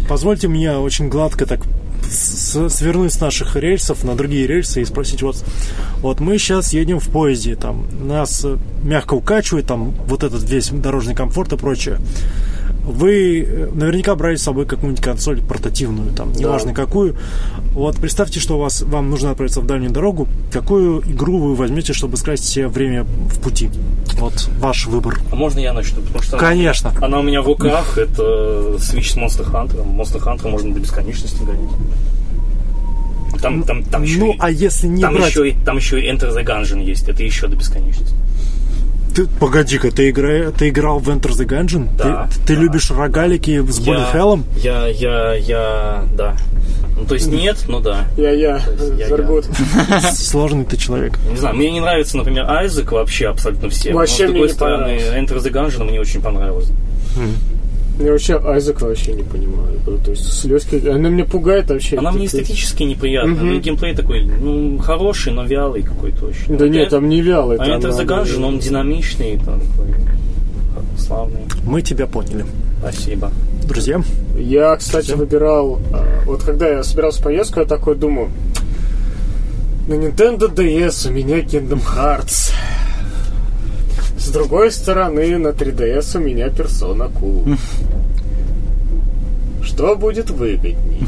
Позвольте 0.07 0.47
мне 0.47 0.77
очень 0.77 1.09
гладко 1.09 1.45
так 1.45 1.61
свернуть 2.07 3.13
с 3.13 3.19
наших 3.19 3.55
рельсов 3.55 4.03
на 4.03 4.15
другие 4.15 4.45
рельсы 4.45 4.81
и 4.81 4.85
спросить 4.85 5.23
вот, 5.23 5.43
вот 6.01 6.19
мы 6.19 6.37
сейчас 6.37 6.71
едем 6.73 6.99
в 6.99 7.07
поезде, 7.07 7.55
там 7.55 7.87
нас 8.07 8.45
э, 8.45 8.57
мягко 8.83 9.15
укачивает, 9.15 9.65
там 9.65 9.91
вот 10.07 10.23
этот 10.23 10.43
весь 10.47 10.69
дорожный 10.69 11.15
комфорт 11.15 11.53
и 11.53 11.57
прочее. 11.57 11.97
Вы 12.85 13.41
э, 13.41 13.69
наверняка 13.73 14.15
брали 14.15 14.35
с 14.35 14.43
собой 14.43 14.65
какую-нибудь 14.65 15.03
консоль 15.03 15.41
портативную, 15.41 16.11
там, 16.13 16.31
неважно 16.33 16.73
какую. 16.73 17.15
Вот 17.73 17.97
представьте, 17.97 18.39
что 18.39 18.57
у 18.57 18.59
вас, 18.59 18.81
вам 18.83 19.09
нужно 19.09 19.31
отправиться 19.31 19.59
в 19.61 19.65
дальнюю 19.65 19.91
дорогу. 19.91 20.27
Какую 20.51 21.01
игру 21.01 21.39
вы 21.39 21.55
возьмете, 21.55 21.93
чтобы 21.93 22.17
скрасить 22.17 22.45
себе 22.45 22.67
время 22.67 23.03
в 23.03 23.39
пути? 23.41 23.69
Вот 24.19 24.49
ваш 24.59 24.85
выбор. 24.85 25.19
А 25.31 25.35
можно 25.35 25.59
я 25.59 25.73
начну? 25.73 26.01
Потому 26.01 26.21
что 26.23 26.37
Конечно. 26.37 26.93
она 27.01 27.19
у 27.19 27.23
меня 27.23 27.41
в 27.41 27.47
руках, 27.47 27.97
это 27.97 28.21
Switch 28.77 29.11
с 29.13 29.17
Monster 29.17 29.51
Hunter. 29.51 29.85
Monster 29.85 30.23
Hunter 30.23 30.49
можно 30.49 30.73
до 30.73 30.79
бесконечности 30.79 31.41
гонять. 31.43 31.69
Там, 33.41 33.63
там, 33.63 33.83
там 33.83 34.03
еще, 34.03 34.19
Ну, 34.19 34.31
и- 34.33 34.37
а 34.39 34.49
если 34.49 34.87
не 34.87 35.01
там, 35.01 35.15
брать... 35.15 35.29
еще, 35.29 35.49
и- 35.49 35.53
там 35.65 35.77
еще 35.77 35.99
и 36.01 36.09
Enter 36.11 36.33
the 36.35 36.43
Gungeon 36.45 36.83
есть, 36.83 37.07
это 37.09 37.21
еще 37.23 37.47
до 37.47 37.55
бесконечности. 37.55 38.15
Ты, 39.15 39.27
погоди-ка, 39.27 39.91
ты, 39.91 40.09
игра... 40.09 40.51
ты 40.51 40.67
играл 40.67 40.99
в 40.99 41.09
Enter 41.09 41.31
the 41.31 41.47
Gungeon? 41.47 41.87
Да, 41.97 42.27
ты 42.29 42.47
ты 42.47 42.55
да. 42.55 42.61
любишь 42.61 42.91
рогалики 42.91 43.65
с 43.65 43.79
Болли 43.79 43.99
Я- 43.99 44.05
Хеллом? 44.11 44.43
Я, 44.57 44.87
я, 44.87 45.33
я, 45.35 46.03
да. 46.13 46.35
Ну, 46.97 47.05
то 47.05 47.13
есть 47.15 47.27
нет, 47.27 47.63
ну 47.69 47.79
да. 47.79 48.07
Я-я. 48.17 48.59
Заргут. 49.07 49.45
Сложный 50.13 50.65
ты 50.65 50.75
человек. 50.75 51.17
Не 51.29 51.37
знаю, 51.37 51.55
мне 51.55 51.71
не 51.71 51.79
нравится, 51.79 52.17
например, 52.17 52.49
Айзек 52.49 52.91
вообще 52.91 53.27
абсолютно 53.27 53.69
все. 53.69 53.93
Вообще 53.93 54.23
Но, 54.23 54.27
с 54.27 54.29
мне 54.31 54.33
другой 54.33 54.47
не 54.47 54.53
стороны, 54.53 54.83
понравился. 54.99 55.17
Enter 55.17 55.37
the 55.41 55.51
Gungeon 55.51 55.83
мне 55.85 55.99
очень 56.01 56.21
понравилось. 56.21 56.71
Я 57.99 58.11
вообще 58.11 58.37
Айзека 58.37 58.83
вообще 58.85 59.13
не 59.13 59.23
понимаю. 59.23 59.79
То 60.03 60.11
есть 60.11 60.33
слезки, 60.33 60.85
она 60.87 61.09
меня 61.09 61.25
пугает 61.25 61.69
вообще. 61.69 61.97
Она 61.97 62.11
мне 62.11 62.25
эстетически 62.25 62.83
неприятна. 62.83 63.31
Мгм. 63.31 63.53
Ну, 63.53 63.59
геймплей 63.59 63.95
такой, 63.95 64.23
ну, 64.25 64.77
хороший, 64.79 65.31
но 65.31 65.45
вялый 65.45 65.83
какой-то 65.83 66.25
очень. 66.25 66.57
Да 66.57 66.67
нет, 66.67 66.89
там 66.89 67.07
не 67.07 67.21
вялый. 67.21 67.57
А 67.57 67.65
надо- 67.65 67.89
Gungeon, 67.89 68.43
он 68.45 68.59
динамичный, 68.59 69.37
там, 69.37 69.59
такой 69.61 69.93
славный. 70.97 71.41
Мы 71.65 71.81
тебя 71.81 72.07
поняли. 72.07 72.45
Спасибо. 72.79 73.31
Друзья, 73.63 74.01
Я, 74.37 74.75
кстати, 74.75 75.11
выбирал... 75.13 75.79
а, 75.91 76.05
Вот 76.25 76.43
когда 76.43 76.67
я 76.69 76.83
собирался 76.83 77.21
в 77.21 77.23
поездку, 77.23 77.59
я 77.59 77.65
такой 77.65 77.95
думаю... 77.95 78.29
На 79.87 79.93
Nintendo 79.93 80.53
DS 80.53 81.07
у 81.09 81.11
меня 81.11 81.39
Kingdom 81.41 81.79
Hearts. 81.95 82.51
С 84.25 84.29
другой 84.29 84.71
стороны, 84.71 85.37
на 85.37 85.49
3DS 85.49 86.17
у 86.17 86.19
меня 86.19 86.47
Persona 86.47 87.11
Q. 87.19 87.57
Что 89.61 89.95
будет 89.95 90.31
выгодней? 90.31 91.07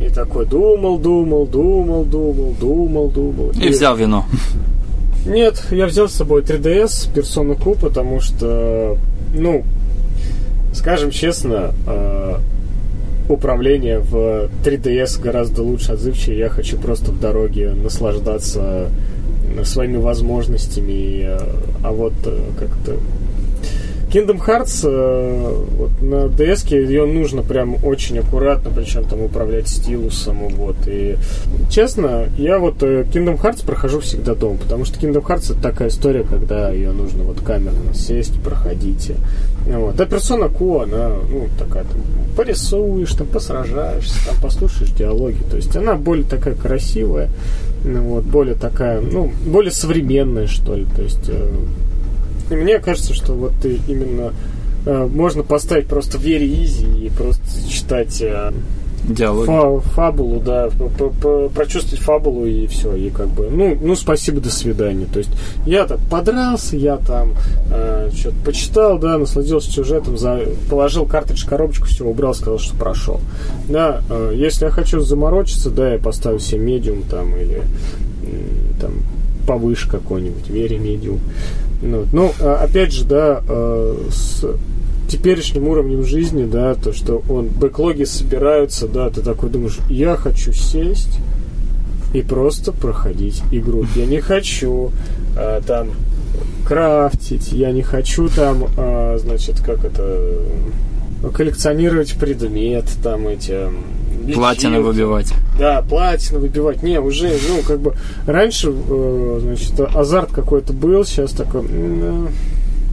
И 0.00 0.08
такой 0.08 0.46
думал, 0.46 0.98
думал, 0.98 1.46
думал, 1.46 2.06
думал, 2.06 2.54
думал, 2.58 3.08
думал. 3.10 3.50
И 3.50 3.68
взял 3.68 3.94
вино. 3.96 4.24
Нет, 5.26 5.62
я 5.70 5.84
взял 5.84 6.08
с 6.08 6.14
собой 6.14 6.40
3DS, 6.40 7.12
Persona 7.12 7.54
Q, 7.62 7.76
потому 7.78 8.20
что, 8.20 8.96
ну, 9.34 9.64
скажем 10.72 11.10
честно, 11.10 11.74
э, 11.86 12.36
управление 13.28 13.98
в 13.98 14.48
3DS 14.64 15.20
гораздо 15.20 15.62
лучше, 15.62 15.92
отзывчивее. 15.92 16.38
Я 16.38 16.48
хочу 16.48 16.78
просто 16.78 17.10
в 17.12 17.20
дороге 17.20 17.72
наслаждаться 17.72 18.88
своими 19.64 19.96
возможностями. 19.96 21.24
э, 21.24 21.38
А 21.82 21.92
вот 21.92 22.14
э, 22.24 22.38
как-то 22.58 22.96
Kingdom 24.10 24.44
Hearts 24.44 24.80
э, 24.84 25.64
вот 25.78 26.02
на 26.02 26.26
DS 26.26 26.68
ее 26.74 27.06
нужно 27.06 27.42
прям 27.42 27.76
очень 27.84 28.18
аккуратно, 28.18 28.72
причем 28.74 29.04
там 29.04 29.22
управлять 29.22 29.68
стилусом. 29.68 30.48
Вот. 30.56 30.76
И 30.86 31.16
честно, 31.70 32.28
я 32.36 32.58
вот 32.58 32.82
Kingdom 32.82 33.40
Hearts 33.40 33.64
прохожу 33.64 34.00
всегда 34.00 34.34
дома, 34.34 34.56
потому 34.58 34.84
что 34.84 34.98
Kingdom 34.98 35.24
Hearts 35.24 35.52
это 35.52 35.62
такая 35.62 35.88
история, 35.88 36.24
когда 36.24 36.70
ее 36.70 36.90
нужно 36.90 37.22
вот 37.22 37.40
камерно 37.40 37.94
сесть, 37.94 38.42
проходить. 38.42 39.12
Вот. 39.66 40.00
А 40.00 40.06
персона 40.06 40.48
Q, 40.48 40.80
она, 40.80 41.10
ну, 41.30 41.46
такая 41.56 41.84
там, 41.84 42.00
порисуешь, 42.36 43.12
там, 43.12 43.28
посражаешься, 43.28 44.26
там, 44.26 44.34
послушаешь 44.42 44.90
диалоги. 44.90 45.38
То 45.48 45.56
есть 45.56 45.76
она 45.76 45.94
более 45.94 46.24
такая 46.24 46.54
красивая, 46.54 47.30
вот, 47.84 48.24
более 48.24 48.54
такая, 48.54 49.00
ну, 49.00 49.32
более 49.46 49.72
современная, 49.72 50.46
что 50.46 50.74
ли. 50.74 50.86
То 50.96 51.02
есть 51.02 51.28
э, 51.28 51.50
и 52.50 52.54
мне 52.54 52.78
кажется, 52.80 53.14
что 53.14 53.32
вот 53.34 53.52
ты 53.62 53.78
именно 53.86 54.32
э, 54.84 55.06
можно 55.06 55.42
поставить 55.42 55.86
просто 55.86 56.18
Very 56.18 56.48
Easy 56.48 57.06
и 57.06 57.10
просто 57.10 57.42
читать 57.68 58.20
э, 58.20 58.52
Диалог. 59.04 59.46
фа- 59.46 59.80
фабулу, 59.80 60.40
да, 60.40 60.68
прочувствовать 61.54 62.02
фабулу 62.02 62.44
и 62.46 62.66
все, 62.66 62.94
и 62.94 63.10
как 63.10 63.28
бы, 63.28 63.48
ну, 63.50 63.76
ну, 63.80 63.94
спасибо, 63.96 64.40
до 64.40 64.50
свидания. 64.50 65.06
То 65.12 65.18
есть 65.18 65.30
я 65.66 65.86
так 65.86 65.98
подрался, 66.10 66.76
я 66.76 66.96
там 66.96 67.32
что-то 68.14 68.36
почитал, 68.44 68.98
да, 68.98 69.18
насладился 69.18 69.70
сюжетом, 69.70 70.18
за, 70.18 70.40
положил 70.68 71.06
картридж 71.06 71.46
коробочку, 71.46 71.86
все, 71.86 72.04
убрал, 72.04 72.34
сказал, 72.34 72.58
что 72.58 72.76
прошел. 72.76 73.20
Да, 73.68 74.02
э, 74.10 74.32
если 74.34 74.66
я 74.66 74.70
хочу 74.70 75.00
заморочиться, 75.00 75.70
да, 75.70 75.92
я 75.94 75.98
поставлю 75.98 76.38
себе 76.40 76.60
медиум 76.60 77.02
там 77.02 77.34
или 77.36 77.56
м, 78.22 78.74
там 78.80 78.92
повыше 79.46 79.88
какой-нибудь, 79.88 80.48
Very 80.48 80.78
медиум. 80.78 81.20
Ну, 81.82 82.04
ну, 82.12 82.32
а, 82.40 82.56
опять 82.64 82.92
же, 82.92 83.04
да, 83.04 83.40
э, 83.48 83.96
с 84.10 84.44
теперешним 85.10 85.68
уровнем 85.68 86.04
жизни, 86.04 86.44
да, 86.44 86.74
то, 86.74 86.92
что 86.92 87.22
он 87.28 87.48
бэклоги 87.48 88.04
собираются, 88.04 88.86
да, 88.86 89.10
ты 89.10 89.20
такой 89.20 89.50
думаешь, 89.50 89.78
я 89.88 90.16
хочу 90.16 90.52
сесть 90.52 91.18
и 92.14 92.22
просто 92.22 92.72
проходить 92.72 93.42
игру. 93.52 93.84
Я 93.96 94.06
не 94.06 94.20
хочу 94.20 94.90
э, 95.36 95.60
там 95.66 95.90
крафтить, 96.66 97.52
я 97.52 97.72
не 97.72 97.82
хочу 97.82 98.28
там, 98.28 98.66
э, 98.76 99.18
значит, 99.20 99.60
как 99.60 99.84
это 99.84 100.02
э, 100.02 101.28
коллекционировать 101.32 102.14
предмет, 102.14 102.84
там 103.02 103.26
эти 103.28 103.68
Платины 104.34 104.72
личинки. 104.76 104.86
выбивать. 104.86 105.32
Да, 105.58 105.82
платину 105.82 106.40
выбивать. 106.40 106.82
Не, 106.82 107.00
уже, 107.00 107.30
ну, 107.48 107.62
как 107.66 107.80
бы 107.80 107.94
раньше, 108.26 108.70
э, 108.70 109.38
значит, 109.42 109.80
азарт 109.80 110.30
какой-то 110.30 110.72
был, 110.72 111.04
сейчас 111.04 111.32
такой, 111.32 111.62
э, 111.68 112.26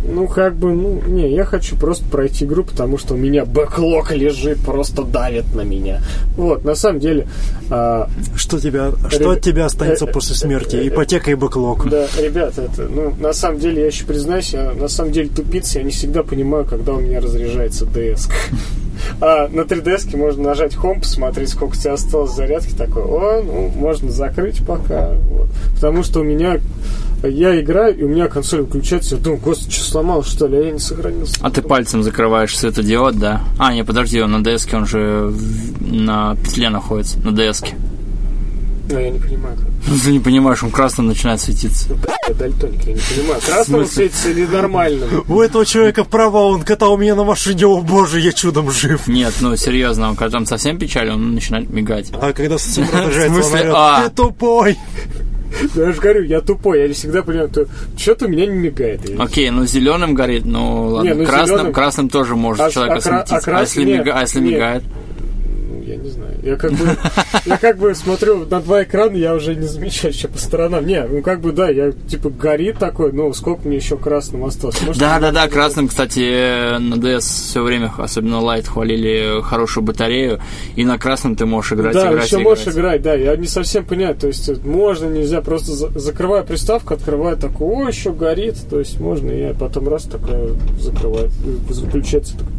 ну, 0.08 0.28
как 0.28 0.56
бы, 0.56 0.74
ну, 0.74 1.02
не, 1.08 1.30
я 1.34 1.46
хочу 1.46 1.76
просто 1.76 2.06
пройти 2.06 2.46
игру, 2.46 2.64
потому 2.64 2.98
что 2.98 3.14
у 3.14 3.18
меня 3.18 3.46
бэклог 3.46 4.12
лежит, 4.12 4.60
просто 4.60 5.04
давит 5.04 5.54
на 5.54 5.62
меня. 5.62 6.02
Вот, 6.36 6.64
на 6.64 6.76
самом 6.76 7.00
деле, 7.00 7.28
а, 7.70 8.10
что, 8.36 8.60
тебя, 8.60 8.92
что 9.10 9.24
Ребя- 9.24 9.34
от 9.34 9.42
тебя 9.42 9.66
останется 9.66 10.06
э, 10.06 10.12
после 10.12 10.34
э, 10.36 10.38
смерти? 10.38 10.76
э, 10.78 10.88
Ипотека 10.88 11.32
и 11.32 11.36
бэклог. 11.36 11.90
да, 11.90 12.08
ребята, 12.20 12.64
это, 12.64 12.84
ну, 12.84 13.14
на 13.20 13.34
самом 13.34 13.60
деле, 13.60 13.82
я 13.82 13.88
еще 13.88 14.06
признаюсь, 14.06 14.54
я 14.54 14.72
на 14.74 14.88
самом 14.88 15.12
деле 15.12 15.30
тупица, 15.30 15.80
я 15.80 15.84
не 15.86 15.92
всегда 15.92 16.24
понимаю, 16.24 16.66
когда 16.66 16.94
у 16.94 17.00
меня 17.00 17.20
разряжается 17.20 17.86
DS. 17.86 18.30
А 19.22 19.48
на 19.48 19.62
3DS 19.62 20.18
можно 20.18 20.44
нажать 20.44 20.74
Home, 20.76 21.02
посмотреть, 21.02 21.50
сколько 21.50 21.74
у 21.74 21.76
тебя 21.76 21.94
осталось 21.94 22.32
зарядки, 22.34 22.74
такой, 22.74 23.04
о, 23.04 23.44
ну, 23.44 23.68
можно 23.76 24.12
закрыть 24.12 24.66
пока. 24.66 25.12
Вот. 25.30 25.50
Потому 25.76 26.04
что 26.04 26.22
у 26.22 26.24
меня, 26.24 26.60
я 27.24 27.60
играю, 27.60 27.98
и 27.98 28.04
у 28.04 28.08
меня 28.08 28.28
консоль 28.28 28.62
выключается, 28.62 29.16
я 29.16 29.22
думаю, 29.22 29.42
господи, 29.42 29.72
что 29.72 29.84
сломал, 29.84 30.24
что 30.24 30.48
ли, 30.48 30.58
а 30.58 30.62
я 30.66 30.72
не 30.72 30.80
сохранился. 30.80 31.36
А 31.42 31.50
ты 31.50 31.62
пальцем 31.62 32.04
закрываешь 32.04 32.58
светодиод, 32.58 33.18
да? 33.18 33.42
А, 33.58 33.74
не, 33.74 33.84
подожди, 33.84 34.22
он 34.22 34.32
на 34.32 34.38
ds 34.38 34.76
он 34.76 34.86
же 34.86 35.34
на 35.80 36.36
петле 36.36 36.70
находится, 36.70 37.18
на 37.20 37.30
ds 37.30 37.66
Ну, 38.90 39.00
я 39.00 39.10
не 39.10 39.20
понимаю, 39.20 39.56
как. 39.58 39.66
Ну, 39.90 39.98
Ты 40.04 40.12
не 40.12 40.20
понимаешь, 40.20 40.62
он 40.64 40.70
красным 40.70 41.08
начинает 41.08 41.40
светиться. 41.40 41.88
Ну, 41.90 42.34
дальтоник, 42.36 42.84
я 42.86 42.94
не 42.94 43.00
понимаю, 43.00 43.42
смысле? 43.66 43.86
светится 43.88 44.30
или 44.30 44.46
нормальным? 44.46 45.24
У 45.30 45.42
этого 45.42 45.66
человека 45.66 46.04
права, 46.04 46.44
он 46.44 46.62
катал 46.64 46.98
меня 46.98 47.16
на 47.16 47.24
машине, 47.24 47.66
о 47.66 47.82
боже, 47.82 48.20
я 48.20 48.34
чудом 48.34 48.70
жив. 48.70 49.08
Нет, 49.08 49.34
ну 49.40 49.56
серьезно, 49.56 50.10
он 50.10 50.16
когда 50.16 50.38
там 50.38 50.46
совсем 50.46 50.78
печаль, 50.78 51.10
он 51.10 51.36
начинает 51.36 51.70
мигать. 51.70 52.12
А 52.14 52.34
когда 52.34 52.58
совсем 52.58 52.84
раздражается, 52.94 53.64
он 53.64 53.72
А. 53.74 54.04
ты 54.04 54.16
тупой. 54.16 54.78
Да 55.76 55.84
я 55.88 55.92
же 55.92 56.02
говорю, 56.02 56.24
я 56.24 56.42
тупой, 56.42 56.82
я 56.82 56.88
не 56.88 56.94
всегда 56.94 57.24
понимаю, 57.24 57.50
что-то 57.98 58.26
у 58.26 58.28
меня 58.28 58.46
не 58.46 58.56
мигает. 58.58 59.02
Окей, 59.20 59.50
ну 59.50 59.66
зеленым 59.66 60.14
горит, 60.14 60.46
ну 60.46 60.88
ладно. 60.88 61.08
Не, 61.10 61.14
ну, 61.16 61.26
красным, 61.26 61.58
зелёным- 61.60 61.72
красным 61.74 62.10
тоже 62.10 62.36
может 62.36 62.62
А- 62.62 62.72
человек 62.72 62.98
а 62.98 63.00
кра- 63.02 63.16
осветиться. 63.22 63.36
а 63.36 63.38
А, 63.38 63.42
красный- 63.42 63.82
если, 63.84 63.92
нет, 63.92 64.06
мига- 64.06 64.14
а 64.18 64.22
если 64.22 64.40
нет. 64.40 64.52
мигает? 64.54 64.84
Я 65.88 65.96
не 65.96 66.10
знаю. 66.10 66.34
Я 66.44 66.56
как 66.58 66.72
бы, 66.74 66.98
я 67.46 67.58
как 67.58 67.78
бы 67.78 67.96
смотрю 67.96 68.46
на 68.46 68.60
два 68.60 68.84
экрана, 68.84 69.16
я 69.16 69.34
уже 69.34 69.56
не 69.56 69.66
замечаю 69.68 70.14
еще 70.14 70.28
по 70.28 70.38
сторонам. 70.38 70.86
Не, 70.86 71.04
ну 71.08 71.22
как 71.22 71.40
бы 71.42 71.52
да, 71.54 71.70
я 71.70 71.92
типа 71.92 72.30
горит 72.30 72.78
такой, 72.78 73.12
ну 73.14 73.34
сколько 73.34 73.68
мне 73.68 73.78
еще 73.78 73.98
красным 73.98 74.44
осталось? 74.46 74.82
Может, 74.82 75.00
Да, 75.00 75.20
да, 75.20 75.32
да, 75.32 75.48
красным, 75.48 75.88
кстати, 75.88 76.78
на 76.80 76.96
DS 76.96 77.20
все 77.22 77.64
время, 77.64 77.92
особенно 77.98 78.36
Light, 78.36 78.68
хвалили 78.68 79.42
хорошую 79.42 79.84
батарею, 79.84 80.42
и 80.76 80.84
на 80.84 80.98
красном 80.98 81.36
ты 81.36 81.46
можешь 81.46 81.72
играть, 81.74 81.94
Да, 81.94 82.10
играть, 82.12 82.26
еще 82.26 82.36
играть. 82.36 82.46
можешь 82.46 82.68
играть, 82.68 83.02
да, 83.02 83.14
я 83.14 83.36
не 83.38 83.48
совсем 83.48 83.86
понимаю, 83.86 84.16
то 84.16 84.28
есть 84.28 84.50
э, 84.50 84.56
можно, 84.66 85.06
нельзя, 85.08 85.42
просто 85.42 85.72
за- 85.72 85.98
закрываю 85.98 86.44
приставку, 86.44 86.94
открываю 86.94 87.38
такой, 87.38 87.68
о, 87.86 87.88
еще 87.88 88.12
горит, 88.12 88.56
то 88.70 88.80
есть 88.80 89.00
можно, 89.00 89.30
и 89.32 89.40
я 89.42 89.54
потом 89.54 89.88
раз 89.88 90.04
такая 90.04 90.50
закрываю, 90.80 91.28
э, 91.46 91.74
выключается, 91.74 92.34
такой, 92.38 92.54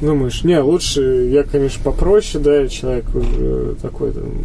Думаешь, 0.00 0.44
не, 0.44 0.60
лучше 0.60 1.28
я, 1.30 1.42
конечно, 1.42 1.82
попроще, 1.82 2.42
да, 2.42 2.60
я 2.60 2.68
человек 2.68 3.04
уже 3.14 3.74
такой 3.82 4.12
там, 4.12 4.44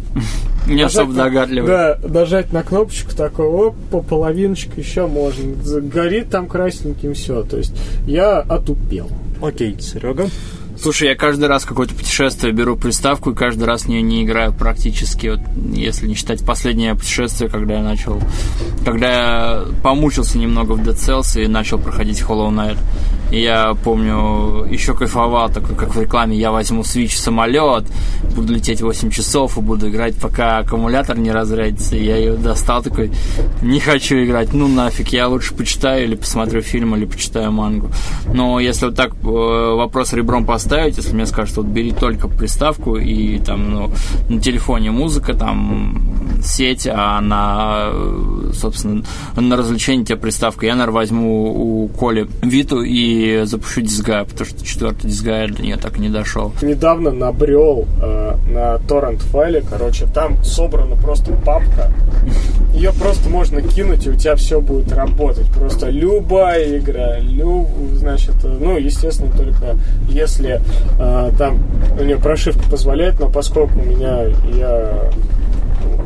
Не 0.66 0.82
особо 0.82 1.12
догадливый. 1.12 1.68
Да, 1.68 1.98
нажать 2.02 2.52
на 2.52 2.62
кнопочку 2.62 3.14
такой, 3.14 3.46
оп, 3.46 3.76
по 3.90 4.00
половиночку 4.00 4.72
еще 4.76 5.06
можно. 5.06 5.54
Горит 5.80 6.30
там 6.30 6.48
красненьким 6.48 7.14
все. 7.14 7.42
То 7.42 7.58
есть 7.58 7.72
я 8.06 8.40
отупел. 8.40 9.08
Окей, 9.40 9.76
Серега. 9.78 10.28
Слушай, 10.80 11.08
я 11.08 11.14
каждый 11.14 11.48
раз 11.48 11.64
какое-то 11.64 11.94
путешествие 11.94 12.52
беру 12.52 12.76
приставку 12.76 13.30
и 13.30 13.34
каждый 13.34 13.64
раз 13.64 13.82
в 13.82 13.88
нее 13.88 14.02
не 14.02 14.24
играю 14.24 14.52
практически, 14.52 15.28
вот, 15.28 15.40
если 15.72 16.08
не 16.08 16.14
считать 16.14 16.44
последнее 16.44 16.94
путешествие, 16.96 17.48
когда 17.48 17.74
я 17.74 17.82
начал, 17.82 18.20
когда 18.84 19.12
я 19.12 19.64
помучился 19.82 20.36
немного 20.36 20.72
в 20.72 20.80
Dead 20.80 20.94
Cells 20.94 21.42
и 21.42 21.46
начал 21.46 21.78
проходить 21.78 22.20
Hollow 22.22 22.50
Knight. 22.50 22.78
И 23.30 23.40
я 23.40 23.74
помню, 23.74 24.66
еще 24.70 24.94
кайфовал, 24.94 25.48
такой, 25.50 25.74
как 25.74 25.94
в 25.94 26.00
рекламе, 26.00 26.36
я 26.36 26.52
возьму 26.52 26.82
Switch 26.82 27.16
самолет, 27.16 27.84
буду 28.34 28.52
лететь 28.52 28.82
8 28.82 29.10
часов 29.10 29.56
и 29.56 29.60
буду 29.60 29.88
играть, 29.88 30.16
пока 30.16 30.58
аккумулятор 30.58 31.18
не 31.18 31.32
разрядится. 31.32 31.96
И 31.96 32.04
я 32.04 32.16
ее 32.16 32.34
достал 32.34 32.82
такой, 32.82 33.10
не 33.62 33.80
хочу 33.80 34.16
играть, 34.22 34.52
ну 34.52 34.68
нафиг, 34.68 35.08
я 35.08 35.28
лучше 35.28 35.54
почитаю 35.54 36.04
или 36.04 36.14
посмотрю 36.14 36.60
фильм, 36.60 36.94
или 36.96 37.06
почитаю 37.06 37.50
мангу. 37.50 37.90
Но 38.32 38.60
если 38.60 38.86
вот 38.86 38.96
так 38.96 39.12
э, 39.12 39.26
вопрос 39.26 40.12
ребром 40.12 40.44
поставить, 40.44 40.63
если 40.72 41.14
мне 41.14 41.26
скажут, 41.26 41.56
вот 41.56 41.66
бери 41.66 41.92
только 41.92 42.28
приставку 42.28 42.96
и 42.96 43.38
там, 43.38 43.70
ну, 43.70 43.90
на 44.28 44.40
телефоне 44.40 44.90
музыка, 44.90 45.34
там 45.34 46.14
сеть, 46.42 46.86
а 46.90 47.20
на, 47.20 47.90
собственно, 48.52 49.04
на 49.36 49.56
развлечение 49.56 50.04
тебе 50.04 50.18
приставка. 50.18 50.66
Я, 50.66 50.74
наверное, 50.74 50.94
возьму 50.94 51.84
у 51.84 51.88
Коли 51.88 52.28
Виту 52.42 52.82
и 52.82 53.42
запущу 53.44 53.80
дисгай, 53.80 54.24
потому 54.24 54.46
что 54.46 54.64
четвертый 54.64 55.10
дисгай 55.10 55.50
до 55.50 55.62
нее 55.62 55.76
так 55.76 55.98
и 55.98 56.00
не 56.00 56.08
дошел. 56.08 56.52
Недавно 56.62 57.10
набрел 57.10 57.86
э, 58.02 58.36
на 58.48 58.78
торрент 58.86 59.22
файле, 59.22 59.62
короче, 59.68 60.06
там 60.06 60.42
собрана 60.44 60.96
просто 60.96 61.32
папка. 61.44 61.92
Ее 62.74 62.92
просто 62.92 63.28
можно 63.28 63.62
кинуть, 63.62 64.06
и 64.06 64.10
у 64.10 64.14
тебя 64.14 64.36
все 64.36 64.60
будет 64.60 64.92
работать. 64.92 65.46
Просто 65.52 65.90
любая 65.90 66.78
игра, 66.78 67.18
люб, 67.20 67.68
значит, 67.94 68.34
э, 68.44 68.56
ну, 68.60 68.76
естественно, 68.76 69.30
только 69.36 69.76
если 70.08 70.53
э, 70.98 71.30
там 71.38 71.58
у 71.98 72.02
нее 72.02 72.18
прошивка 72.18 72.68
позволяет, 72.68 73.20
но 73.20 73.28
поскольку 73.28 73.78
у 73.78 73.82
меня 73.82 74.24
я 74.54 75.10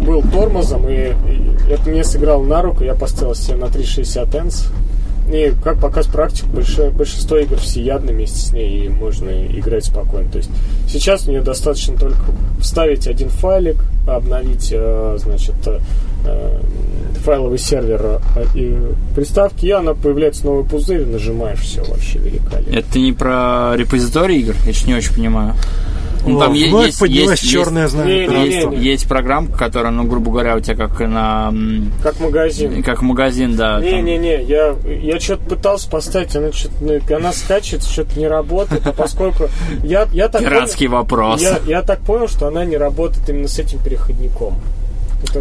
был 0.00 0.22
тормозом, 0.22 0.88
и, 0.88 1.12
и 1.12 1.70
это 1.70 1.90
мне 1.90 2.04
сыграло 2.04 2.42
на 2.42 2.62
руку, 2.62 2.84
я 2.84 2.94
поставил 2.94 3.34
себе 3.34 3.56
на 3.56 3.68
360 3.68 4.34
N's. 4.34 4.66
И 5.32 5.52
как 5.62 5.78
показывает 5.78 6.14
практика, 6.14 6.46
большое, 6.46 6.90
большинство 6.90 7.36
игр 7.36 7.56
всеядны 7.56 8.12
вместе 8.12 8.38
с 8.38 8.52
ней, 8.52 8.86
и 8.86 8.88
можно 8.88 9.28
играть 9.46 9.84
спокойно. 9.84 10.30
То 10.30 10.38
есть 10.38 10.50
сейчас 10.88 11.26
у 11.26 11.30
нее 11.30 11.42
достаточно 11.42 11.96
только 11.98 12.20
вставить 12.60 13.06
один 13.06 13.28
файлик, 13.28 13.76
обновить, 14.06 14.70
э, 14.72 15.18
значит, 15.20 15.54
э, 15.66 16.60
файловый 17.24 17.58
сервер 17.58 18.20
э, 18.36 18.44
и 18.54 18.78
приставки, 19.14 19.66
и 19.66 19.70
она 19.70 19.92
появляется 19.94 20.46
новый 20.46 20.64
пузырь, 20.64 21.04
нажимаешь, 21.04 21.60
все 21.60 21.82
вообще 21.84 22.18
великолепно. 22.18 22.74
Это 22.74 22.98
не 22.98 23.12
про 23.12 23.74
репозиторий 23.76 24.40
игр? 24.40 24.54
Я 24.64 24.72
не 24.86 24.94
очень 24.94 25.14
понимаю. 25.14 25.54
Ну, 26.28 26.38
там 26.38 26.52
вновь 26.52 26.86
есть, 26.86 27.00
поднялась 27.00 27.40
есть, 27.40 27.52
черная 27.52 27.82
есть, 27.84 27.94
знамя. 27.94 28.44
Есть, 28.44 28.68
есть 28.72 29.08
программка, 29.08 29.58
которая, 29.58 29.92
ну, 29.92 30.04
грубо 30.04 30.30
говоря, 30.30 30.56
у 30.56 30.60
тебя 30.60 30.76
как 30.76 31.00
на... 31.00 31.52
Как 32.02 32.20
магазин. 32.20 32.82
Как 32.82 33.02
магазин, 33.02 33.56
да. 33.56 33.80
Не-не-не, 33.80 34.42
я, 34.44 34.74
я 34.84 35.20
что-то 35.20 35.44
пытался 35.48 35.88
поставить, 35.88 36.34
она, 36.36 36.52
что-то, 36.52 36.74
ну, 36.80 37.16
она 37.16 37.32
скачет, 37.32 37.82
что-то 37.84 38.18
не 38.18 38.28
работает, 38.28 38.86
а 38.86 38.92
поскольку 38.92 39.48
я, 39.82 40.06
я 40.12 40.28
так 40.28 40.42
Пиратский 40.42 40.86
понял, 40.86 41.02
вопрос. 41.02 41.42
Я, 41.42 41.58
я 41.66 41.82
так 41.82 42.00
понял, 42.00 42.28
что 42.28 42.48
она 42.48 42.64
не 42.64 42.76
работает 42.76 43.28
именно 43.28 43.48
с 43.48 43.58
этим 43.58 43.78
переходником. 43.80 44.54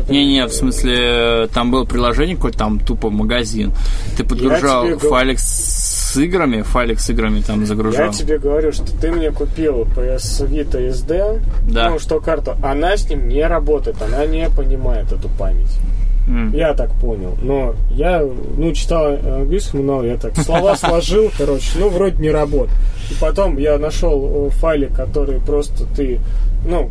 Не-не, 0.09 0.45
в 0.47 0.51
смысле, 0.51 1.47
там 1.53 1.69
было 1.69 1.85
приложение 1.85 2.35
какое-то, 2.35 2.57
там 2.57 2.79
тупо 2.79 3.09
магазин. 3.11 3.73
Ты 4.17 4.23
подгружал 4.23 4.97
файлик 4.97 5.39
с 5.39 5.76
играми, 6.17 6.61
файлик 6.61 6.99
с 6.99 7.09
играми 7.09 7.41
там 7.41 7.65
загружал. 7.65 8.07
Я 8.07 8.11
тебе 8.11 8.37
говорю, 8.37 8.71
что 8.71 8.85
ты 8.97 9.11
мне 9.11 9.31
купил 9.31 9.83
PS 9.83 10.47
Vita 10.47 10.89
SD, 10.89 11.41
да. 11.69 11.89
ну, 11.89 11.99
что 11.99 12.19
карту, 12.19 12.55
она 12.63 12.97
с 12.97 13.09
ним 13.09 13.27
не 13.27 13.45
работает, 13.45 14.01
она 14.01 14.25
не 14.25 14.49
понимает 14.49 15.11
эту 15.11 15.29
память. 15.29 15.79
Mm. 16.27 16.57
Я 16.57 16.73
так 16.73 16.91
понял. 16.99 17.37
Но 17.41 17.73
я, 17.91 18.21
ну, 18.57 18.73
читал 18.73 19.13
английский 19.13 19.77
много, 19.77 20.07
я 20.07 20.17
так 20.17 20.37
слова 20.37 20.75
сложил, 20.77 21.31
короче, 21.37 21.71
ну, 21.79 21.89
вроде 21.89 22.21
не 22.21 22.29
работает. 22.29 22.77
И 23.09 23.13
потом 23.19 23.57
я 23.57 23.77
нашел 23.77 24.49
файлик, 24.49 24.93
который 24.93 25.39
просто 25.39 25.85
ты 25.95 26.19
ну, 26.65 26.89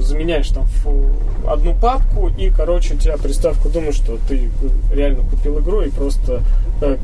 заменяешь 0.00 0.48
там 0.48 0.66
одну 1.48 1.74
папку, 1.74 2.30
и, 2.36 2.50
короче, 2.50 2.94
у 2.94 2.96
тебя 2.96 3.16
приставка 3.16 3.68
думает, 3.68 3.94
что 3.94 4.18
ты 4.28 4.50
реально 4.92 5.22
купил 5.28 5.60
игру, 5.60 5.82
и 5.82 5.90
просто 5.90 6.42
э, 6.80 6.96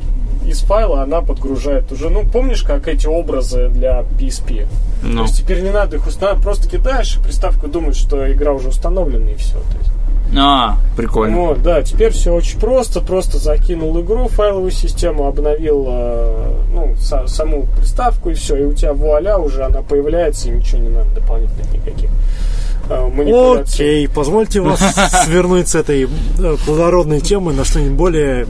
из 0.45 0.59
файла 0.61 1.03
она 1.03 1.21
подгружает 1.21 1.91
уже. 1.91 2.09
Ну, 2.09 2.25
помнишь, 2.25 2.63
как 2.63 2.87
эти 2.87 3.07
образы 3.07 3.69
для 3.69 4.01
PSP? 4.19 4.67
Ну. 5.03 5.17
То 5.17 5.21
есть 5.23 5.37
теперь 5.37 5.61
не 5.61 5.71
надо 5.71 5.97
их 5.97 6.07
устанавливать, 6.07 6.43
просто 6.43 6.69
кидаешь, 6.69 7.17
и 7.17 7.19
приставка 7.21 7.67
думает, 7.67 7.95
что 7.95 8.31
игра 8.31 8.53
уже 8.53 8.69
установлена, 8.69 9.31
и 9.31 9.35
все. 9.35 9.53
То 9.53 9.77
есть. 9.79 9.91
А, 10.37 10.77
прикольно. 10.95 11.37
Вот, 11.37 11.63
да, 11.63 11.81
теперь 11.81 12.11
все 12.11 12.33
очень 12.33 12.59
просто. 12.59 13.01
Просто 13.01 13.37
закинул 13.37 13.99
игру, 14.01 14.27
файловую 14.27 14.71
систему, 14.71 15.25
обновил 15.25 15.85
э, 15.87 16.53
ну, 16.71 16.93
са- 16.99 17.27
саму 17.27 17.65
приставку 17.77 18.29
и 18.29 18.33
все. 18.33 18.55
И 18.57 18.63
у 18.63 18.73
тебя 18.73 18.93
вуаля 18.93 19.37
уже 19.37 19.63
она 19.63 19.81
появляется, 19.81 20.49
и 20.49 20.51
ничего 20.51 20.79
не 20.79 20.89
надо 20.89 21.09
дополнительных 21.15 21.73
никаких 21.73 22.09
э, 22.89 23.61
Окей, 23.61 24.07
позвольте 24.07 24.61
вас 24.61 24.79
свернуть 25.25 25.67
с 25.69 25.75
этой 25.75 26.03
э, 26.03 26.57
плодородной 26.65 27.21
темы 27.21 27.53
на 27.53 27.63
что-нибудь 27.65 27.97
более 27.97 28.45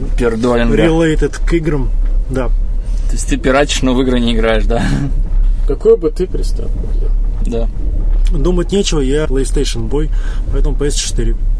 related 0.86 1.40
к 1.44 1.52
играм. 1.54 1.90
Да. 2.28 2.48
То 2.48 3.12
есть 3.12 3.28
ты 3.28 3.38
пиратишь, 3.38 3.82
но 3.82 3.94
в 3.94 4.02
игры 4.02 4.20
не 4.20 4.34
играешь, 4.34 4.66
да? 4.66 4.82
Какой 5.66 5.96
бы 5.96 6.10
ты 6.10 6.26
приставку 6.26 6.78
взял? 6.94 7.10
Да. 7.46 7.68
Думать 8.36 8.70
нечего, 8.70 9.00
я 9.00 9.24
PlayStation 9.24 9.88
Boy, 9.88 10.10
поэтому 10.52 10.76
PS4 10.76 11.34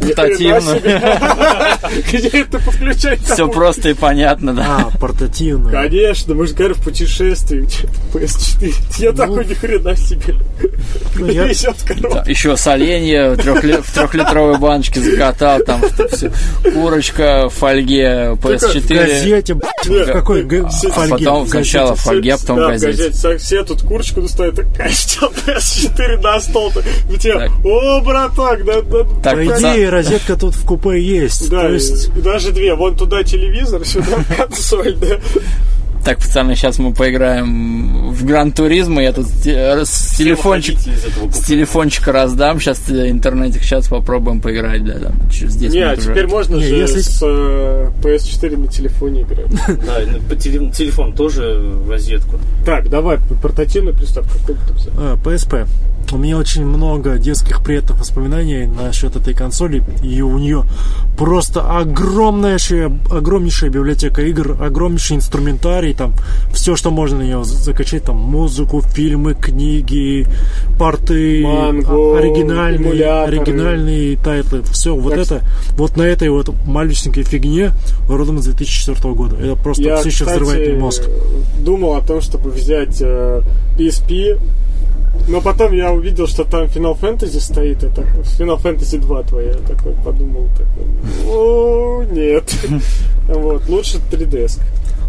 портативно. 0.00 0.78
Где 2.12 2.28
это 2.28 2.58
подключать? 2.58 3.20
Все 3.24 3.48
просто 3.48 3.90
и 3.90 3.94
понятно, 3.94 4.54
да. 4.54 4.90
А, 4.92 4.98
портативно. 4.98 5.70
Конечно, 5.70 6.34
мы 6.34 6.46
же 6.46 6.54
говорим 6.54 6.76
в 6.76 6.82
путешествии, 6.82 7.66
PS4. 8.12 8.74
Я 8.98 9.12
такой 9.12 9.46
ни 9.46 9.54
хрена 9.54 9.96
себе. 9.96 10.34
Ну, 11.16 11.26
Еще 12.26 12.56
соленье 12.56 13.30
в 13.30 13.92
трехлитровой 13.92 14.58
баночке 14.58 15.00
закатал, 15.00 15.60
там 15.60 15.82
все. 16.10 16.32
Курочка 16.72 17.48
в 17.48 17.54
фольге 17.54 18.36
PS4. 18.42 18.82
В 18.82 18.88
газете, 18.88 19.54
в 19.54 20.12
какой 20.12 20.42
фольге? 20.42 20.64
Потом 21.10 21.46
сначала 21.46 21.94
в 21.94 22.00
фольге, 22.00 22.36
потом 22.38 22.56
в 22.56 22.68
газете. 22.68 23.10
Все 23.38 23.64
тут 23.64 23.82
курочку 23.82 24.22
достают, 24.22 24.56
такая 24.56 24.90
PS4 24.90 26.20
на 26.20 26.40
стол. 26.40 26.72
О, 27.64 28.00
браток, 28.00 28.64
да, 28.64 28.82
так, 29.22 29.44
по 29.44 29.60
идее, 29.82 29.90
розетка 29.90 30.36
тут 30.36 30.54
в 30.54 30.64
купе 30.64 31.00
есть. 31.02 31.50
Да, 31.50 31.68
есть... 31.68 32.12
даже 32.22 32.52
две. 32.52 32.74
Вон 32.74 32.96
туда 32.96 33.22
телевизор, 33.22 33.84
сюда 33.84 34.18
консоль, 34.36 34.94
да. 34.96 35.18
Так, 36.04 36.18
пацаны, 36.18 36.56
сейчас 36.56 36.80
мы 36.80 36.92
поиграем 36.92 38.10
в 38.10 38.24
Гран 38.24 38.50
Туризма. 38.50 39.04
Я 39.04 39.12
тут 39.12 39.26
с 39.28 40.16
телефончик, 40.16 40.76
с 41.32 41.46
телефончика 41.46 42.10
раздам. 42.10 42.58
Сейчас 42.58 42.90
интернетик, 42.90 43.62
сейчас 43.62 43.86
попробуем 43.86 44.40
поиграть, 44.40 44.84
да, 44.84 44.94
там, 44.94 45.30
через 45.30 45.54
10 45.54 45.72
Не, 45.72 45.80
минут. 45.80 45.98
а 45.98 46.00
теперь 46.00 46.26
можно 46.26 46.56
Не, 46.56 46.62
же 46.64 46.74
если... 46.74 47.00
с 47.02 47.22
э, 47.22 47.90
PS4 48.02 48.56
на 48.56 48.66
телефоне 48.66 49.22
играть. 49.22 49.46
Да, 49.86 50.00
по 50.28 50.34
телефон 50.34 51.12
тоже 51.12 51.54
в 51.54 51.88
розетку. 51.88 52.40
Так, 52.66 52.88
давай, 52.88 53.18
портативную 53.40 53.96
приставку. 53.96 54.32
Какую 54.40 54.58
ты 54.66 54.74
взял? 54.74 54.92
PSP. 55.18 55.68
У 56.12 56.18
меня 56.18 56.36
очень 56.36 56.66
много 56.66 57.16
детских 57.16 57.64
приятных 57.64 57.98
воспоминаний 57.98 58.66
насчет 58.66 59.16
этой 59.16 59.32
консоли. 59.32 59.82
И 60.02 60.20
у 60.20 60.36
нее 60.36 60.64
просто 61.16 61.62
огромнейшая, 61.62 62.92
огромнейшая 63.10 63.70
библиотека 63.70 64.20
игр, 64.20 64.62
огромнейший 64.62 65.16
инструментарий. 65.16 65.94
Там 65.94 66.12
все, 66.52 66.76
что 66.76 66.90
можно 66.90 67.18
на 67.18 67.22
нее 67.22 67.42
закачать. 67.44 68.04
Там 68.04 68.16
музыку, 68.16 68.82
фильмы, 68.82 69.32
книги, 69.32 70.26
порты, 70.78 71.44
мангу, 71.46 72.18
оригинальные, 72.18 73.22
оригинальные 73.22 74.18
title 74.18 74.49
ы. 74.49 74.62
Все, 74.64 74.94
вот 74.94 75.14
так... 75.14 75.20
это, 75.20 75.40
вот 75.78 75.96
на 75.96 76.02
этой 76.02 76.28
вот 76.28 76.50
малюсенькой 76.66 77.22
фигне 77.22 77.72
родом 78.06 78.38
с 78.38 78.44
2004 78.44 79.14
года. 79.14 79.36
Это 79.36 79.56
просто 79.56 79.82
Я, 79.82 79.96
все 79.96 80.08
еще 80.10 80.24
взрывает 80.26 80.68
мне 80.68 80.78
мозг. 80.78 81.04
думал 81.60 81.94
о 81.94 82.02
том, 82.02 82.20
чтобы 82.20 82.50
взять 82.50 83.00
э, 83.00 83.40
PSP 83.78 84.38
но 85.28 85.40
потом 85.40 85.72
я 85.72 85.92
увидел, 85.92 86.26
что 86.26 86.44
там 86.44 86.64
Final 86.64 86.98
Fantasy 86.98 87.40
стоит, 87.40 87.82
это 87.82 88.02
Final 88.38 88.60
Fantasy 88.60 88.98
2 88.98 89.22
твоя. 89.22 89.48
Я 89.48 89.54
такой 89.54 89.92
подумал, 90.04 90.48
такой, 90.56 90.86
о, 91.28 92.02
нет. 92.10 92.54
Вот, 93.28 93.68
лучше 93.68 93.98
3DS. 94.10 94.60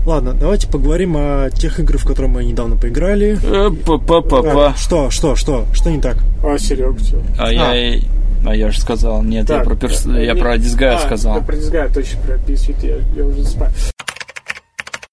Ладно, 0.06 0.34
давайте 0.34 0.68
поговорим 0.68 1.16
о 1.18 1.50
тех 1.50 1.80
играх, 1.80 2.02
в 2.02 2.06
которые 2.06 2.30
мы 2.30 2.44
недавно 2.44 2.76
поиграли. 2.76 3.40
Э, 3.44 3.72
Па-па-па-па. 3.86 4.76
Что, 4.76 5.10
что, 5.10 5.36
что? 5.36 5.66
Что 5.74 5.90
не 5.90 6.00
так? 6.00 6.18
А, 6.44 6.58
Серег, 6.58 6.98
все. 6.98 7.22
А, 7.40 7.52
я... 7.52 8.00
А 8.46 8.56
я 8.56 8.72
же 8.72 8.82
сказал, 8.82 9.24
нет, 9.24 9.48
так, 9.48 9.60
я 9.60 9.64
про 9.64 9.76
перс... 9.76 10.06
я 10.06 10.36
про 10.36 10.58
Disgaea 10.58 10.96
а, 10.96 11.00
сказал. 11.00 11.42
про 11.42 11.56
Disgaea, 11.56 11.94
точно, 11.94 12.20
про 12.24 12.34
PSVT, 12.36 12.88
я, 12.88 13.24
я 13.24 13.26
уже 13.26 13.46
спаю. 13.46 13.72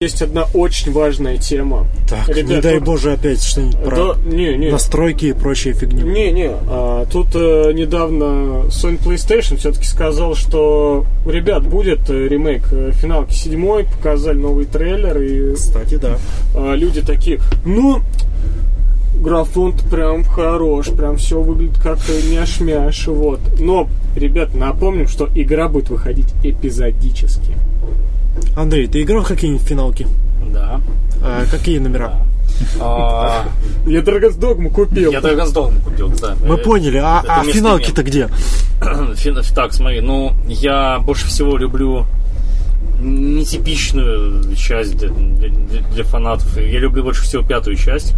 Есть 0.02 0.22
одна 0.22 0.46
очень 0.54 0.92
важная 0.92 1.36
тема. 1.36 1.86
Так, 2.08 2.28
не 2.28 2.34
Ребят, 2.36 2.62
дай 2.62 2.76
тут- 2.78 2.84
боже 2.84 3.12
опять 3.12 3.42
что-нибудь 3.42 3.76
про 3.84 4.14
Да, 4.14 4.20
не, 4.24 4.56
не. 4.56 4.70
настройки 4.70 5.26
и 5.26 5.32
прочие 5.34 5.74
фигню. 5.74 6.06
Не, 6.06 6.32
не, 6.32 6.48
а, 6.50 7.04
тут 7.04 7.26
э, 7.34 7.72
недавно 7.74 8.64
Sony 8.68 8.98
PlayStation 8.98 9.58
все-таки 9.58 9.84
сказал, 9.84 10.34
что, 10.36 11.04
ребят, 11.26 11.68
будет 11.68 12.08
э, 12.08 12.28
ремейк 12.28 12.62
э, 12.72 12.92
финалки 12.94 13.34
седьмой, 13.34 13.84
показали 13.84 14.38
новый 14.38 14.64
трейлер, 14.64 15.20
и 15.20 15.54
Кстати, 15.54 15.96
да. 15.96 16.16
а, 16.56 16.74
люди 16.76 17.02
такие, 17.02 17.38
ну, 17.66 18.00
графон 19.20 19.74
прям 19.90 20.24
хорош, 20.24 20.86
прям 20.86 21.18
все 21.18 21.42
выглядит 21.42 21.78
как 21.78 21.98
няш-мяш, 22.08 23.06
вот. 23.06 23.40
Но, 23.58 23.86
ребят, 24.16 24.54
напомним, 24.54 25.08
что 25.08 25.28
игра 25.34 25.68
будет 25.68 25.90
выходить 25.90 26.32
эпизодически. 26.42 27.52
Андрей, 28.56 28.86
ты 28.86 29.02
играл 29.02 29.22
в 29.24 29.28
какие-нибудь 29.28 29.66
финалки? 29.66 30.06
Да. 30.52 30.80
А, 31.22 31.44
какие 31.50 31.78
номера? 31.78 32.14
А, 32.80 33.44
Я 33.86 34.00
Dragon's 34.00 34.38
Dogma 34.38 34.70
купил. 34.70 35.12
Я 35.12 35.20
Dragon's 35.20 35.52
Dogma 35.54 35.80
купил, 35.82 36.12
да. 36.20 36.36
Мы 36.44 36.54
Э, 36.56 36.58
поняли, 36.58 36.98
а, 36.98 37.22
а 37.26 37.44
финалки-то 37.44 38.02
где? 38.02 38.28
Так, 39.54 39.72
смотри, 39.74 40.00
ну, 40.00 40.32
я 40.46 40.98
больше 41.00 41.26
всего 41.26 41.56
люблю 41.58 42.06
нетипичную 43.00 44.54
часть 44.56 44.96
для, 44.96 45.08
для- 45.08 45.80
для 45.82 46.04
фанатов. 46.04 46.56
Я 46.58 46.78
люблю 46.80 47.02
больше 47.02 47.22
всего 47.22 47.42
пятую 47.42 47.76
часть. 47.76 48.14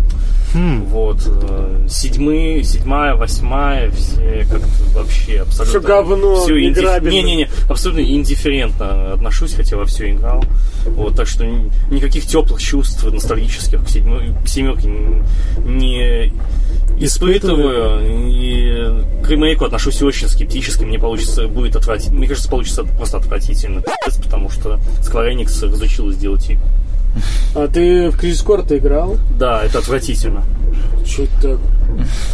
Хм, 0.55 0.85
Вот. 0.85 1.19
э, 1.27 1.87
Седьмые, 1.89 2.63
седьмая, 2.65 3.15
восьмая, 3.15 3.91
все 3.91 4.47
как-то 4.51 4.67
вообще 4.95 5.41
абсолютно... 5.41 5.81
Всё 5.81 5.87
говно, 5.87 6.37
всё 6.45 6.59
инди- 6.59 6.79
играбельно. 6.81 7.11
Не-не-не, 7.15 7.49
абсолютно 7.69 8.01
индифферентно 8.03 9.13
отношусь, 9.15 9.55
хотя 9.55 9.77
во 9.77 9.85
все 9.87 10.11
играл. 10.13 10.45
Вот, 10.87 11.17
так 11.17 11.27
что 11.27 11.45
ни- 11.47 11.71
никаких 11.91 12.27
теплых 12.27 12.61
чувств 12.63 13.05
ностальгических 13.05 13.85
к, 13.85 13.89
седьмой, 13.89 14.35
к 14.45 14.49
семерке 14.49 14.89
не 15.65 16.33
испытываю. 16.99 18.01
И 18.31 19.23
к 19.25 19.29
ремейку 19.31 19.65
отношусь 19.65 20.03
очень 20.03 20.29
скептически. 20.29 20.85
Мне 20.85 20.99
получится, 20.99 21.49
будет 21.49 21.77
отвратительно. 21.77 22.19
Мне 22.19 22.29
кажется, 22.29 22.49
получится 22.51 22.85
просто 22.85 23.19
отвратительно. 23.19 23.83
Потому 24.23 24.49
что 24.53 24.79
Square 25.01 25.35
Enix 25.35 25.65
разучилась 25.65 26.17
делать 26.17 26.49
игры. 26.51 26.65
А 27.55 27.69
ты 27.69 28.11
в 28.11 28.19
Crisis 28.19 28.45
Core 28.45 28.79
играл? 28.79 29.19
Да, 29.39 29.63
это 29.65 29.79
отвратительно. 29.79 30.45
Что 31.05 31.27
так? 31.41 31.59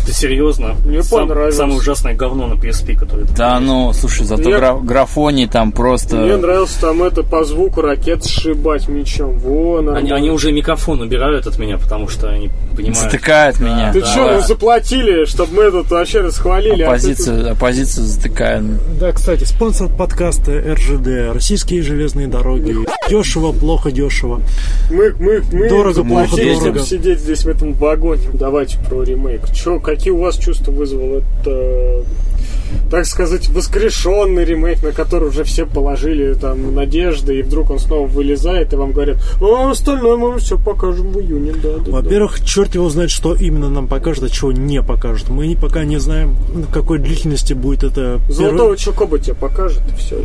Ты 0.07 0.13
серьезно? 0.13 0.75
Мне 0.85 1.03
Сам- 1.03 1.21
понравилось. 1.29 1.57
Самое 1.57 1.79
ужасное 1.79 2.15
говно 2.15 2.47
на 2.47 2.55
PSP, 2.55 2.97
которое... 2.97 3.27
ты 3.27 3.35
Да 3.35 3.61
ну, 3.61 3.93
слушай, 3.93 4.25
зато 4.25 4.49
Я- 4.51 4.59
гра- 4.59 4.79
графоний 4.79 5.47
там 5.47 5.73
просто... 5.73 6.17
Мне 6.17 6.37
нравилось 6.37 6.73
там 6.81 7.03
это 7.03 7.23
по 7.23 7.45
звуку 7.45 7.81
ракет 7.83 8.25
сшибать 8.25 8.89
мечом. 8.89 9.39
Во, 9.39 9.79
Они, 9.79 9.87
нормально. 9.87 10.15
они 10.17 10.31
уже 10.31 10.53
микрофон 10.53 11.01
убирают 11.01 11.47
от 11.47 11.59
меня, 11.59 11.79
потому 11.79 12.09
что 12.09 12.29
они 12.29 12.51
понимают... 12.77 12.97
Затыкает 12.99 13.61
меня. 13.61 13.93
Ты 13.93 14.01
Да, 14.01 14.07
что, 14.07 14.25
да. 14.29 14.37
мы 14.37 14.43
заплатили, 14.43 15.25
чтобы 15.25 15.55
мы 15.55 15.63
этот 15.65 15.91
вообще 15.91 16.21
расхвалили? 16.21 16.83
а 16.83 16.87
ты 16.87 16.93
Оппозицию, 16.99 17.53
оппозицию 17.53 18.07
затыкает. 18.07 18.99
Да, 18.99 19.13
кстати, 19.13 19.45
спонсор 19.45 19.89
подкаста 19.89 20.53
РЖД, 20.75 21.35
российские 21.35 21.83
железные 21.83 22.27
дороги. 22.29 22.75
Дешево, 23.09 23.53
плохо, 23.53 23.91
дешево. 23.91 24.41
тут- 24.89 24.97
Мы, 24.97 25.15
мы, 25.19 25.43
мы 25.53 25.69
Дорого, 25.69 26.05
плохо, 26.05 26.37
дорого. 26.37 26.79
сидеть 26.81 27.21
здесь 27.21 27.45
в 27.45 27.49
этом 27.49 27.73
вагоне. 27.75 28.23
Давайте 28.33 28.79
про 28.89 29.03
ремейк. 29.03 29.43
Чё, 29.53 29.81
какие 29.81 30.13
у 30.13 30.19
вас 30.19 30.37
чувства 30.37 30.71
вызвал 30.71 31.19
это, 31.19 32.05
так 32.91 33.07
сказать, 33.07 33.49
воскрешенный 33.49 34.45
ремейк, 34.45 34.83
на 34.83 34.93
который 34.93 35.29
уже 35.29 35.45
все 35.45 35.67
положили 35.67 36.35
там 36.35 36.75
надежды, 36.75 37.39
и 37.39 37.43
вдруг 37.43 37.71
он 37.71 37.79
снова 37.79 38.07
вылезает, 38.07 38.73
и 38.73 38.77
вам 38.77 38.93
говорят, 38.93 39.19
а 39.41 39.71
остальное 39.71 40.17
мы 40.17 40.39
все 40.39 40.59
покажем 40.59 41.13
в 41.13 41.21
июне, 41.21 41.53
да, 41.63 41.77
да, 41.79 41.85
да». 41.85 41.91
Во-первых, 41.93 42.45
черт 42.45 42.75
его 42.75 42.89
знает, 42.89 43.11
что 43.11 43.35
именно 43.35 43.69
нам 43.69 43.87
покажет, 43.87 44.25
а 44.25 44.29
чего 44.29 44.53
не 44.53 44.83
покажет. 44.83 45.29
Мы 45.29 45.57
пока 45.61 45.85
не 45.85 45.99
знаем, 45.99 46.37
на 46.55 46.67
какой 46.67 46.99
длительности 46.99 47.53
будет 47.53 47.85
это 47.85 48.21
Золотого 48.29 48.59
первый- 48.59 48.79
Чокоба 48.79 49.19
тебе 49.19 49.35
покажет, 49.35 49.83
и 49.93 49.97
все. 49.97 50.17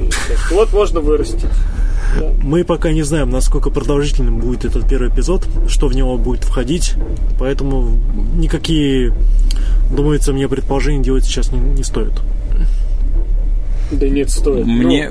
Вот 0.52 0.72
можно 0.74 1.00
вырастить. 1.00 1.46
Да. 2.20 2.32
Мы 2.44 2.64
пока 2.64 2.91
не 2.91 3.02
знаем, 3.02 3.30
насколько 3.32 3.70
продолжительным 3.70 4.38
будет 4.38 4.66
этот 4.66 4.88
первый 4.88 5.10
эпизод, 5.10 5.48
что 5.68 5.88
в 5.88 5.96
него 5.96 6.18
будет 6.18 6.44
входить, 6.44 6.94
поэтому 7.39 7.98
никакие, 8.36 9.14
думается 9.89 10.32
мне, 10.32 10.48
предположения 10.48 11.04
делать 11.04 11.26
сейчас 11.26 11.52
не, 11.52 11.60
не 11.60 11.84
стоит. 11.84 12.14
Да 13.94 14.10
нет, 14.10 14.30
стоит. 14.30 14.66
Мне, 14.66 15.10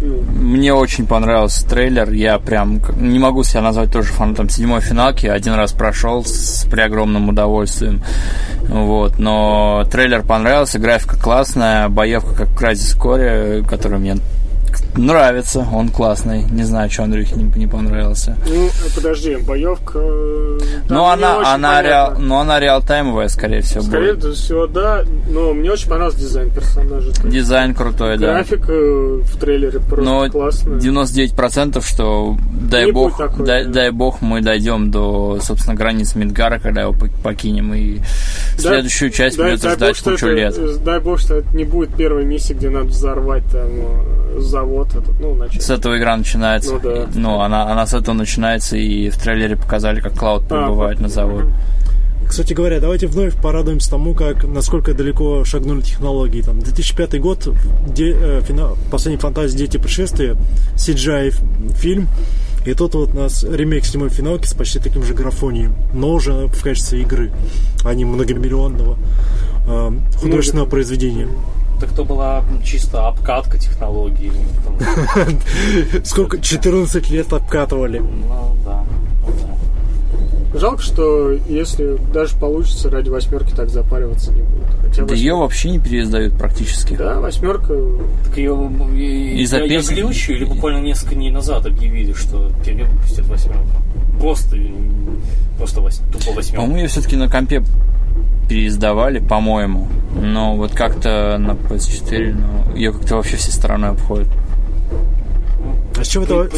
Ну, 0.00 0.22
мне 0.32 0.72
очень 0.72 1.06
понравился 1.06 1.68
трейлер. 1.68 2.10
Я 2.10 2.38
прям 2.38 2.80
не 2.96 3.18
могу 3.18 3.42
себя 3.42 3.60
назвать 3.60 3.92
тоже 3.92 4.08
фанатом 4.08 4.48
седьмой 4.48 4.80
финалки. 4.80 5.26
Один 5.26 5.54
раз 5.54 5.72
прошел 5.72 6.24
с 6.24 6.66
при 6.70 6.80
огромным 6.80 7.28
удовольствием. 7.28 8.02
Вот. 8.68 9.18
Но 9.18 9.86
трейлер 9.90 10.22
понравился, 10.22 10.78
графика 10.78 11.18
классная, 11.18 11.88
боевка 11.88 12.34
как 12.34 12.48
в 12.48 12.62
Crysis 12.62 12.98
Core, 12.98 13.66
которая 13.66 13.98
мне 13.98 14.16
нравится. 14.96 15.66
Он 15.72 15.88
классный. 15.88 16.44
Не 16.44 16.62
знаю, 16.64 16.90
что 16.90 17.04
Андрюхе 17.04 17.34
не, 17.36 17.44
не 17.58 17.66
понравился. 17.66 18.36
ну, 18.46 18.68
подожди, 18.94 19.36
боевка... 19.36 19.98
э, 19.98 20.58
там 20.88 20.96
Но 20.98 21.06
не 21.06 21.12
она, 21.24 21.54
она, 21.54 21.82
реал, 21.82 22.14
но 22.18 22.40
она 22.40 22.60
реалтаймовая, 22.60 23.28
скорее 23.28 23.60
всего, 23.62 23.82
Скорее 23.82 24.14
будет. 24.14 24.34
всего, 24.36 24.66
да, 24.66 25.04
но 25.28 25.52
мне 25.54 25.70
очень 25.72 25.88
понравился 25.88 26.18
дизайн 26.18 26.50
персонажа. 26.50 27.12
Дизайн 27.24 27.74
крутой, 27.74 28.18
да. 28.18 28.32
Графика 28.34 28.72
э, 28.72 29.20
в 29.24 29.36
трейлере 29.38 29.80
просто 29.80 30.04
Но 30.04 30.28
классная. 30.30 30.78
99% 30.78 31.84
что 31.86 32.36
дай 32.52 32.86
Не 32.86 32.92
бог, 32.92 33.16
такой, 33.16 33.46
дай, 33.46 33.64
да. 33.64 33.70
дай 33.72 33.90
бог 33.90 34.20
мы 34.22 34.40
дойдем 34.42 34.90
до, 34.90 35.38
собственно, 35.40 35.74
границ 35.76 36.14
Мидгара, 36.14 36.58
когда 36.58 36.82
его 36.82 36.92
пок- 36.92 37.20
покинем, 37.22 37.72
и 37.74 37.98
Да- 37.98 38.04
следующую 38.58 39.10
часть 39.10 39.36
дай- 39.36 39.46
придется 39.46 39.70
ждать 39.70 39.96
бог, 40.04 40.12
кучу 40.12 40.26
это- 40.26 40.34
лет. 40.60 40.84
Дай 40.84 41.00
бог, 41.00 41.18
что 41.20 41.36
это 41.36 41.56
не 41.56 41.64
будет 41.64 41.94
первой 41.94 42.24
миссии, 42.24 42.52
где 42.54 42.70
надо 42.70 42.86
взорвать 42.88 43.44
там 43.50 43.68
э, 43.68 44.40
завод 44.60 44.88
этот, 44.94 45.20
ну, 45.20 45.34
начать. 45.34 45.62
С 45.62 45.70
этого 45.70 45.98
игра 45.98 46.16
начинается. 46.16 46.72
Ну 46.72 46.80
да. 46.80 47.08
Ну, 47.14 47.40
она, 47.40 47.70
она 47.70 47.86
с 47.86 47.94
этого 47.94 48.14
начинается, 48.14 48.76
и 48.76 49.10
в 49.10 49.16
трейлере 49.18 49.56
показали, 49.56 50.00
как 50.00 50.14
Клауд 50.14 50.46
прибывает 50.48 51.00
на 51.00 51.08
завод. 51.08 51.44
Кстати 52.28 52.52
говоря, 52.52 52.78
давайте 52.78 53.08
вновь 53.08 53.34
порадуемся 53.34 53.90
тому, 53.90 54.14
как 54.14 54.44
насколько 54.44 54.94
далеко 54.94 55.44
шагнули 55.44 55.80
технологии. 55.80 56.42
Там 56.42 56.60
2005 56.60 57.20
год, 57.20 57.48
де, 57.88 58.12
э, 58.12 58.40
финал, 58.46 58.76
последний 58.90 59.20
фантазии 59.20 59.56
Дети 59.56 59.78
пришествия, 59.78 60.36
CGI 60.76 61.34
фильм. 61.74 62.08
И 62.66 62.74
тут 62.74 62.94
вот 62.94 63.14
у 63.14 63.16
нас 63.16 63.42
ремейк 63.42 63.84
седьмой 63.84 64.10
финалки 64.10 64.46
с 64.46 64.54
почти 64.54 64.78
таким 64.78 65.02
же 65.02 65.14
графонием, 65.14 65.74
но 65.94 66.10
уже 66.12 66.46
в 66.46 66.62
качестве 66.62 67.00
игры, 67.00 67.32
а 67.84 67.94
не 67.94 68.04
многомиллионного 68.04 68.96
э, 69.66 69.90
художественного 70.20 70.66
произведения. 70.66 71.26
Так 71.80 71.90
то 71.92 72.04
была 72.04 72.44
чисто 72.64 73.08
обкатка 73.08 73.56
технологий. 73.58 74.32
Там, 74.64 75.38
Сколько? 76.04 76.38
14 76.40 77.10
лет 77.10 77.32
обкатывали. 77.32 77.98
Ну, 78.00 78.56
да. 78.64 78.84
Жалко, 80.52 80.82
что 80.82 81.30
если 81.48 81.96
даже 82.12 82.36
получится 82.36 82.90
ради 82.90 83.08
восьмерки 83.08 83.54
так 83.54 83.70
запариваться 83.70 84.32
не 84.32 84.42
будет. 84.42 84.66
Хотя 84.82 85.02
Да 85.04 85.14
восьмерка- 85.14 85.16
ее 85.16 85.34
вообще 85.36 85.70
не 85.70 85.78
пересдают 85.78 86.34
практически. 86.36 86.94
Да, 86.96 87.20
восьмерка. 87.20 87.72
Так 88.24 88.36
ее 88.36 88.70
и, 88.94 89.42
Из-за 89.42 89.58
я, 89.58 89.64
я 89.64 89.78
песни? 89.78 89.94
глючу, 89.94 90.32
или 90.32 90.44
буквально 90.44 90.80
несколько 90.84 91.14
дней 91.14 91.30
назад 91.30 91.66
объявили, 91.66 92.12
что 92.14 92.50
перевыпустят 92.64 93.26
восьмерку. 93.28 93.64
Просто, 94.20 94.56
просто 95.58 95.80
вось- 95.80 96.00
тупо 96.12 96.32
восьмерку. 96.36 96.56
По-моему, 96.56 96.76
ее 96.82 96.88
все-таки 96.88 97.16
на 97.16 97.28
компе 97.28 97.62
переиздавали, 98.48 99.18
по-моему. 99.20 99.88
Но 100.20 100.56
вот 100.56 100.72
как-то 100.72 101.36
на 101.38 101.52
PS4, 101.52 102.34
ну, 102.34 102.76
ее 102.76 102.92
как-то 102.92 103.16
вообще 103.16 103.36
все 103.36 103.52
стороны 103.52 103.86
обходят. 103.86 104.28
А 106.00 106.04
с 106.04 106.08
чего 106.08 106.24
Про- 106.24 106.44
это... 106.44 106.56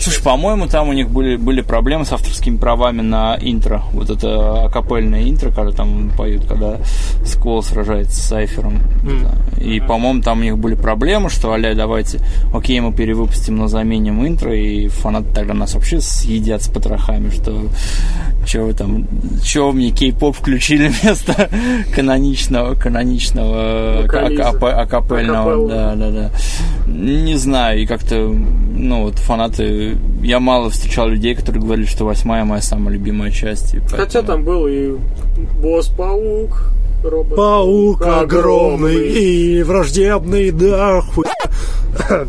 Слушай, 0.00 0.22
по-моему, 0.22 0.68
там 0.68 0.88
у 0.88 0.92
них 0.92 1.10
были, 1.10 1.36
были 1.36 1.60
проблемы 1.60 2.04
с 2.04 2.12
авторскими 2.12 2.56
правами 2.56 3.00
на 3.00 3.36
интро. 3.40 3.82
Вот 3.92 4.10
это 4.10 4.66
акапельное 4.66 5.28
интро, 5.28 5.50
когда 5.50 5.72
там 5.72 6.12
поют, 6.16 6.44
когда 6.46 6.76
Сквол 7.24 7.62
сражается 7.62 8.20
с 8.20 8.32
Айфером. 8.32 8.80
Да. 9.02 9.60
И, 9.60 9.80
по-моему, 9.80 10.22
там 10.22 10.40
у 10.40 10.42
них 10.42 10.56
были 10.56 10.74
проблемы, 10.74 11.30
что, 11.30 11.52
аля, 11.52 11.74
давайте, 11.74 12.20
окей, 12.54 12.78
мы 12.80 12.92
перевыпустим, 12.92 13.56
но 13.56 13.66
заменим 13.66 14.24
интро, 14.26 14.54
и 14.54 14.86
фанаты 14.88 15.32
тогда 15.34 15.52
нас 15.54 15.74
вообще 15.74 16.00
съедят 16.00 16.62
с 16.62 16.68
потрохами, 16.68 17.30
что 17.30 17.60
что 18.46 18.62
вы 18.62 18.72
там, 18.72 19.06
вы 19.42 19.72
мне 19.72 19.90
кей-поп 19.90 20.36
включили 20.36 20.88
вместо 21.02 21.48
каноничного, 21.94 22.74
каноничного 22.74 24.02
Вокализа. 24.02 24.42
акап- 24.42 24.64
акапельного, 24.74 25.40
Акапелла. 25.52 25.68
да, 25.68 25.94
да, 25.96 26.10
да. 26.10 26.30
Не 26.86 27.36
знаю, 27.36 27.82
и 27.82 27.86
как-то, 27.86 28.16
ну, 28.74 29.02
вот 29.04 29.18
фанаты... 29.18 29.96
Я 30.22 30.40
мало 30.40 30.70
встречал 30.70 31.08
людей, 31.08 31.34
которые 31.34 31.62
говорили, 31.62 31.86
что 31.86 32.04
восьмая 32.04 32.44
моя 32.44 32.60
самая 32.62 32.94
любимая 32.94 33.30
часть. 33.30 33.74
и 33.74 33.78
Хотя 33.80 33.96
поэтому- 34.22 34.26
там 34.26 34.44
был 34.44 34.66
и 34.66 34.96
босс-паук, 35.62 36.72
робот. 37.04 37.36
Паук 37.36 38.02
огромный 38.02 39.08
и 39.08 39.62
враждебный, 39.62 40.50
да, 40.50 41.00
хуй. 41.00 41.24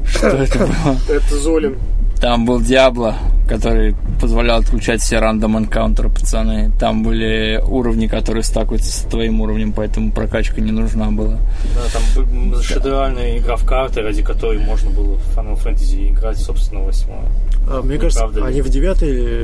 Что 0.07 0.27
это 0.27 0.59
было? 0.59 0.97
Это 1.09 1.35
Золин. 1.37 1.75
Там 2.21 2.45
был 2.45 2.61
Диабло, 2.61 3.15
который 3.49 3.95
позволял 4.21 4.59
отключать 4.59 5.01
все 5.01 5.17
рандом 5.17 5.57
энкаунтеры, 5.57 6.09
пацаны. 6.09 6.71
Там 6.79 7.01
были 7.01 7.59
уровни, 7.67 8.05
которые 8.05 8.43
стакаются 8.43 8.91
с 8.91 9.01
твоим 9.09 9.41
уровнем, 9.41 9.73
поэтому 9.73 10.11
прокачка 10.11 10.61
не 10.61 10.71
нужна 10.71 11.09
была. 11.09 11.39
Да, 11.73 11.81
там 11.91 12.25
б- 12.51 12.61
шедевральная 12.61 13.39
игра 13.39 13.55
в 13.55 13.65
карты, 13.65 14.01
ради 14.01 14.21
которой 14.21 14.59
можно 14.59 14.91
было 14.91 15.15
в 15.17 15.35
Final 15.37 15.57
Fantasy 15.63 16.11
играть, 16.11 16.37
собственно, 16.37 16.81
восьмое. 16.83 17.25
А, 17.67 17.81
мне 17.81 17.95
Ну, 17.95 18.01
кажется, 18.01 18.19
правда 18.21 18.39
ли? 18.41 18.45
они 18.47 18.61
в. 18.61 18.69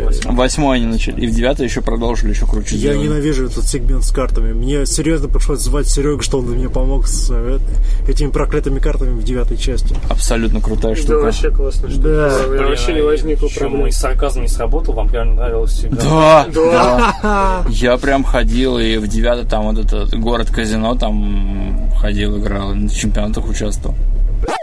Восьмое. 0.06 0.36
Восьмой 0.36 0.78
они 0.78 0.86
начали, 0.88 1.22
и 1.22 1.28
в 1.28 1.32
девятый 1.36 1.66
еще 1.66 1.82
продолжили, 1.82 2.30
еще 2.32 2.46
круче 2.46 2.76
Я 2.76 2.92
сделали. 2.94 3.08
ненавижу 3.08 3.46
этот 3.46 3.66
сегмент 3.66 4.04
с 4.04 4.12
картами. 4.12 4.54
Мне 4.54 4.86
серьезно 4.86 5.28
пришлось 5.30 5.60
звать 5.62 5.88
Серегу, 5.88 6.22
что 6.22 6.40
он 6.40 6.46
мне 6.52 6.70
помог 6.70 7.08
с 7.08 7.30
э, 7.32 7.60
этими 8.08 8.30
проклятыми 8.30 8.80
картами 8.80 9.20
в 9.20 9.24
девятой 9.24 9.58
части. 9.58 9.96
Абсолютно 10.10 10.62
крутая 10.62 10.96
Да, 10.96 11.02
штука. 11.02 11.20
вообще 11.24 11.50
классно, 11.52 11.90
что 11.90 12.00
Да. 12.00 12.30
Вообще 12.70 12.94
не 12.94 13.00
а 13.00 13.04
возникло 13.06 13.48
проблем. 13.48 13.80
мой 13.80 13.92
сарказм 13.92 14.42
не 14.42 14.48
сработал, 14.48 14.94
вам 14.94 15.12
реально 15.12 15.36
нравилась 15.36 15.86
игра? 15.86 16.46
Да, 16.46 17.14
да. 17.22 17.66
Я 17.70 17.98
прям 17.98 18.24
ходил 18.24 18.78
и 18.78 18.98
в 18.98 19.08
девятый 19.08 19.46
там 19.46 19.74
вот 19.74 19.86
этот 19.86 20.14
город 20.20 20.50
казино 20.50 20.96
там 20.96 21.92
ходил, 22.00 22.38
играл, 22.38 22.74
на 22.74 22.90
чемпионатах 22.90 23.48
участвовал. 23.48 23.96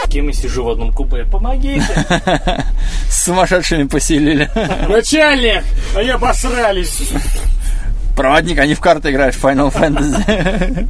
Кем 0.09 0.28
я 0.28 0.32
сижу 0.32 0.62
в 0.64 0.70
одном 0.70 0.92
купе? 0.92 1.24
Помогите! 1.24 1.82
С 3.09 3.24
сумасшедшими 3.24 3.84
поселили. 3.84 4.48
Начальник! 4.88 5.64
А 5.96 6.00
я 6.02 6.14
обосрались! 6.14 7.11
Проводник, 8.16 8.61
они 8.61 8.74
в 8.74 8.80
карты 8.80 9.11
играешь, 9.11 9.34
Final 9.34 9.74
Fantasy. 9.74 10.88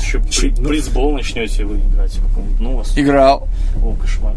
Еще 0.00 0.18
при- 0.20 0.64
призбол 0.64 1.12
начнете 1.12 1.64
вы 1.64 1.76
играть. 1.76 2.18
Ну, 2.58 2.76
вас... 2.76 2.96
Играл. 2.96 3.46
О, 3.82 3.92
кошмар. 4.00 4.32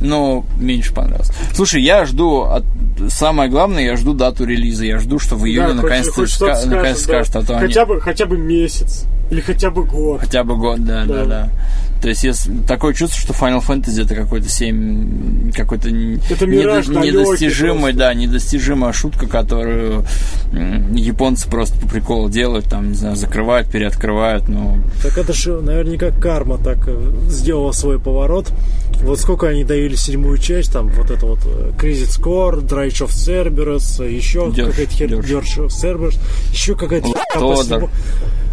Ну, 0.00 0.44
меньше 0.58 0.92
понравилось. 0.92 1.30
Слушай, 1.54 1.82
я 1.82 2.04
жду, 2.04 2.42
от- 2.42 2.64
самое 3.08 3.48
главное, 3.50 3.82
я 3.84 3.96
жду 3.96 4.12
дату 4.12 4.44
релиза. 4.44 4.84
Я 4.84 4.98
жду, 4.98 5.18
что 5.18 5.36
в 5.36 5.46
июле 5.46 5.68
Да, 5.68 5.74
наконец-то 5.74 6.22
ска- 6.24 6.66
наконец 6.66 6.98
да. 6.98 7.02
скажут, 7.02 7.36
а 7.36 7.42
то 7.44 7.56
они... 7.58 7.66
хотя, 7.68 7.86
бы, 7.86 8.00
хотя 8.00 8.26
бы 8.26 8.36
месяц. 8.36 9.04
Или 9.30 9.40
хотя 9.40 9.70
бы 9.70 9.84
год. 9.84 10.20
Хотя 10.20 10.44
бы 10.44 10.56
год, 10.56 10.84
да, 10.84 11.04
да, 11.06 11.14
Да. 11.14 11.24
да. 11.24 11.50
То 12.02 12.08
есть 12.10 12.22
если, 12.22 12.52
такое 12.68 12.92
чувство, 12.92 13.18
что 13.18 13.32
Final 13.32 13.62
Fantasy 13.66 14.02
это 14.04 14.14
какой-то 14.14 14.46
7, 14.46 15.52
какой-то 15.52 15.88
Это 15.88 16.46
мираж 16.46 16.86
недо- 16.88 17.00
недостижимый, 17.00 17.80
просто. 17.94 17.98
да, 17.98 18.12
недостижимая 18.14 18.92
шутка, 18.92 19.26
которую 19.26 20.04
японцы 20.92 21.48
просто 21.48 21.78
по 21.80 21.88
приколу 21.88 22.28
делают, 22.28 22.66
там, 22.66 22.88
не 22.90 22.94
знаю, 22.94 23.16
закрывают, 23.16 23.70
переоткрывают, 23.70 24.48
ну, 24.48 24.78
Так 25.02 25.16
это 25.16 25.32
же 25.32 25.62
наверняка 25.62 26.10
карма 26.10 26.58
так 26.58 26.76
э, 26.86 27.12
сделала 27.28 27.72
свой 27.72 27.98
поворот. 27.98 28.52
Вот 29.00 29.18
сколько 29.18 29.48
они 29.48 29.64
доили 29.64 29.94
седьмую 29.94 30.36
часть, 30.36 30.72
там 30.74 30.88
вот 30.88 31.10
это 31.10 31.24
вот 31.24 31.38
э, 31.46 31.72
Crisis 31.78 32.20
Core, 32.20 32.60
Dredge 32.60 33.06
of 33.06 33.08
Cerberus, 33.08 34.04
э, 34.04 34.12
еще 34.12 34.52
какая-то 34.52 34.92
херня, 34.92 35.16
Dirge. 35.16 35.40
Dirge 35.42 35.66
of 35.66 35.68
Cerberus, 35.68 36.18
еще 36.52 36.74
какая-то 36.76 37.08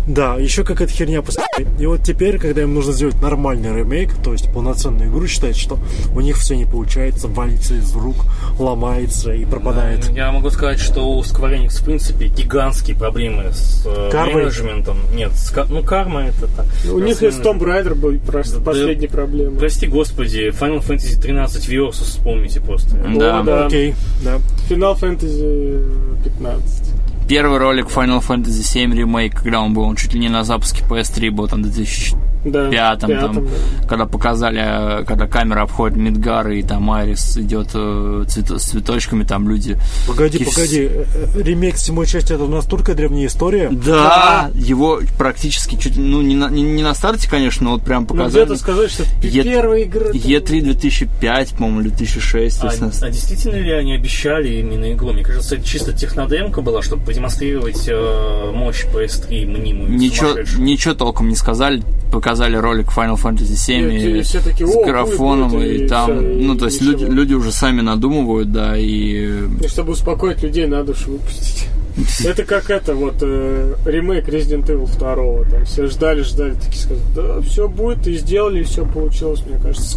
Да, 0.08 0.36
еще 0.36 0.64
какая-то 0.64 0.92
херня 0.94 1.22
после 1.22 1.44
И 1.80 1.86
вот 1.86 2.02
теперь, 2.04 2.40
когда 2.40 2.64
им 2.64 2.74
нужно 2.74 2.92
сделать 2.94 3.22
нормальный 3.22 3.76
ремейк, 3.76 4.14
то 4.24 4.34
есть 4.34 4.52
полноценную 4.52 5.10
игру, 5.10 5.28
считают, 5.28 5.58
что 5.58 5.78
у 6.16 6.22
них 6.22 6.38
все 6.38 6.56
не 6.56 6.66
получается, 6.66 7.28
валится 7.28 7.76
из 7.76 7.94
рук, 7.96 8.16
ломается 8.60 9.32
и 9.34 9.46
пропадает. 9.46 10.10
Я 10.10 10.32
могу 10.32 10.50
сказать, 10.50 10.80
что 10.80 11.02
у 11.12 11.22
Square 11.22 11.60
Enix, 11.66 11.82
в 11.82 11.86
принципе, 11.86 12.28
гигантские 12.28 12.98
проблемы 12.98 13.52
с 13.52 13.84
э, 13.86 14.10
Кармой? 14.12 14.44
менеджментом. 14.44 14.98
Нет, 15.14 15.32
с 15.34 15.54
ну 15.70 15.84
карма 15.84 16.24
это 16.28 16.48
так. 16.48 16.66
У 16.92 17.00
них 17.00 17.22
и 17.22 17.30
с 17.30 17.40
Tomb 17.40 17.60
Raider 17.60 17.96
были 17.96 18.18
просто 18.18 18.58
Да. 18.58 18.66
последние 18.66 19.10
проблемы. 19.10 19.58
Прости 19.60 19.88
господи, 19.88 20.50
Final 20.50 20.80
Fantasy 20.86 21.20
13 21.22 21.70
Versus 21.70 21.92
вспомните 22.04 22.60
просто. 22.60 22.96
да. 22.96 23.40
О, 23.40 23.44
да. 23.44 23.66
Окей, 23.68 23.96
да. 24.24 24.38
Final 24.70 25.00
Fantasy 25.00 26.24
15. 26.24 26.91
Первый 27.32 27.60
ролик 27.60 27.86
Final 27.88 28.20
Fantasy 28.20 28.62
7 28.62 28.94
ремейк, 28.94 29.36
когда 29.38 29.62
он 29.62 29.74
был, 29.74 29.84
он 29.84 29.96
чуть 29.96 30.14
ли 30.14 30.20
не 30.20 30.28
на 30.28 30.44
запуске 30.44 30.84
PS3 30.84 31.32
был, 31.32 31.48
там, 31.48 31.62
в 31.62 31.64
2000 31.64 32.14
Да, 32.44 32.70
пятом, 32.70 33.10
пятом, 33.10 33.36
там, 33.36 33.46
да. 33.46 33.88
когда 33.88 34.06
показали, 34.06 34.60
э, 35.02 35.06
когда 35.06 35.28
камера 35.28 35.62
обходит 35.62 35.96
Мидгар, 35.98 36.50
и 36.50 36.62
там 36.62 36.92
Айрис 36.92 37.38
идет 37.38 37.70
э, 37.74 38.26
цвето- 38.28 38.58
с 38.60 38.64
цветочками, 38.64 39.24
там 39.24 39.48
люди... 39.48 39.78
Погоди, 40.08 40.40
Такие 40.40 40.52
погоди, 40.54 40.90
э, 40.92 41.42
ремейк 41.42 41.78
седьмой 41.78 42.06
части 42.06 42.34
это 42.34 42.48
настолько 42.48 42.96
древняя 42.96 43.28
история. 43.28 43.70
Да, 43.70 44.52
его 44.54 45.00
практически 45.18 45.78
чуть, 45.78 45.96
ну, 45.96 46.22
не 46.22 46.36
на, 46.36 46.50
не, 46.50 46.64
не 46.64 46.84
на 46.84 46.94
старте, 46.96 47.30
конечно, 47.30 47.64
но 47.64 47.72
вот 47.74 47.84
прям 47.84 48.02
Ну, 48.02 48.08
показали. 48.16 48.44
где-то 48.44 48.60
сказать, 48.60 48.92
что 48.92 49.04
Е- 49.22 49.44
первая 49.44 49.84
игра. 49.84 50.10
E3 50.12 50.62
2005, 50.64 51.52
по-моему, 51.52 51.80
или 51.82 51.90
2006. 51.90 52.64
А, 52.64 52.68
а 53.02 53.10
действительно 53.10 53.56
ли 53.56 53.72
они 53.72 53.94
обещали 53.94 54.56
именно 54.60 54.92
игру? 54.92 55.14
Мне 55.14 55.24
кажется, 55.24 55.56
это 55.56 55.64
чисто 55.64 55.94
технодемка 55.94 56.62
была, 56.62 56.82
чтобы 56.82 57.06
продемонстрировать 57.22 57.88
э, 57.88 58.52
мощь 58.54 58.86
PS3 58.86 59.46
мнимую. 59.46 59.92
Ничего, 59.92 60.36
ничего 60.58 60.94
толком 60.94 61.30
не 61.30 61.36
сказали. 61.36 61.84
Показали 62.12 62.56
ролик 62.58 62.88
Final 62.88 63.16
Fantasy 63.16 63.56
7 63.56 63.92
И- 63.92 63.96
и 63.96 64.20
и 64.20 64.22
все 64.22 64.40
с 64.40 64.46
«О, 64.48 64.66
будет, 64.66 64.86
графоном, 64.88 65.52
будет», 65.52 65.82
и, 65.82 65.86
и 65.86 65.88
там, 65.88 66.12
всё, 66.12 66.32
и 66.32 66.44
ну, 66.44 66.56
то 66.56 66.66
есть 66.66 66.82
люди, 66.82 67.06
люди 67.06 67.34
уже 67.34 67.52
сами 67.52 67.82
надумывают, 67.82 68.52
да, 68.52 68.78
и 68.78 69.48
И 69.64 69.68
чтобы 69.68 69.94
успокоить 69.94 70.42
людей, 70.44 70.68
надо 70.68 70.92
уж 70.92 71.06
выпустить. 71.08 71.68
Это 72.26 72.44
как 72.46 72.70
это, 72.70 72.96
вот, 72.96 73.16
э, 73.22 73.74
ремейк 73.86 74.28
Resident 74.30 74.66
Evil 74.68 74.90
2. 74.98 75.52
Там 75.52 75.66
все 75.66 75.88
ждали, 75.88 76.22
ждали, 76.22 76.54
такие 76.54 76.78
сказали, 76.78 77.02
да, 77.16 77.42
все 77.42 77.68
будет, 77.68 78.08
и 78.08 78.16
сделали, 78.16 78.62
и 78.62 78.64
все 78.64 78.86
получилось. 78.86 79.44
Мне 79.46 79.60
кажется, 79.60 79.88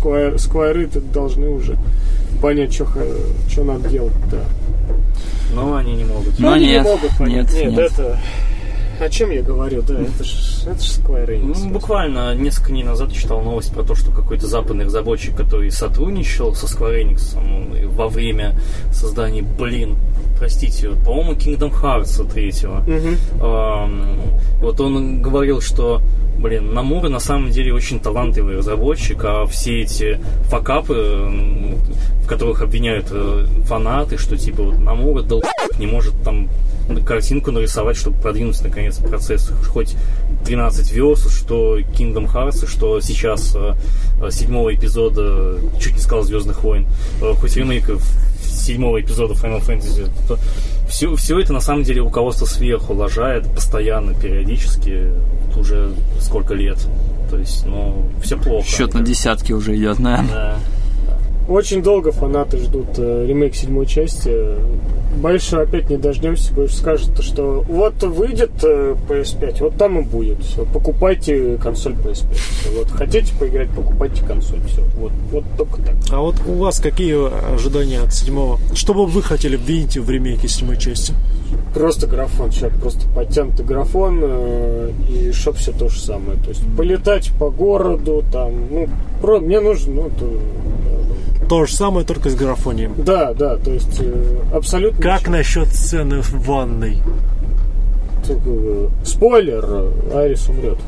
это 0.96 1.06
должны 1.12 1.48
уже 1.50 1.76
понять, 2.42 2.72
что 3.48 3.62
надо 3.64 3.88
делать, 3.88 4.12
да. 4.30 4.44
Но 5.52 5.76
они 5.76 5.94
не 5.94 6.04
могут. 6.04 6.38
Но 6.38 6.52
они 6.52 6.66
нет, 6.66 6.84
не 6.84 6.90
могут 6.90 7.16
понять. 7.16 7.52
нет, 7.52 7.72
нет. 7.72 7.92
это... 7.92 8.18
О 9.00 9.08
чем 9.08 9.32
я 9.32 9.42
говорю, 9.42 9.82
да, 9.82 10.00
это 10.00 10.22
ж, 10.22 10.62
это 10.66 10.80
ж 10.80 10.86
Square 10.86 11.28
Enix. 11.28 11.58
Ну, 11.64 11.70
буквально 11.70 12.34
несколько 12.36 12.70
дней 12.70 12.84
назад 12.84 13.12
читал 13.12 13.40
новость 13.42 13.72
про 13.72 13.82
то, 13.82 13.96
что 13.96 14.12
какой-то 14.12 14.46
западный 14.46 14.84
разработчик, 14.84 15.36
который 15.36 15.70
сотрудничал 15.72 16.54
со 16.54 16.66
Square 16.66 17.02
Enix 17.02 17.88
во 17.88 18.08
время 18.08 18.56
создания, 18.92 19.42
блин, 19.42 19.96
простите, 20.38 20.90
по-моему, 21.04 21.32
Kingdom 21.32 21.72
Hearts 21.72 22.30
3. 22.32 22.52
Мгм. 22.86 23.16
Эм, 23.40 24.16
вот 24.60 24.80
он 24.80 25.22
говорил, 25.22 25.60
что, 25.60 26.00
блин, 26.38 26.74
Намура 26.74 27.08
на 27.08 27.20
самом 27.20 27.50
деле 27.50 27.72
очень 27.72 28.00
талантливый 28.00 28.56
разработчик, 28.56 29.18
а 29.24 29.46
все 29.46 29.82
эти 29.82 30.18
факапы, 30.44 31.30
в 32.22 32.26
которых 32.26 32.62
обвиняют 32.62 33.08
э, 33.10 33.46
фанаты, 33.66 34.18
что 34.18 34.36
типа 34.36 34.62
вот 34.62 34.78
Намура 34.78 35.22
дол 35.22 35.42
не 35.78 35.86
может 35.86 36.14
там 36.22 36.48
картинку 37.06 37.50
нарисовать, 37.50 37.96
чтобы 37.96 38.20
продвинуть 38.20 38.60
наконец 38.62 38.98
процесс. 38.98 39.50
Хоть 39.68 39.96
13 40.44 40.92
верс, 40.92 41.26
что 41.34 41.78
Kingdom 41.78 42.32
Hearts, 42.32 42.66
что 42.66 43.00
сейчас 43.00 43.54
э, 43.56 43.74
э, 44.22 44.30
седьмого 44.30 44.74
эпизода, 44.74 45.58
чуть 45.80 45.94
не 45.94 46.00
сказал 46.00 46.24
Звездных 46.24 46.62
войн, 46.62 46.86
хоть 47.40 47.56
ремейков 47.56 48.02
седьмого 48.56 49.00
эпизода 49.00 49.34
Final 49.34 49.60
Fantasy, 49.60 50.08
то 50.28 50.38
все, 50.88 51.14
все 51.16 51.40
это 51.40 51.52
на 51.52 51.60
самом 51.60 51.82
деле 51.82 52.00
руководство 52.00 52.46
сверху 52.46 52.94
лажает 52.94 53.52
постоянно, 53.54 54.14
периодически, 54.14 55.10
вот 55.46 55.56
уже 55.58 55.92
сколько 56.20 56.54
лет. 56.54 56.78
То 57.30 57.38
есть, 57.38 57.66
ну, 57.66 58.08
все 58.22 58.36
плохо. 58.36 58.66
счет 58.66 58.94
на 58.94 59.00
десятки 59.00 59.52
уже 59.52 59.76
идет, 59.76 59.98
наверное. 59.98 60.28
Да. 60.32 60.58
Очень 61.48 61.82
долго 61.82 62.10
фанаты 62.10 62.56
ждут 62.58 62.86
э, 62.96 63.26
ремейк 63.28 63.54
седьмой 63.54 63.86
части. 63.86 64.32
Больше 65.20 65.56
опять 65.56 65.90
не 65.90 65.96
дождемся, 65.96 66.52
больше 66.54 66.76
скажут, 66.76 67.22
что 67.22 67.64
вот 67.68 68.02
выйдет 68.02 68.52
э, 68.62 68.96
PS5, 69.08 69.58
вот 69.60 69.76
там 69.76 70.00
и 70.00 70.02
будет. 70.02 70.42
Все, 70.42 70.64
покупайте 70.64 71.58
консоль 71.62 71.92
PS5. 71.92 72.34
Всё, 72.34 72.78
вот 72.78 72.90
хотите 72.90 73.32
поиграть, 73.38 73.68
покупайте 73.70 74.24
консоль. 74.24 74.60
Все, 74.66 74.82
вот, 74.96 75.12
вот 75.30 75.44
только 75.58 75.82
так. 75.82 75.94
А 76.10 76.20
вот 76.20 76.36
у 76.46 76.54
вас 76.54 76.80
какие 76.80 77.54
ожидания 77.54 78.00
от 78.00 78.14
седьмого? 78.14 78.58
Что 78.74 78.94
бы 78.94 79.06
вы 79.06 79.22
хотели 79.22 79.56
видеть 79.56 79.98
в 79.98 80.10
ремейке 80.10 80.48
седьмой 80.48 80.78
части? 80.78 81.12
Просто 81.74 82.06
графон, 82.06 82.50
человек, 82.50 82.78
просто 82.80 83.06
подтянутый 83.14 83.66
графон, 83.66 84.20
э, 84.22 84.90
и 85.08 85.32
чтоб 85.32 85.56
все 85.56 85.72
то 85.72 85.88
же 85.88 86.00
самое. 86.00 86.38
То 86.38 86.50
есть 86.50 86.62
полетать 86.76 87.32
по 87.38 87.50
городу, 87.50 88.24
там, 88.32 88.52
ну, 88.70 88.88
про, 89.20 89.40
мне 89.40 89.60
нужно, 89.60 89.94
ну, 89.94 90.10
то, 90.10 90.40
То 91.48 91.66
же 91.66 91.72
самое, 91.74 92.06
только 92.06 92.30
с 92.30 92.34
графонием. 92.34 92.94
да, 92.98 93.32
да, 93.34 93.56
то 93.56 93.70
есть 93.70 94.00
э, 94.00 94.36
абсолютно 94.52 95.02
Как 95.02 95.20
ничего. 95.22 95.36
насчет 95.36 95.68
сцены 95.68 96.20
в 96.22 96.32
ванной? 96.46 96.98
Э, 98.28 98.88
Спойлер, 99.04 99.64
э, 99.66 99.90
Айрис 100.14 100.48
умрет. 100.48 100.78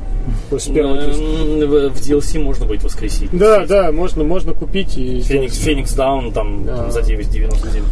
После 0.50 0.74
первого 0.74 0.96
В 0.96 1.90
в 1.94 2.00
DLC 2.00 2.42
можно 2.42 2.66
будет 2.66 2.82
воскресить. 2.82 3.28
Да, 3.32 3.64
да, 3.66 3.92
можно, 3.92 4.24
можно 4.24 4.54
купить 4.54 4.96
и 4.96 5.20
Феникс. 5.20 5.56
Феникс 5.58 5.92
Даун 5.94 6.32
там, 6.32 6.64
там 6.64 6.90
за 6.90 7.00
9.99. 7.00 7.82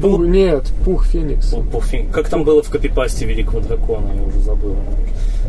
Пух, 0.00 0.20
нет, 0.20 0.72
пух 0.84 1.04
Феникс. 1.04 1.50
По- 1.52 1.60
по 1.62 1.80
фи- 1.80 2.06
Как 2.12 2.28
там 2.28 2.44
было 2.44 2.62
в 2.62 2.70
копипасте 2.70 3.26
Великого 3.26 3.60
Дракона, 3.60 4.10
я 4.16 4.22
уже 4.22 4.40
забыл. 4.40 4.74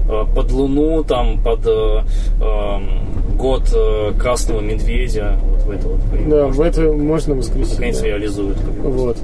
Э, 0.10 0.26
Под 0.36 0.52
Луну, 0.52 1.04
там, 1.04 1.42
под 1.42 1.62
э, 1.66 2.02
эм, 2.42 2.90
год 3.38 3.64
э, 3.76 4.14
Красного 4.20 4.62
Медведя. 4.62 5.38
Вот 5.42 5.62
в 5.64 5.72
это 5.72 5.88
вот. 5.88 6.00
Да, 6.30 6.48
в 6.48 6.62
это 6.62 6.82
можно 6.92 7.36
воскресить. 7.36 7.74
Наконец 7.74 8.00
да. 8.00 8.08
реализуют. 8.08 8.58
как. 8.58 8.76
Вот. 8.84 9.18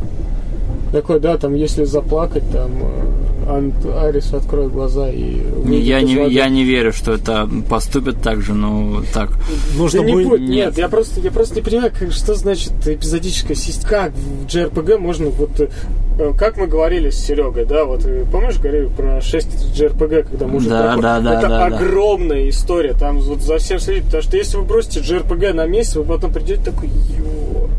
Такой, 0.91 1.19
да, 1.19 1.37
там, 1.37 1.53
если 1.53 1.83
заплакать, 1.83 2.49
там, 2.51 2.71
э, 2.81 3.18
Арис 3.49 4.33
откроет 4.33 4.71
глаза 4.71 5.09
и... 5.09 5.41
Я 5.65 6.01
не, 6.01 6.15
воды. 6.17 6.31
я 6.31 6.49
не 6.49 6.63
верю, 6.63 6.93
что 6.93 7.13
это 7.13 7.49
поступит 7.69 8.21
так 8.21 8.41
же, 8.41 8.53
ну, 8.53 9.01
так. 9.13 9.31
Нужно 9.77 10.01
Да 10.01 10.05
не 10.05 10.13
будет... 10.13 10.27
будет, 10.27 10.41
Нет. 10.41 10.49
нет, 10.49 10.77
я 10.77 10.87
просто, 10.89 11.19
я 11.21 11.31
просто 11.31 11.55
не 11.55 11.61
понимаю, 11.61 11.91
как- 11.97 12.11
что 12.11 12.35
значит 12.35 12.73
эпизодическая 12.85 13.55
система. 13.55 13.89
Как 13.89 14.11
в 14.13 14.45
JRPG 14.45 14.97
можно, 14.97 15.29
вот, 15.29 15.59
э, 15.59 16.33
как 16.37 16.57
мы 16.57 16.67
говорили 16.67 17.09
с 17.09 17.15
Серегой, 17.17 17.65
да, 17.65 17.85
вот, 17.85 18.05
э, 18.05 18.25
помнишь, 18.31 18.57
говорили 18.57 18.87
про 18.87 19.19
6 19.21 19.47
JRPG, 19.75 20.23
когда 20.23 20.47
мы 20.47 20.57
уже 20.57 20.69
Да, 20.69 20.95
да, 20.97 21.19
да, 21.19 21.39
Это 21.39 21.47
да, 21.49 21.69
да. 21.69 21.75
огромная 21.77 22.49
история, 22.49 22.93
там 22.93 23.19
вот 23.19 23.41
за 23.41 23.57
всем 23.57 23.79
следить, 23.79 24.05
потому 24.05 24.23
что 24.23 24.37
если 24.37 24.57
вы 24.57 24.63
бросите 24.63 24.99
JRPG 24.99 25.53
на 25.53 25.65
месяц, 25.65 25.95
вы 25.95 26.03
потом 26.03 26.31
придете 26.33 26.61
такой, 26.63 26.89
ё 26.89 27.69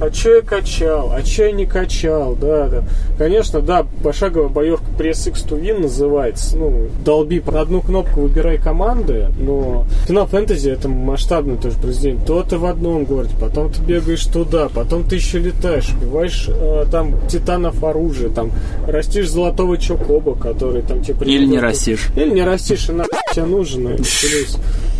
а 0.00 0.10
чё 0.10 0.36
я 0.36 0.42
качал, 0.42 1.12
а 1.12 1.22
чё 1.22 1.46
я 1.46 1.52
не 1.52 1.66
качал, 1.66 2.36
да, 2.36 2.68
да. 2.68 2.84
Конечно, 3.16 3.60
да, 3.60 3.86
пошаговая 4.02 4.48
боевка 4.48 4.86
Press 4.98 5.28
X 5.28 5.44
Win 5.46 5.80
называется. 5.80 6.56
Ну, 6.56 6.88
долби 7.04 7.40
по 7.40 7.60
одну 7.60 7.80
кнопку, 7.80 8.20
выбирай 8.20 8.58
команды, 8.58 9.28
но 9.38 9.86
Final 10.06 10.30
Fantasy 10.30 10.72
это 10.72 10.88
масштабное 10.88 11.56
тоже 11.56 11.76
произведение. 11.78 12.24
То 12.24 12.42
ты 12.42 12.58
в 12.58 12.66
одном 12.66 13.04
городе, 13.04 13.34
потом 13.40 13.72
ты 13.72 13.82
бегаешь 13.82 14.24
туда, 14.26 14.68
потом 14.68 15.04
ты 15.04 15.16
еще 15.16 15.38
летаешь, 15.38 15.90
убиваешь 15.94 16.48
э, 16.48 16.84
там 16.90 17.14
титанов 17.28 17.82
оружие, 17.82 18.30
там 18.30 18.52
растишь 18.86 19.30
золотого 19.30 19.78
чокоба, 19.78 20.34
который 20.34 20.82
там 20.82 21.02
тебе 21.02 21.26
Или 21.26 21.46
не 21.46 21.58
растишь. 21.58 22.08
Или 22.16 22.30
не 22.30 22.42
растишь, 22.42 22.88
и 22.88 22.92
нахуй 22.92 23.18
тебе 23.34 23.46
нужен. 23.46 23.88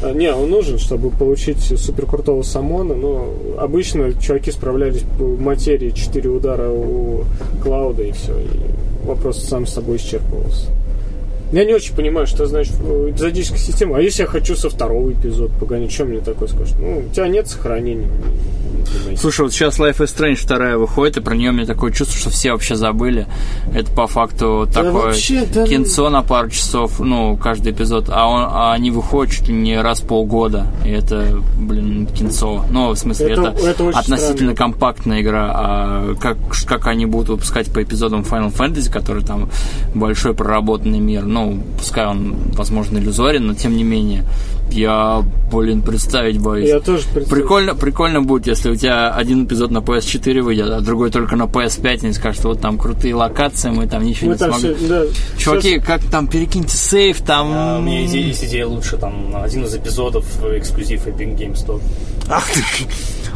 А, 0.02 0.12
Не, 0.12 0.32
он 0.32 0.50
нужен, 0.50 0.78
чтобы 0.78 1.10
получить 1.10 1.60
супер 1.60 2.06
крутого 2.06 2.42
самона, 2.42 2.94
но 2.94 3.28
обычно 3.58 4.12
чуваки 4.20 4.50
справлялись 4.88 5.04
по 5.18 5.24
материи 5.42 5.90
4 5.90 6.30
удара 6.30 6.70
у 6.70 7.24
Клауда 7.62 8.02
и 8.02 8.12
все. 8.12 8.32
И 8.38 9.06
вопрос 9.06 9.44
сам 9.44 9.66
с 9.66 9.74
собой 9.74 9.96
исчерпывался. 9.96 10.68
Я 11.52 11.64
не 11.64 11.74
очень 11.74 11.94
понимаю, 11.94 12.26
что 12.26 12.46
значит 12.46 12.74
э, 12.82 13.10
эпизодическая 13.10 13.58
система. 13.58 13.96
А 13.96 14.00
если 14.00 14.22
я 14.22 14.28
хочу 14.28 14.54
со 14.54 14.68
второго 14.68 15.12
эпизода 15.12 15.52
погонять, 15.58 15.90
что 15.92 16.04
мне 16.04 16.20
такое 16.20 16.48
скажешь? 16.48 16.74
Ну, 16.78 17.04
у 17.10 17.14
тебя 17.14 17.28
нет 17.28 17.48
сохранения. 17.48 18.08
Слушай, 19.16 19.42
вот 19.42 19.52
сейчас 19.52 19.78
Life 19.78 19.98
is 19.98 20.14
Strange 20.16 20.36
вторая 20.36 20.76
выходит, 20.76 21.16
и 21.18 21.20
про 21.20 21.34
нее 21.34 21.50
у 21.50 21.52
меня 21.52 21.66
такое 21.66 21.90
чувство, 21.92 22.18
что 22.18 22.30
все 22.30 22.52
вообще 22.52 22.74
забыли. 22.74 23.26
Это 23.74 23.90
по 23.92 24.06
факту 24.06 24.68
такое 24.72 24.92
вообще, 24.92 25.44
да 25.52 25.66
кинцо 25.66 26.08
на 26.10 26.22
пару 26.22 26.48
часов, 26.50 27.00
ну, 27.00 27.36
каждый 27.36 27.72
эпизод, 27.72 28.06
а, 28.08 28.26
он, 28.26 28.42
а 28.50 28.72
они 28.72 28.90
выходят 28.90 29.34
чуть 29.34 29.48
ли 29.48 29.54
не 29.54 29.80
раз 29.80 30.00
в 30.00 30.06
полгода. 30.06 30.66
И 30.86 30.90
это, 30.90 31.38
блин, 31.58 32.06
кинцо. 32.06 32.64
Ну, 32.70 32.90
в 32.90 32.96
смысле, 32.98 33.32
Это- 33.32 33.42
это, 33.56 33.66
это 33.68 33.88
относительно 33.90 34.18
странно. 34.18 34.54
компактная 34.54 35.20
игра. 35.22 35.50
А 35.54 36.14
как, 36.20 36.38
как 36.66 36.86
они 36.86 37.06
будут 37.06 37.28
выпускать 37.28 37.70
по 37.72 37.82
эпизодам 37.82 38.20
Final 38.22 38.54
Fantasy, 38.54 38.90
который 38.90 39.22
там 39.22 39.50
большой 39.94 40.34
проработанный 40.34 41.00
мир, 41.00 41.24
ну, 41.24 41.37
пускай 41.76 42.06
он, 42.06 42.36
возможно, 42.54 42.98
иллюзорен, 42.98 43.46
но 43.46 43.54
тем 43.54 43.76
не 43.76 43.84
менее, 43.84 44.24
я, 44.70 45.22
блин, 45.52 45.82
представить 45.82 46.38
боюсь. 46.38 46.68
Я 46.68 46.80
тоже 46.80 47.04
представляю. 47.04 47.28
Прикольно, 47.30 47.74
прикольно 47.74 48.22
будет, 48.22 48.46
если 48.46 48.70
у 48.70 48.76
тебя 48.76 49.10
один 49.10 49.44
эпизод 49.44 49.70
на 49.70 49.78
PS4 49.78 50.40
выйдет, 50.42 50.68
а 50.70 50.80
другой 50.80 51.10
только 51.10 51.36
на 51.36 51.44
PS5, 51.44 51.96
и 52.02 52.04
они 52.06 52.12
скажут, 52.12 52.44
вот 52.44 52.60
там 52.60 52.78
крутые 52.78 53.14
локации, 53.14 53.70
мы 53.70 53.86
там 53.86 54.04
ничего 54.04 54.28
Мы 54.28 54.32
не 54.34 54.38
там 54.38 54.52
смогли. 54.52 54.74
все, 54.76 54.86
да, 54.88 55.02
Чуваки, 55.38 55.74
щас- 55.76 55.84
как 55.84 56.04
там, 56.04 56.26
перекиньте 56.26 56.76
сейф, 56.76 57.20
там... 57.22 57.48
А, 57.52 57.78
у 57.78 57.82
меня 57.82 58.04
идея, 58.06 58.26
есть 58.26 58.44
идея 58.44 58.66
лучше, 58.66 58.96
там, 58.98 59.34
один 59.42 59.64
из 59.64 59.74
эпизодов 59.74 60.24
э, 60.42 60.58
эксклюзив 60.58 61.06
Epic 61.06 61.36
Game 61.36 61.54
Store. 61.54 61.80
Ах 62.28 62.46
ты. 62.52 62.60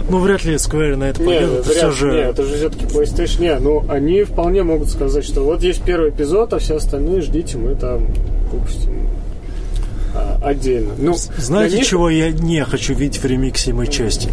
Ну, 0.08 0.18
вряд 0.18 0.44
ли 0.44 0.54
Square 0.54 0.96
на 0.96 1.04
это 1.04 1.22
пойдет. 1.22 1.60
Это 1.60 1.70
все 1.70 1.90
же... 1.90 2.10
не, 2.12 2.18
это 2.18 2.44
же 2.44 2.56
все-таки 2.56 2.84
PlayStation. 2.86 3.40
Не, 3.40 3.58
ну 3.58 3.84
они 3.88 4.22
вполне 4.24 4.62
могут 4.62 4.88
сказать, 4.90 5.24
что 5.24 5.42
вот 5.42 5.62
есть 5.62 5.82
первый 5.82 6.10
эпизод, 6.10 6.52
а 6.52 6.58
все 6.58 6.76
остальные 6.76 7.22
ждите, 7.22 7.56
мы 7.58 7.74
там 7.74 8.06
выпустим 8.52 9.08
а, 10.14 10.38
отдельно. 10.42 10.92
Ну, 10.98 11.14
Знаете, 11.38 11.76
них- 11.78 11.86
чего 11.86 12.10
я 12.10 12.30
не 12.30 12.64
хочу 12.64 12.94
видеть 12.94 13.22
в 13.22 13.24
ремиксе 13.24 13.66
седьмой 13.66 13.86
части? 13.86 14.28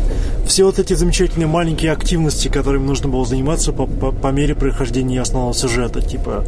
Все 0.45 0.65
вот 0.65 0.79
эти 0.79 0.93
замечательные 0.93 1.47
маленькие 1.47 1.91
активности, 1.91 2.47
которыми 2.49 2.85
нужно 2.85 3.07
было 3.09 3.25
заниматься 3.25 3.71
по, 3.71 3.85
по- 3.85 4.11
по 4.11 4.27
мере 4.29 4.55
прохождения 4.55 5.21
основного 5.21 5.53
сюжета, 5.53 6.01
типа 6.01 6.43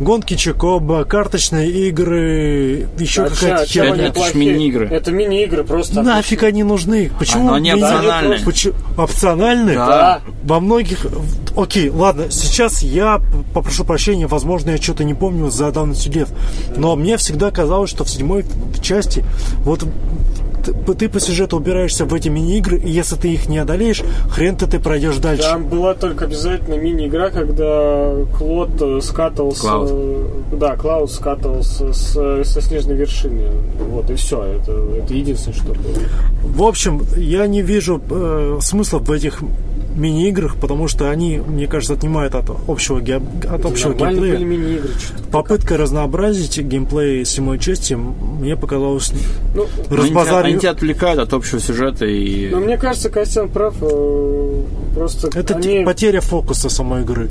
гонки 0.00 0.34
Чикоба, 0.34 1.04
карточные 1.04 1.70
игры, 1.88 2.88
еще 2.98 3.24
А 3.24 3.28
какая-то 3.30 3.66
херня. 3.66 4.06
Это 4.06 4.12
ж 4.12 4.12
плохие? 4.14 4.52
мини-игры. 4.52 4.88
Это 4.88 5.12
мини-игры 5.12 5.62
просто. 5.64 6.02
Нафиг 6.02 6.42
они 6.42 6.64
нужны? 6.64 7.10
Почему 7.18 7.48
Но 7.48 7.54
они 7.54 7.72
опциональны. 7.74 8.38
Почему- 8.44 8.74
Опциональны? 8.96 9.74
Да. 9.74 10.20
Во 10.42 10.58
многих... 10.58 11.06
Окей, 11.56 11.90
ладно, 11.90 12.30
сейчас 12.30 12.82
я 12.82 13.20
попрошу 13.54 13.84
прощения, 13.84 14.26
возможно, 14.26 14.70
я 14.70 14.78
что-то 14.78 15.04
не 15.04 15.14
помню 15.14 15.50
за 15.50 15.70
данный 15.72 15.94
сюжет, 15.96 16.28
но 16.76 16.96
мне 16.96 17.16
всегда 17.16 17.50
казалось, 17.50 17.90
что 17.90 18.04
в 18.04 18.10
седьмой 18.10 18.44
части 18.82 19.24
вот 19.64 19.84
ты, 20.60 20.94
ты 20.94 21.08
по 21.08 21.20
сюжету 21.20 21.56
убираешься 21.56 22.04
в 22.04 22.14
эти 22.14 22.28
мини-игры, 22.28 22.78
и 22.78 22.90
если 22.90 23.16
ты 23.16 23.32
их 23.32 23.48
не 23.48 23.58
одолеешь, 23.58 24.02
хрен 24.30 24.56
ты, 24.56 24.66
ты 24.66 24.78
пройдешь 24.78 25.16
дальше. 25.16 25.42
Там 25.42 25.66
была 25.66 25.94
только 25.94 26.24
обязательно 26.26 26.74
мини-игра, 26.74 27.30
когда 27.30 28.12
Клод 28.38 28.70
э, 28.80 29.00
скатывался... 29.02 29.62
Клауд. 29.62 29.88
э, 29.92 30.26
Да, 30.52 30.76
Клауд 30.76 31.10
скатывался 31.10 31.92
с, 31.92 32.16
э, 32.16 32.42
со 32.44 32.60
снежной 32.60 32.96
вершины. 32.96 33.48
Вот, 33.88 34.10
и 34.10 34.14
все. 34.14 34.42
Это, 34.42 34.72
это 34.98 35.14
единственное, 35.14 35.56
что 35.56 35.66
было. 35.72 35.94
В 36.42 36.62
общем, 36.62 37.02
я 37.16 37.46
не 37.46 37.62
вижу 37.62 38.00
э, 38.10 38.58
смысла 38.60 38.98
в 38.98 39.10
этих 39.10 39.40
мини-играх, 39.94 40.56
потому 40.56 40.88
что 40.88 41.10
они, 41.10 41.38
мне 41.38 41.66
кажется, 41.66 41.94
отнимают 41.94 42.34
от 42.34 42.50
общего, 42.68 43.00
ге- 43.00 43.20
от 43.48 43.64
общего 43.64 43.92
геймплея. 43.92 44.34
были 44.36 44.44
мини-игры. 44.44 44.90
Попытка 45.32 45.76
разнообразить 45.76 46.58
геймплей 46.60 47.24
седьмой 47.24 47.58
части 47.58 47.94
мне 47.94 48.56
показалось 48.56 49.12
Ну, 49.54 49.66
Они 49.90 50.08
тебя, 50.08 50.22
разбазарив- 50.22 50.44
они 50.46 50.58
тебя 50.58 50.70
отвлекают 50.70 51.18
от 51.20 51.32
общего 51.32 51.60
сюжета 51.60 52.06
и... 52.06 52.48
но 52.50 52.60
мне 52.60 52.76
кажется, 52.78 53.10
Костян 53.10 53.48
прав. 53.48 53.74
э, 53.80 54.62
Просто 54.94 55.28
Это 55.38 55.54
они... 55.56 55.84
потеря 55.84 56.20
фокуса 56.20 56.68
самой 56.68 57.02
игры. 57.02 57.28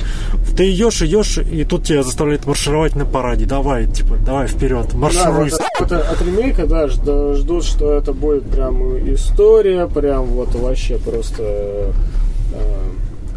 Ты 0.56 0.72
идешь, 0.72 1.02
идешь, 1.02 1.38
и 1.40 1.66
тут 1.66 1.84
тебя 1.84 2.04
заставляют 2.04 2.46
маршировать 2.46 2.96
на 2.96 3.06
параде. 3.06 3.46
Давай, 3.46 3.86
типа, 3.86 4.16
давай 4.26 4.48
вперед, 4.48 4.88
Да, 4.92 4.98
маршируй. 4.98 5.50
вот 5.52 5.62
от, 5.82 5.92
от 5.92 6.22
ремейка, 6.26 6.66
да, 6.68 6.86
жд- 6.86 7.36
ждут, 7.36 7.66
что 7.66 7.92
это 7.94 8.14
будет 8.14 8.44
прям 8.44 8.98
история, 9.14 9.88
прям 9.88 10.26
вот 10.28 10.56
вообще 10.56 10.98
просто 10.98 11.92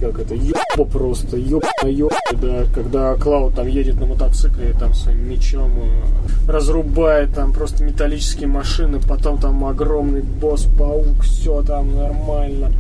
как 0.03 0.19
это, 0.19 0.35
ёба 0.35 0.85
просто, 0.91 1.37
ёба, 1.37 1.69
ёба, 1.85 2.17
да, 2.33 2.65
когда 2.75 3.15
Клауд 3.15 3.55
там 3.55 3.69
едет 3.69 4.01
на 4.01 4.07
мотоцикле 4.07 4.71
и 4.71 4.73
там 4.73 4.95
своим 4.95 5.31
мечом 5.31 5.71
э, 5.79 6.51
разрубает 6.51 7.35
там 7.35 7.53
просто 7.53 7.85
металлические 7.85 8.49
машины, 8.49 8.99
потом 9.01 9.39
там 9.39 9.65
огромный 9.65 10.23
босс-паук, 10.23 11.23
все 11.23 11.63
там 11.63 11.95
нормально. 11.95 12.73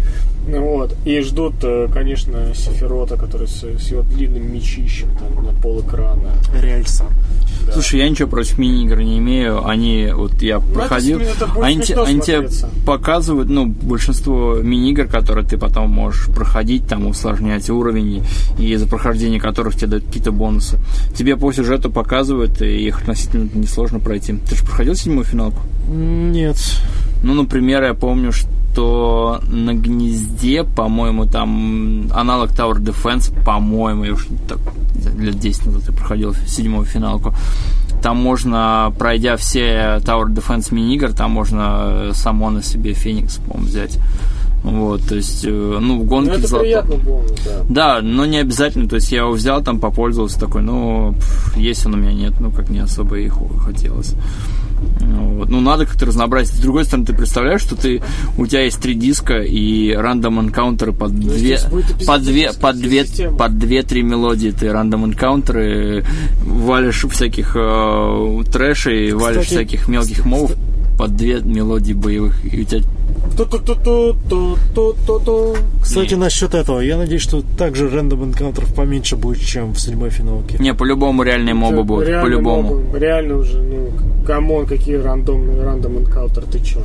Вот. 0.49 0.97
И 1.05 1.21
ждут, 1.21 1.55
э, 1.63 1.89
конечно, 1.93 2.55
Сефирота, 2.55 3.17
который 3.17 3.47
с, 3.47 3.63
с 3.63 3.91
его 3.91 4.03
длинным 4.03 4.53
мечищем 4.53 5.09
там 5.17 5.45
на 5.45 5.53
пол 5.61 5.81
экрана. 5.81 6.33
Рельса. 6.61 7.05
Слушай, 7.73 8.01
я 8.01 8.09
ничего 8.09 8.29
против 8.29 8.59
мини-игр 8.59 9.01
не 9.01 9.19
имею. 9.19 9.67
Они, 9.67 10.11
вот 10.15 10.43
я 10.43 10.59
проходил, 10.61 11.19
это- 11.21 11.31
это 11.31 11.47
будет 11.47 11.65
они, 11.65 11.83
они 12.07 12.21
тебе 12.21 12.49
показывают, 12.85 13.49
ну, 13.49 13.67
большинство 13.67 14.57
мини-игр, 14.57 15.07
которые 15.07 15.47
ты 15.47 15.57
потом 15.59 15.91
можешь 15.91 16.27
проходить, 16.27 16.87
там, 16.87 17.07
усложнять 17.07 17.69
уровень, 17.71 18.23
и 18.59 18.77
за 18.77 18.87
прохождение 18.87 19.41
которых 19.41 19.77
тебе 19.77 19.89
дают 19.89 20.05
какие-то 20.07 20.33
бонусы. 20.33 20.79
Тебе 21.17 21.37
по 21.37 21.53
сюжету 21.53 21.91
показывают, 21.91 22.61
и 22.63 22.87
их 22.87 23.01
относительно 23.03 23.49
несложно 23.55 23.99
пройти. 24.01 24.35
Ты 24.49 24.57
же 24.57 24.65
проходил 24.65 24.95
седьмую 24.95 25.25
финалку? 25.25 25.61
Нет. 25.89 26.57
Ну, 27.23 27.35
например, 27.35 27.83
я 27.85 27.95
помню, 27.95 28.33
что 28.33 29.41
на 29.49 29.75
гнезде, 29.75 30.65
по-моему, 30.65 31.27
там 31.27 32.07
аналог 32.13 32.51
Tower 32.53 32.79
Defense, 32.79 33.33
по-моему, 33.45 34.05
я 34.05 34.13
уж 34.15 34.27
так, 34.49 34.59
лет 35.19 35.39
10 35.39 35.67
назад 35.67 35.83
я 35.89 35.93
проходил 35.93 36.35
седьмую 36.47 36.85
финалку. 36.87 37.35
Там 38.03 38.17
можно, 38.17 38.93
пройдя 38.99 39.37
все 39.37 40.01
Tower 40.05 40.27
Defense 40.27 40.75
мини-игр, 40.75 41.13
там 41.13 41.31
можно 41.31 42.09
э, 42.09 42.11
самона 42.15 42.63
себе 42.63 42.95
Феникс, 42.95 43.37
по-моему, 43.37 43.69
взять. 43.69 43.99
Вот, 44.65 45.03
то 45.09 45.17
есть, 45.17 45.45
э, 45.45 45.51
ну, 45.51 45.97
в 45.97 45.99
Ну, 45.99 46.05
гонке 46.05 46.33
это 46.33 46.47
золото- 46.49 46.61
приятно 46.65 46.97
бонус, 46.97 47.33
да. 47.45 47.99
да, 47.99 48.01
но 48.03 48.27
не 48.27 48.39
обязательно. 48.39 48.89
То 48.89 48.97
есть 48.97 49.13
я 49.13 49.19
его 49.21 49.33
взял, 49.33 49.63
там 49.63 49.79
попользовался, 49.81 50.41
такой, 50.41 50.63
ну, 50.63 51.15
есть 51.57 51.85
он 51.87 51.95
у 51.95 51.97
меня, 51.97 52.13
нет, 52.13 52.35
ну, 52.41 52.51
как 52.51 52.71
не 52.71 52.79
особо 52.81 53.19
и 53.19 53.29
хо- 53.29 53.49
хотелось. 53.59 54.15
Ну, 55.01 55.39
вот. 55.39 55.49
ну, 55.49 55.61
надо 55.61 55.87
как-то 55.87 56.07
разнообразить. 56.07 56.55
С 56.55 56.61
другой 56.61 56.85
стороны, 56.85 57.07
ты 57.07 57.15
представляешь, 57.15 57.61
что 57.61 57.77
ты, 57.77 58.03
у 58.39 58.47
тебя 58.47 58.63
есть 58.63 58.81
три 58.81 58.95
диска 58.95 59.41
и 59.41 59.93
рандом 59.93 60.41
энкаунтеры 60.41 60.93
под 60.93 61.15
две, 61.19 61.37
здесь 61.37 61.65
будет 61.65 62.07
под 62.07 62.23
две, 62.23 62.53
под 62.53 62.77
две, 62.77 63.05
под 63.05 63.59
две-три 63.59 64.03
мелодии 64.03 64.51
ты 64.51 64.71
рандом 64.73 65.05
энкаунтеры 65.05 66.05
валишь 66.45 67.05
всяких 67.05 67.57
э, 67.57 68.43
трэшей, 68.53 69.13
валишь 69.13 69.43
Кстати, 69.43 69.55
всяких 69.55 69.89
мелких 69.89 70.25
мовов 70.25 70.53
под 71.03 71.17
две 71.17 71.41
мелодии 71.41 71.95
боевых, 71.95 72.33
и 72.45 72.61
у 72.61 72.65
тебя. 72.65 72.83
Кстати, 75.83 76.15
насчет 76.15 76.55
этого, 76.55 76.79
я 76.79 76.97
надеюсь, 76.97 77.23
что 77.23 77.43
также 77.59 77.91
random 77.91 78.23
encounter 78.25 78.64
ов 78.64 78.73
поменьше 78.73 79.17
будет, 79.17 79.41
чем 79.43 79.73
в 79.73 79.81
седьмой 79.81 80.11
финалке. 80.11 80.59
Не, 80.61 80.75
по-любому 80.75 81.25
реальные 81.25 81.55
мобы 81.55 81.83
будут, 81.83 82.07
Реально 82.07 82.23
по-любому. 82.23 82.75
мобы, 82.79 82.99
Реально 83.01 83.37
уже, 83.39 83.61
ну, 83.61 83.91
come 84.25 84.49
on, 84.49 84.67
какие 84.67 84.95
рандомные 84.95 85.61
random 85.61 85.99
encounter, 85.99 86.45
ты 86.45 86.61
чё? 86.61 86.79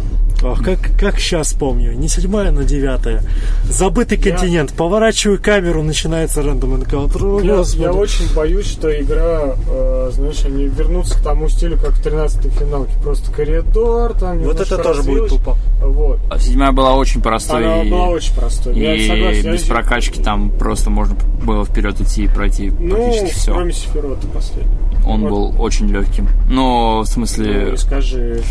Ох, 0.44 0.64
как, 0.64 0.80
как 1.00 1.20
сейчас 1.20 1.54
помню, 1.54 1.94
не 1.94 2.08
седьмая, 2.08 2.52
но 2.52 2.64
девятая. 2.64 3.24
Забытый 3.70 4.18
континент, 4.18 4.72
поворачиваю 4.74 5.42
камеру, 5.42 5.82
начинается 5.84 6.44
random 6.44 6.76
encounter. 6.76 7.24
О, 7.26 7.40
Я, 7.42 7.64
я 7.76 7.92
очень 7.92 8.32
боюсь, 8.36 8.68
что 8.68 8.90
игра, 9.00 9.56
э, 9.68 10.10
знаешь, 10.14 10.44
они 10.46 10.66
вернутся 10.66 11.18
к 11.20 11.24
тому 11.24 11.50
стилю, 11.50 11.78
как 11.78 11.94
в 11.94 12.06
13-й 12.06 12.50
финалке. 12.50 12.94
Просто 13.04 13.32
коридор, 13.32 14.07
там 14.14 14.40
Вот 14.40 14.60
это 14.60 14.78
тоже 14.78 15.04
будет 15.04 15.30
тупо. 15.30 15.58
Вот. 15.82 16.20
А 16.30 16.40
седьмая 16.40 16.72
была 16.72 16.94
очень 16.96 17.22
простой. 17.22 17.66
Она 17.66 17.84
и- 17.84 17.90
была 17.90 18.08
очень 18.08 18.34
простой. 18.34 18.76
И 18.76 18.80
я 18.82 19.08
согласен. 19.08 19.46
Я 19.46 19.52
без 19.54 19.60
здесь- 19.62 19.70
прокачки 19.70 20.22
там 20.22 20.50
просто 20.52 20.90
можно 20.90 21.16
было 21.44 21.64
вперед 21.66 22.00
идти 22.02 22.24
и 22.24 22.28
пройти 22.28 22.72
Ну, 22.80 22.96
практически 22.96 23.34
все. 23.40 23.52
кроме 23.54 23.72
Сефирота 23.74 24.28
последний. 24.28 24.78
Он 25.06 25.22
вот. 25.22 25.30
был 25.30 25.62
очень 25.62 25.88
легким. 25.88 26.28
Но, 26.50 26.96
в 26.98 27.00
Ну, 27.00 27.06
смысле, 27.06 27.74
и 27.74 27.78
скажи. 27.78 28.42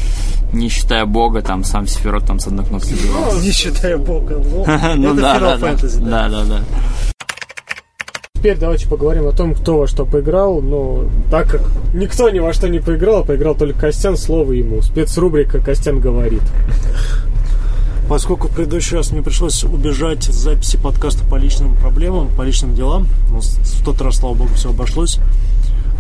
не 0.53 0.69
считая 0.71 1.05
бога, 1.05 1.43
там 1.43 1.65
сам 1.65 1.87
Сефирот 1.87 2.25
там 2.25 2.39
с 2.39 2.47
одной 2.47 2.65
кнопки 2.65 2.95
убивал. 2.95 3.35
Не 3.41 3.51
считая 3.53 3.99
бога. 3.99 4.37
Ну, 4.47 4.65
Ну 4.97 5.15
да, 5.15 5.39
да, 5.39 5.57
Fantasy, 5.59 6.01
да, 6.09 6.29
да, 6.29 6.45
да. 6.45 6.61
Теперь 8.47 8.61
давайте 8.61 8.87
поговорим 8.87 9.27
о 9.27 9.33
том, 9.33 9.57
кто 9.57 9.77
во 9.77 9.89
что 9.89 10.05
поиграл. 10.05 10.63
Но 10.63 11.07
так 11.33 11.51
как 11.51 11.63
никто 11.93 12.31
ни 12.31 12.39
во 12.39 12.53
что 12.53 12.69
не 12.69 12.79
поиграл, 12.79 13.23
а 13.23 13.25
поиграл 13.25 13.57
только 13.57 13.77
Костян, 13.77 14.17
слово 14.17 14.53
ему. 14.53 14.83
Спецрубрика 14.83 15.59
«Костян 15.59 15.99
говорит». 15.99 16.43
Поскольку 18.09 18.47
в 18.47 18.53
предыдущий 18.53 18.99
раз 18.99 19.11
мне 19.11 19.21
пришлось 19.21 19.65
убежать 19.65 20.23
с 20.23 20.33
записи 20.33 20.77
подкаста 20.77 21.25
по 21.25 21.35
личным 21.35 21.75
проблемам, 21.75 22.29
по 22.37 22.43
личным 22.43 22.77
делам, 22.77 23.09
ну, 23.33 23.41
в 23.41 23.85
тот 23.85 24.01
раз, 24.01 24.19
слава 24.19 24.35
богу, 24.35 24.51
все 24.55 24.71
обошлось, 24.71 25.19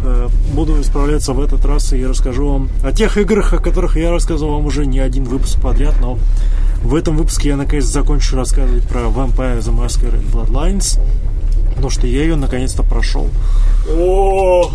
э, 0.04 0.28
буду 0.54 0.80
исправляться 0.80 1.32
в 1.32 1.40
этот 1.40 1.64
раз 1.64 1.92
и 1.94 2.06
расскажу 2.06 2.46
вам 2.46 2.68
о 2.84 2.92
тех 2.92 3.18
играх, 3.18 3.54
о 3.54 3.58
которых 3.58 3.96
я 3.96 4.12
рассказывал 4.12 4.52
вам 4.52 4.66
уже 4.66 4.86
не 4.86 5.00
один 5.00 5.24
выпуск 5.24 5.60
подряд, 5.60 5.94
но 6.00 6.16
в 6.80 6.94
этом 6.94 7.16
выпуске 7.16 7.48
я 7.48 7.56
наконец 7.56 7.86
закончу 7.86 8.36
рассказывать 8.36 8.84
про 8.84 9.00
Vampire 9.00 9.58
the 9.58 9.76
Masquerade 9.76 10.30
Bloodlines, 10.30 11.00
потому 11.76 11.90
что 11.90 12.06
я 12.06 12.22
ее 12.22 12.34
наконец-то 12.36 12.82
прошел. 12.82 13.28
О, 13.88 14.70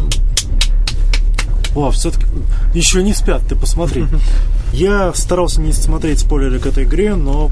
О, 1.75 1.91
все-таки 1.91 2.25
еще 2.73 3.03
не 3.03 3.13
спят, 3.13 3.41
ты 3.47 3.55
посмотри. 3.55 4.05
Я 4.73 5.11
старался 5.13 5.59
не 5.59 5.73
смотреть 5.73 6.19
спойлеры 6.19 6.59
к 6.59 6.65
этой 6.65 6.85
игре, 6.85 7.15
но 7.15 7.51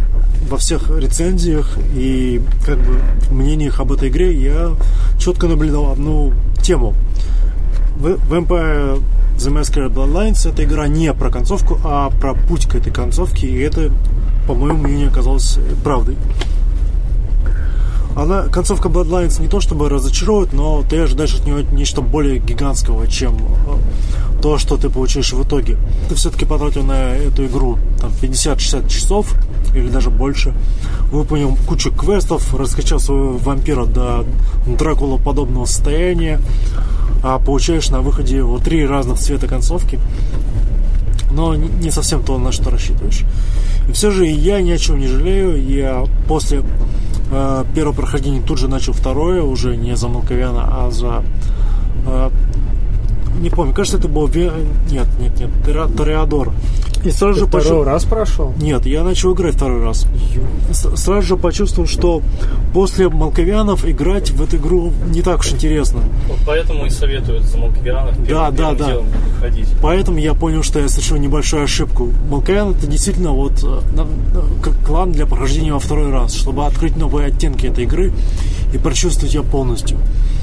во 0.49 0.55
всех 0.57 0.89
рецензиях 0.89 1.77
и 1.93 2.41
как 2.65 2.77
бы 2.79 3.01
мнениях 3.29 3.81
об 3.81 3.91
этой 3.91 4.07
игре 4.07 4.33
я 4.41 4.71
четко 5.19 5.47
наблюдал 5.47 5.91
одну 5.91 6.31
тему. 6.61 6.93
В- 7.97 8.15
Vampire 8.31 9.03
The 9.37 9.51
Masquerade 9.53 9.93
Bloodlines 9.93 10.49
это 10.49 10.63
игра 10.63 10.87
не 10.87 11.13
про 11.13 11.29
концовку, 11.29 11.77
а 11.83 12.09
про 12.09 12.33
путь 12.35 12.67
к 12.67 12.75
этой 12.75 12.91
концовке, 12.93 13.47
и 13.47 13.59
это, 13.59 13.91
по 14.47 14.53
моему 14.53 14.83
мнению, 14.83 15.09
оказалось 15.09 15.59
правдой. 15.83 16.15
Она, 18.15 18.43
концовка 18.43 18.89
Bloodlines 18.89 19.41
не 19.41 19.47
то 19.47 19.61
чтобы 19.61 19.87
разочаровывает, 19.87 20.53
но 20.53 20.83
ты 20.87 20.99
ожидаешь 20.99 21.35
от 21.35 21.45
нее 21.45 21.65
нечто 21.71 22.01
более 22.01 22.39
гигантского, 22.39 23.07
чем 23.07 23.35
э, 23.37 24.41
то, 24.41 24.57
что 24.57 24.77
ты 24.77 24.89
получаешь 24.89 25.31
в 25.31 25.43
итоге. 25.43 25.77
Ты 26.09 26.15
все-таки 26.15 26.45
потратил 26.45 26.83
на 26.83 27.15
эту 27.15 27.45
игру 27.45 27.77
там, 27.99 28.11
50-60 28.21 28.89
часов 28.89 29.33
или 29.73 29.89
даже 29.89 30.09
больше. 30.09 30.53
Выполнил 31.11 31.57
кучу 31.67 31.91
квестов, 31.91 32.53
раскачал 32.53 32.99
своего 32.99 33.37
вампира 33.37 33.85
до 33.85 34.25
Дракула 34.65 35.17
подобного 35.17 35.65
состояния, 35.65 36.41
а 37.23 37.39
получаешь 37.39 37.89
на 37.89 38.01
выходе 38.01 38.41
вот 38.41 38.63
три 38.63 38.85
разных 38.85 39.19
цвета 39.19 39.47
концовки 39.47 39.99
но 41.31 41.55
не 41.55 41.91
совсем 41.91 42.23
то, 42.23 42.37
на 42.37 42.51
что 42.51 42.69
рассчитываешь. 42.69 43.23
И 43.87 43.91
все 43.91 44.11
же 44.11 44.25
я 44.25 44.61
ни 44.61 44.71
о 44.71 44.77
чем 44.77 44.99
не 44.99 45.07
жалею. 45.07 45.63
Я 45.63 46.05
после 46.27 46.63
э, 47.31 47.65
первого 47.75 47.93
прохождения 47.93 48.41
тут 48.41 48.57
же 48.57 48.67
начал 48.67 48.93
второе, 48.93 49.41
уже 49.41 49.75
не 49.75 49.95
за 49.95 50.07
Малковяна, 50.07 50.65
а 50.67 50.91
за... 50.91 51.23
не 53.39 53.49
помню, 53.49 53.73
кажется, 53.73 53.97
это 53.97 54.07
был... 54.07 54.27
Ве- 54.27 54.51
Нет, 54.91 55.07
нет, 55.19 55.39
нет, 55.39 55.49
Тора- 55.65 55.87
Тореадор. 55.95 56.51
И 57.05 57.11
сразу 57.11 57.33
ты 57.35 57.39
же 57.39 57.45
второй 57.45 57.63
пошел... 57.63 57.83
раз 57.85 58.03
прошел? 58.03 58.53
Нет, 58.61 58.85
я 58.85 59.03
начал 59.03 59.33
играть 59.33 59.55
второй 59.55 59.81
раз. 59.81 60.05
Сразу 60.71 61.21
же 61.21 61.37
почувствовал, 61.37 61.87
что 61.87 62.21
после 62.73 63.07
Малковянов 63.07 63.87
играть 63.87 64.31
в 64.31 64.43
эту 64.43 64.57
игру 64.57 64.91
не 65.07 65.21
так 65.21 65.39
уж 65.39 65.53
интересно. 65.53 66.01
Вот 66.27 66.37
поэтому 66.45 66.85
и 66.85 66.89
советуют 66.89 67.43
за 67.45 67.57
Малковианов 67.57 68.17
Да, 68.27 68.51
первым, 68.51 68.77
да, 68.77 68.85
первым 68.87 69.05
да. 69.11 69.39
ходить. 69.47 69.67
Поэтому 69.81 70.17
я 70.19 70.33
понял, 70.33 70.61
что 70.61 70.79
я 70.79 70.89
совершил 70.89 71.15
небольшую 71.17 71.63
ошибку. 71.63 72.09
Малкаян 72.29 72.71
это 72.71 72.85
действительно 72.85 73.31
вот 73.31 73.53
э, 73.63 73.79
как 74.61 74.73
клан 74.85 75.13
для 75.13 75.25
прохождения 75.25 75.71
во 75.71 75.79
второй 75.79 76.11
раз, 76.11 76.33
чтобы 76.33 76.65
открыть 76.65 76.97
новые 76.97 77.27
оттенки 77.27 77.65
этой 77.65 77.85
игры 77.85 78.11
и 78.73 78.77
прочувствовать 78.77 79.33
ее 79.33 79.43
полностью. 79.43 79.97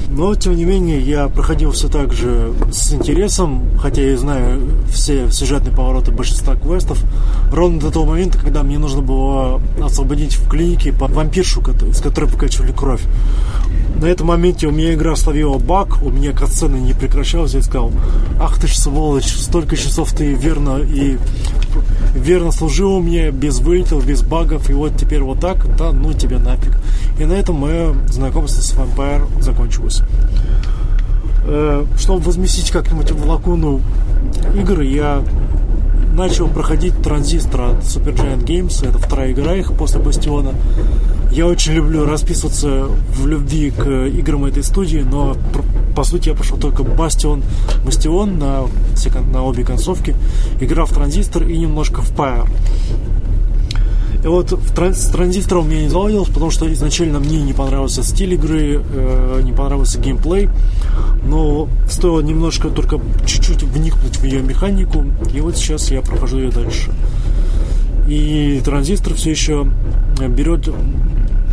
Но, 0.09 0.33
тем 0.35 0.55
не 0.55 0.65
менее, 0.65 0.99
я 1.01 1.27
проходил 1.27 1.71
все 1.71 1.89
так 1.89 2.13
же 2.13 2.53
с 2.71 2.93
интересом, 2.93 3.77
хотя 3.79 4.01
я 4.01 4.17
знаю 4.17 4.61
все 4.89 5.29
сюжетные 5.29 5.75
повороты 5.75 6.11
большинства 6.11 6.55
квестов, 6.55 7.03
ровно 7.51 7.79
до 7.79 7.91
того 7.91 8.05
момента, 8.05 8.39
когда 8.39 8.63
мне 8.63 8.79
нужно 8.79 9.01
было 9.01 9.61
освободить 9.81 10.35
в 10.35 10.49
клинике 10.49 10.91
вампиршу, 10.91 11.61
с 11.93 12.01
которой 12.01 12.29
покачивали 12.29 12.71
кровь. 12.71 13.01
На 13.99 14.05
этом 14.05 14.27
моменте 14.27 14.67
у 14.67 14.71
меня 14.71 14.93
игра 14.93 15.15
словила 15.15 15.57
баг, 15.57 16.01
у 16.03 16.09
меня 16.09 16.31
катсцена 16.31 16.75
не 16.77 16.93
прекращалась, 16.93 17.53
я 17.53 17.61
сказал, 17.61 17.91
ах 18.39 18.59
ты 18.59 18.67
ж 18.67 18.75
сволочь, 18.75 19.27
столько 19.27 19.75
часов 19.75 20.13
ты 20.13 20.33
верно 20.33 20.77
и 20.77 21.17
верно 22.15 22.51
служил 22.51 22.99
меня, 23.01 23.31
без 23.31 23.59
вылетов, 23.59 24.05
без 24.05 24.21
багов, 24.21 24.69
и 24.69 24.73
вот 24.73 24.95
теперь 24.97 25.21
вот 25.21 25.39
так, 25.39 25.75
да 25.77 25.91
ну 25.91 26.13
тебя 26.13 26.39
нафиг. 26.39 26.77
И 27.19 27.25
на 27.25 27.33
этом 27.33 27.55
мое 27.55 27.95
знакомство 28.07 28.61
с 28.61 28.73
Vampire 28.73 29.25
закончилось. 29.41 29.96
Э, 31.45 31.85
Чтобы 31.97 32.21
возместить 32.21 32.71
как-нибудь 32.71 33.11
в 33.11 33.27
лакуну 33.27 33.81
игры, 34.55 34.85
я 34.85 35.23
начал 36.13 36.47
проходить 36.47 37.01
транзистор 37.01 37.61
от 37.61 37.83
Supergiant 37.83 38.43
Games. 38.43 38.87
Это 38.87 38.97
вторая 38.97 39.31
игра 39.31 39.55
их 39.55 39.71
после 39.73 39.99
Бастиона. 39.99 40.53
Я 41.31 41.45
очень 41.45 41.73
люблю 41.73 42.05
расписываться 42.05 42.85
в 43.13 43.27
любви 43.27 43.71
к 43.71 43.87
играм 44.07 44.45
этой 44.45 44.63
студии, 44.63 44.99
но 44.99 45.37
по 45.95 46.03
сути 46.03 46.29
я 46.29 46.35
пошел 46.35 46.57
только 46.57 46.83
Бастион, 46.83 47.43
Бастион 47.85 48.39
на, 48.39 48.65
все 48.95 49.09
на 49.09 49.43
обе 49.43 49.63
концовки, 49.63 50.15
игра 50.59 50.85
в 50.85 50.91
транзистор 50.91 51.43
и 51.43 51.57
немножко 51.57 52.01
в 52.01 52.11
Pyre. 52.11 52.47
И 54.27 54.29
вот 54.29 54.51
в 54.51 54.73
тран- 54.73 54.93
с 54.93 55.05
транзистором 55.05 55.67
мне 55.67 55.83
не 55.83 55.87
заладилось, 55.87 56.27
потому 56.27 56.51
что 56.51 56.69
изначально 56.73 57.19
мне 57.19 57.41
не 57.41 57.53
понравился 57.53 58.03
стиль 58.03 58.33
игры, 58.33 58.83
э, 58.83 59.41
не 59.41 59.53
понравился 59.53 60.01
геймплей, 60.01 60.49
но 61.23 61.69
стоило 61.89 62.19
немножко 62.19 62.67
только 62.67 62.99
чуть-чуть 63.25 63.63
вникнуть 63.63 64.17
в 64.17 64.23
ее 64.25 64.41
механику, 64.41 65.05
и 65.33 65.39
вот 65.39 65.55
сейчас 65.55 65.91
я 65.91 66.01
прохожу 66.01 66.39
ее 66.39 66.51
дальше. 66.51 66.91
И 68.05 68.61
транзистор 68.65 69.13
все 69.13 69.31
еще 69.31 69.65
берет 70.27 70.69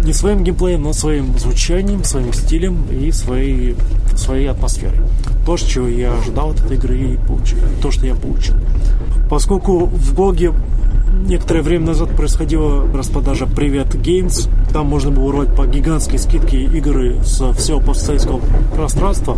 не 0.03 0.13
своим 0.13 0.43
геймплеем, 0.43 0.83
но 0.83 0.93
своим 0.93 1.39
звучанием, 1.39 2.03
своим 2.03 2.33
стилем 2.33 2.87
и 2.91 3.13
своей, 3.13 3.77
своей 4.17 4.49
атмосферой. 4.49 4.99
То, 5.47 5.57
чего 5.57 5.87
я 5.87 6.13
ожидал 6.13 6.51
от 6.51 6.59
этой 6.59 6.77
игры 6.77 6.99
и 6.99 7.17
получил, 7.19 7.59
то, 7.81 7.93
что 7.93 8.05
я 8.05 8.17
получил. 8.17 8.57
Поскольку 9.31 9.87
в 9.87 10.13
Гоге 10.15 10.53
некоторое 11.27 11.63
время 11.63 11.87
назад 11.87 12.11
происходила 12.17 12.87
распродажа 12.93 13.47
Привет 13.47 13.95
Games. 13.95 14.49
Там 14.73 14.87
можно 14.87 15.11
было 15.11 15.25
урвать 15.25 15.55
по 15.55 15.67
гигантской 15.67 16.19
скидке 16.19 16.63
игры 16.65 17.23
со 17.25 17.53
всего 17.53 17.81
постсоветского 17.81 18.41
пространства. 18.75 19.37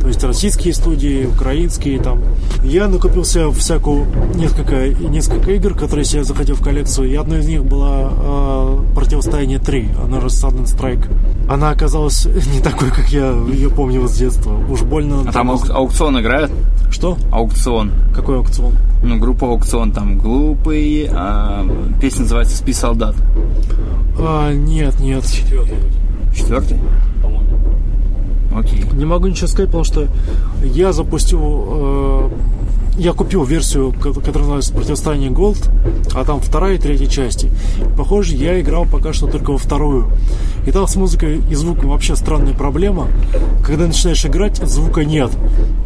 То 0.00 0.08
есть 0.08 0.22
российские 0.24 0.72
студии, 0.74 1.26
украинские 1.26 1.98
там. 2.00 2.20
Я 2.62 2.88
накупился 2.88 3.50
всякую 3.50 4.06
несколько, 4.34 4.88
несколько 4.88 5.52
игр, 5.52 5.74
которые 5.74 6.04
себе 6.04 6.24
захотел 6.24 6.54
в 6.54 6.62
коллекцию. 6.62 7.10
И 7.10 7.14
одной 7.14 7.40
из 7.40 7.48
них 7.48 7.64
была 7.64 8.10
э, 8.10 8.78
Противостояние 8.94 9.58
3, 9.58 9.88
она 10.04 10.20
же 10.20 10.28
Sudden 10.28 10.64
Strike. 10.64 11.06
Она 11.50 11.70
оказалась 11.70 12.26
не 12.54 12.60
такой, 12.60 12.90
как 12.90 13.08
я 13.08 13.30
ее 13.52 13.70
помнил 13.70 14.08
с 14.08 14.16
детства. 14.16 14.56
Уж 14.70 14.82
больно... 14.82 15.24
А 15.26 15.32
там 15.32 15.50
аук- 15.50 15.70
аукцион 15.70 16.20
играет? 16.20 16.50
Что? 16.90 17.16
Аукцион. 17.30 17.92
Какой 18.14 18.38
аукцион? 18.38 18.72
Ну, 19.02 19.18
группа 19.18 19.46
аукцион 19.46 19.92
там 19.92 20.18
глупые, 20.18 21.07
а 21.12 21.66
песня 22.00 22.22
называется 22.22 22.56
«Спи, 22.56 22.72
солдат». 22.72 23.14
А, 24.18 24.52
нет, 24.52 24.98
нет. 25.00 25.24
Четвертый, 25.24 25.76
Четвертый? 26.34 26.78
по-моему. 27.22 27.58
Окей. 28.54 28.84
Не 28.92 29.04
могу 29.04 29.26
ничего 29.28 29.46
сказать, 29.46 29.68
потому 29.68 29.84
что 29.84 30.08
я 30.62 30.92
запустил 30.92 31.40
э, 31.42 32.30
я 32.98 33.12
купил 33.12 33.44
версию, 33.44 33.92
ко- 33.92 34.12
которая 34.12 34.40
называется 34.40 34.74
«Противостояние 34.74 35.30
Gold», 35.30 35.70
а 36.14 36.24
там 36.24 36.40
вторая 36.40 36.74
и 36.74 36.78
третья 36.78 37.06
части. 37.06 37.50
Похоже, 37.96 38.34
я 38.34 38.60
играл 38.60 38.84
пока 38.86 39.12
что 39.12 39.26
только 39.26 39.52
во 39.52 39.58
вторую. 39.58 40.10
И 40.66 40.72
там 40.72 40.86
с 40.86 40.96
музыкой 40.96 41.40
и 41.50 41.54
звуком 41.54 41.90
вообще 41.90 42.16
странная 42.16 42.54
проблема. 42.54 43.08
Когда 43.64 43.86
начинаешь 43.86 44.24
играть, 44.26 44.56
звука 44.56 45.04
нет. 45.04 45.30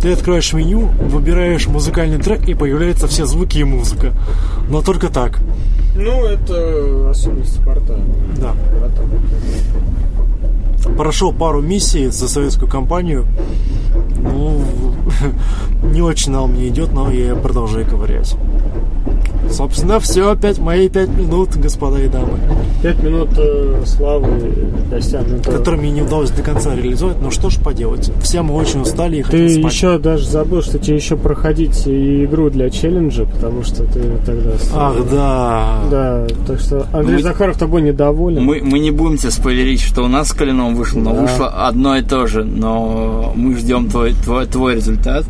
Ты 0.01 0.13
открываешь 0.13 0.53
меню, 0.53 0.89
выбираешь 1.09 1.67
музыкальный 1.67 2.19
трек, 2.19 2.49
и 2.49 2.55
появляются 2.55 3.07
все 3.07 3.27
звуки 3.27 3.59
и 3.59 3.65
музыка. 3.65 4.13
Но 4.69 4.83
только 4.83 5.09
так. 5.09 5.39
Ну, 5.95 6.25
это 6.25 7.11
особенность 7.11 7.63
порта. 7.65 8.01
Да. 8.41 8.55
Прошел 10.97 11.33
пару 11.33 11.61
миссий 11.63 12.07
за 12.09 12.29
советскую 12.29 12.69
компанию. 12.69 13.27
Ну, 14.23 14.63
не 15.83 16.03
очень 16.03 16.33
нам 16.33 16.53
мне 16.53 16.69
идет, 16.69 16.93
но 16.93 17.11
я 17.11 17.35
продолжаю 17.35 17.87
ковырять. 17.87 18.37
Собственно, 19.53 20.01
все, 20.01 20.31
опять 20.31 20.59
мои 20.59 20.89
пять 20.89 21.09
минут, 21.11 21.51
господа 21.57 21.99
и 22.01 22.09
дамы, 22.09 22.39
Пять 22.83 23.01
минут 23.03 23.29
э, 23.37 23.83
славы 23.87 24.29
гостям. 24.91 25.23
Это- 25.27 25.53
которые 25.53 25.81
мне 25.83 25.91
не 25.93 26.03
удалось 26.03 26.31
до 26.31 26.43
конца 26.43 26.75
реализовать. 26.75 27.17
Ну 27.21 27.31
что 27.31 27.49
ж 27.51 27.59
поделать, 27.59 28.11
все 28.23 28.43
мы 28.43 28.55
очень 28.55 28.81
устали 28.81 29.19
и 29.19 29.23
Ты 29.23 29.49
спать. 29.61 29.73
еще 29.73 29.99
даже 29.99 30.29
забыл, 30.29 30.63
что 30.63 30.79
тебе 30.79 30.97
еще 30.97 31.17
проходить 31.17 31.87
и 31.87 32.25
игру 32.25 32.51
для 32.51 32.71
челленджа, 32.71 33.25
потому 33.27 33.63
что 33.63 33.85
ты 33.85 34.01
тогда... 34.27 34.51
Ах, 34.75 34.97
да. 35.11 35.79
Да, 35.91 36.27
так 36.47 36.59
что 36.61 36.87
Андрей 36.93 37.17
Мы- 37.19 37.23
Захаров 37.23 37.57
тобой 37.59 37.83
недоволен. 37.83 38.43
Мы, 38.43 38.61
мы 38.63 38.79
не 38.79 38.91
будем 38.91 39.17
тебе 39.19 39.31
спойлерить, 39.31 39.81
что 39.81 40.03
у 40.03 40.09
нас 40.09 40.29
с 40.29 40.33
Калином 40.33 40.75
вышло, 40.75 40.99
но 41.01 41.15
Да. 41.15 41.21
вышло 41.23 41.49
одно 41.69 41.97
и 41.97 42.03
то 42.03 42.27
же. 42.27 42.43
Но 42.45 43.33
мы 43.37 43.57
ждем 43.57 43.89
твой, 43.89 44.13
твой, 44.15 44.47
твой 44.47 44.75
результат. 44.77 45.25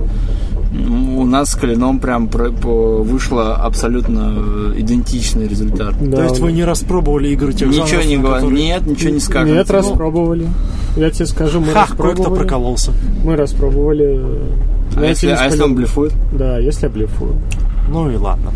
У 0.75 1.25
нас 1.27 1.51
с 1.51 1.55
Калином 1.55 2.01
прям 2.01 2.29
про- 2.29 2.51
по- 2.51 3.03
вышло 3.03 3.55
абсолютно 3.57 4.33
э, 4.75 4.81
идентичный 4.81 5.47
результат. 5.47 5.95
Да, 6.01 6.17
То 6.17 6.23
есть 6.25 6.41
вы 6.41 6.53
не 6.53 6.65
распробовали 6.65 7.29
игры 7.29 7.53
тех 7.53 7.69
Ничего 7.69 7.87
жанров, 7.87 8.07
не 8.07 8.17
говорю. 8.17 8.35
которые- 8.37 8.65
Нет, 8.65 8.87
ничего 8.87 9.11
не 9.11 9.21
скажем. 9.21 9.55
Нет, 9.55 9.67
Ну, 9.69 9.75
распробовали. 9.75 10.49
Я 10.97 11.11
тебе 11.11 11.27
скажу, 11.27 11.61
мы 11.61 11.67
Ха, 11.67 11.87
кое-кто 11.87 12.03
распробовали. 12.05 12.39
прокололся. 12.41 12.93
Мы 13.23 13.37
распробовали. 13.37 14.21
А 14.97 15.01
Я 15.03 15.09
если, 15.11 15.29
а 15.29 15.45
если 15.45 15.63
он 15.63 15.75
блефует? 15.75 16.13
Да, 16.33 16.59
если 16.59 16.87
я 16.87 16.91
блефую. 16.91 17.35
Ну 17.91 18.11
и 18.11 18.17
ладно. 18.17 18.51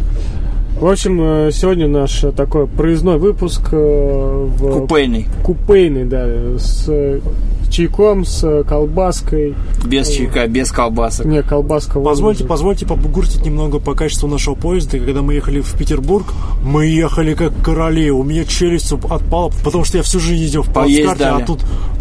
В 0.79 0.87
общем, 0.87 1.19
э, 1.23 1.51
сегодня 1.53 1.89
наш 1.89 2.23
э, 2.23 2.33
такой 2.33 2.67
проездной 2.67 3.17
выпуск 3.17 3.69
э, 3.73 4.49
в 4.59 4.81
Купейный. 4.81 5.27
купейный, 5.43 6.05
да, 6.05 6.59
с 6.59 6.87
чайком, 7.71 8.27
с 8.27 8.63
колбаской. 8.65 9.55
Без 9.87 10.09
чайка, 10.09 10.47
без 10.47 10.71
колбасок. 10.71 11.25
Не, 11.27 11.43
колбаска. 11.43 11.99
вон 11.99 12.05
Позвольте, 12.05 12.41
уже. 12.45 12.49
позвольте 12.49 12.87
побугуртить 12.87 13.45
немного 13.45 13.79
по 13.79 13.95
качеству 13.95 14.29
нашего 14.29 14.55
поезда. 14.55 14.99
Когда 14.99 15.23
мы 15.23 15.35
ехали 15.35 15.61
в 15.61 15.73
Петербург, 15.79 16.27
мы 16.63 16.87
ехали 16.87 17.33
как 17.33 17.59
короли. 17.63 18.11
У 18.11 18.23
меня 18.23 18.45
челюсть 18.45 18.93
отпала, 18.93 19.51
потому 19.65 19.85
что 19.85 19.97
я 19.97 20.03
всю 20.03 20.21
жизнь 20.21 20.43
ездил 20.43 20.63
в 20.63 20.73
плацкарте, 20.73 21.25
а 21.25 21.41
тут 21.41 21.61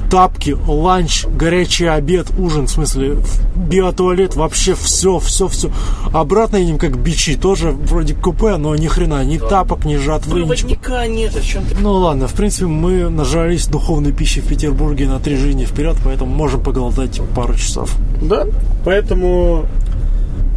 тапки, 0.10 0.56
ланч, 0.68 1.26
горячий 1.26 1.86
обед, 1.86 2.28
ужин, 2.38 2.68
в 2.68 2.72
смысле, 2.72 3.18
биотуалет, 3.56 4.36
вообще 4.36 4.76
все, 4.76 5.20
все, 5.20 5.48
все. 5.48 5.72
Обратно 6.14 6.58
едем 6.58 6.78
как 6.78 6.98
бичи, 6.98 7.36
тоже 7.36 7.72
вроде 7.72 8.14
купе, 8.14 8.58
но 8.58 8.76
ни 8.76 8.88
хрена, 8.88 9.24
ни 9.24 9.38
тапок, 9.38 9.86
ни 9.86 9.98
жатвы, 9.98 10.42
ничего. 10.42 10.56
Проводника 10.56 11.08
нет, 11.08 11.36
о 11.36 11.42
чем 11.42 11.66
ты? 11.66 11.76
Ну 11.80 11.94
ладно, 11.94 12.28
в 12.28 12.34
принципе, 12.34 12.66
мы 12.66 13.10
нажрались 13.10 13.68
духовной 13.68 14.12
пищи 14.12 14.42
в 14.42 14.48
Петербурге 14.48 15.08
на 15.08 15.20
три 15.20 15.36
жизни 15.36 15.66
вперед, 15.66 15.98
поэтому 16.04 16.34
можем 16.34 16.62
поголодать 16.62 17.22
пару 17.36 17.56
часов. 17.56 17.96
Да, 18.22 18.46
поэтому 18.84 19.66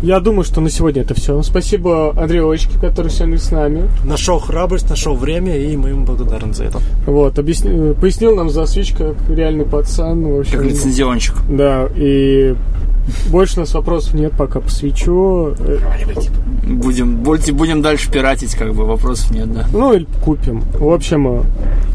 я 0.03 0.21
думаю, 0.21 0.45
что 0.45 0.61
на 0.61 0.71
сегодня 0.71 1.03
это 1.03 1.15
все. 1.15 1.43
Спасибо 1.43 2.11
Андрею 2.17 2.49
Очке, 2.51 2.79
который 2.79 3.11
сегодня 3.11 3.39
с 3.39 3.51
нами. 3.51 3.89
Нашел 4.05 4.39
храбрость, 4.39 4.89
нашел 4.89 5.15
время, 5.15 5.57
и 5.57 5.77
мы 5.77 5.91
ему 5.91 6.05
благодарны 6.05 6.55
за 6.55 6.65
это. 6.65 6.81
Вот, 7.07 7.39
объясни- 7.39 7.95
пояснил 7.95 8.35
нам 8.37 8.51
за 8.51 8.67
свич 8.67 8.93
как 8.93 9.15
реальный 9.29 9.65
пацан. 9.65 10.25
В 10.25 10.41
общем, 10.41 10.59
Как 10.59 10.67
лицензионщик. 10.67 11.35
Да, 11.51 11.89
и 11.97 12.55
больше 13.31 13.57
у 13.57 13.61
нас 13.61 13.73
вопросов 13.75 14.15
нет 14.15 14.33
пока 14.37 14.61
по 14.61 14.71
свечу. 14.71 15.55
Будем, 16.67 17.17
будем, 17.17 17.57
будем 17.57 17.83
дальше 17.83 18.11
пиратить, 18.11 18.55
как 18.55 18.75
бы, 18.75 18.85
вопросов 18.85 19.31
нет, 19.31 19.53
да. 19.53 19.67
Ну, 19.73 19.95
или 19.95 20.07
купим. 20.23 20.63
В 20.75 20.93
общем, 20.93 21.45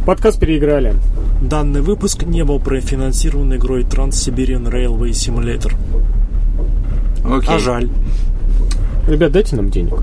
подкаст 0.05 0.39
переиграли. 0.39 0.95
Данный 1.41 1.81
выпуск 1.81 2.23
не 2.23 2.43
был 2.43 2.59
профинансирован 2.59 3.55
игрой 3.55 3.83
Trans-Siberian 3.83 4.71
Railway 4.71 5.11
Simulator. 5.11 5.73
Окей. 7.25 7.55
А 7.55 7.59
жаль. 7.59 7.89
Ребят, 9.07 9.31
дайте 9.31 9.55
нам 9.55 9.69
денег. 9.69 9.93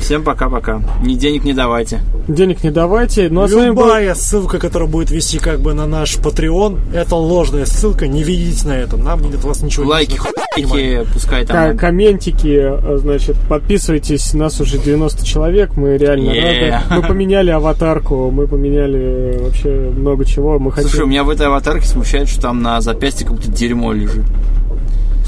Всем 0.00 0.22
пока-пока. 0.22 0.82
Ни 1.02 1.14
денег 1.14 1.44
не 1.44 1.52
давайте. 1.54 2.00
Денег 2.28 2.62
не 2.62 2.70
давайте. 2.70 3.28
Ну, 3.30 3.42
а 3.42 3.46
вами 3.46 3.70
был... 3.70 3.84
Любая 3.84 4.14
ссылка, 4.14 4.58
которая 4.58 4.88
будет 4.88 5.10
вести 5.10 5.38
как 5.38 5.60
бы 5.60 5.74
на 5.74 5.86
наш 5.86 6.16
Patreon, 6.18 6.78
это 6.94 7.16
ложная 7.16 7.64
ссылка, 7.66 8.06
не 8.06 8.22
ведите 8.22 8.68
на 8.68 8.72
это. 8.76 8.96
Нам 8.96 9.20
от 9.20 9.42
вас 9.44 9.62
ничего 9.62 9.86
Лайки, 9.88 10.16
хуйки, 10.16 11.06
пускай 11.12 11.46
Ка- 11.46 11.52
там. 11.52 11.78
комментики, 11.78 12.60
э, 12.60 12.98
значит, 12.98 13.36
подписывайтесь, 13.48 14.34
нас 14.34 14.60
уже 14.60 14.78
90 14.78 15.24
человек, 15.24 15.76
мы 15.76 15.96
реально 15.96 16.30
Yeah. 16.30 16.70
рады. 16.72 16.84
Мы 16.90 17.02
поменяли 17.08 17.50
аватарку, 17.50 18.30
мы 18.30 18.46
поменяли 18.46 19.00
э, 19.00 19.44
вообще 19.44 19.68
много 19.96 20.24
чего, 20.24 20.58
мы 20.58 20.72
хотим... 20.72 20.90
Слушай, 20.90 21.04
у 21.04 21.08
меня 21.08 21.24
в 21.24 21.30
этой 21.30 21.46
аватарке 21.46 21.86
смущает, 21.86 22.28
что 22.28 22.42
там 22.42 22.62
на 22.62 22.80
запястье 22.80 23.26
как 23.26 23.36
будто 23.36 23.50
дерьмо 23.50 23.92
лежит. 23.92 24.24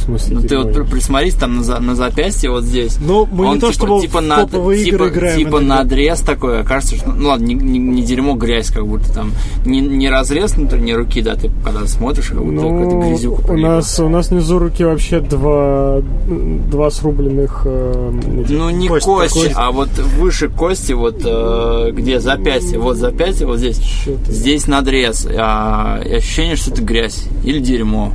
Смысле, 0.09 0.36
Ну 0.36 0.42
ты 0.42 0.56
вот 0.59 0.88
присмотрись 0.90 1.34
там 1.34 1.59
на, 1.61 1.80
на 1.80 1.94
запястье 1.94 2.50
вот 2.50 2.64
здесь. 2.64 2.96
Ну, 2.98 3.26
мы 3.30 3.44
не 3.44 3.50
Он 3.52 3.61
то, 3.61 3.70
типа, 3.70 3.84
чтобы 3.86 4.00
типа 4.00 4.18
в 4.20 4.22
на, 4.22 4.36
топовые 4.46 4.82
типа, 4.84 4.94
игры 4.94 5.09
играем. 5.11 5.38
типа 5.38 5.48
иногда. 5.59 5.76
надрез 5.76 6.20
такой, 6.20 6.61
окажется, 6.62 6.96
что, 6.96 7.11
ну 7.12 7.28
ладно, 7.28 7.44
не, 7.44 7.54
не- 7.54 7.78
не 7.78 8.02
дерьмо, 8.02 8.34
грязь, 8.34 8.70
как 8.70 8.86
будто 8.86 9.12
там, 9.12 9.32
не, 9.66 9.80
не 9.82 10.09
разрез 10.09 10.54
внутренней 10.54 10.94
руки, 10.94 11.20
да, 11.20 11.34
ты 11.36 11.50
когда 11.62 11.86
смотришь, 11.86 12.28
как 12.28 12.42
будто 12.42 12.62
какая-то 12.62 12.94
Ну, 12.94 13.02
грязюка 13.09 13.52
у 13.52 13.56
нас, 13.59 14.00
у 14.00 14.09
нас 14.09 14.30
внизу 14.30 14.59
руки 14.59 14.82
вообще 14.82 15.20
два, 15.20 16.00
два 16.26 16.90
срубленных... 16.90 17.62
э, 17.66 18.12
Ну 18.48 18.70
не 18.70 18.88
Кость, 18.88 19.04
кость, 19.04 19.34
кость. 19.34 19.52
а 19.56 19.70
вот 19.72 19.90
выше 20.18 20.48
кости, 20.48 20.92
вот 20.94 21.20
э, 21.22 21.90
где 21.92 22.18
запястье, 22.20 22.78
вот 22.78 22.96
запястье, 22.96 23.46
вот 23.46 23.59
здесь, 23.59 23.78
здесь 24.26 24.66
надрез, 24.66 25.28
а, 25.36 25.96
ощущение, 26.00 26.56
что 26.56 26.70
это 26.70 26.82
грязь 26.82 27.24
или 27.44 27.59
дерьмо. 27.61 28.12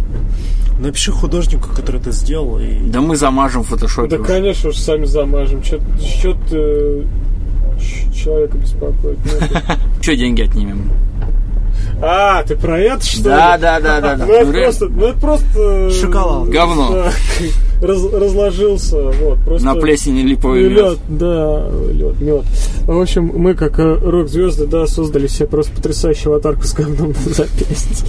Напиши 0.80 1.12
художнику, 1.12 1.70
который 1.76 2.02
это 2.02 2.12
сделал, 2.12 2.60
и 2.60 2.80
Да 2.90 3.00
мы 3.02 3.16
замажем 3.16 3.64
в 3.64 3.68
фотошопе. 3.68 4.18
Да, 4.18 4.24
конечно 4.24 4.70
уж, 4.70 4.78
сами 4.78 5.06
замажем. 5.06 5.62
Чё 5.62 5.80
чё 6.22 6.34
ты 6.50 6.58
э, 6.58 7.04
ч- 7.80 8.12
человека 8.24 8.58
беспокоит? 8.58 9.18
Ну, 9.26 9.76
Че 10.02 10.16
деньги 10.18 10.42
отнимем? 10.42 10.92
А, 12.02 12.44
ты 12.44 12.56
про 12.56 12.80
это 12.80 13.06
что 13.06 13.24
Да, 13.24 13.56
ли? 13.56 13.62
да, 13.62 13.80
да, 13.80 14.02
да, 14.02 14.16
да. 14.16 14.26
Ну 14.28 14.34
это 14.34 14.52
просто, 14.52 14.86
ну 14.90 15.06
это 15.08 15.20
просто... 15.20 15.60
э, 15.60 15.90
Шоколад. 15.92 16.50
Говно. 16.50 17.06
раз- 17.82 18.14
разложился, 18.14 18.98
вот, 19.22 19.40
просто... 19.46 19.66
На 19.66 19.76
плесени 19.76 20.22
липовый 20.22 20.64
Лед, 20.68 20.98
мед. 21.08 21.20
да, 21.20 21.70
лед, 21.92 22.20
мед. 22.22 22.44
В 22.86 23.00
общем, 23.00 23.32
мы 23.36 23.54
как 23.54 23.80
э, 23.80 23.96
рок-звезды, 24.02 24.66
да, 24.68 24.86
создали 24.88 25.28
себе 25.28 25.48
просто 25.48 25.72
потрясающую 25.76 26.34
аватарку 26.34 26.64
с 26.64 26.74
говном 26.74 27.10
на 27.26 27.34
запястье. 27.34 28.08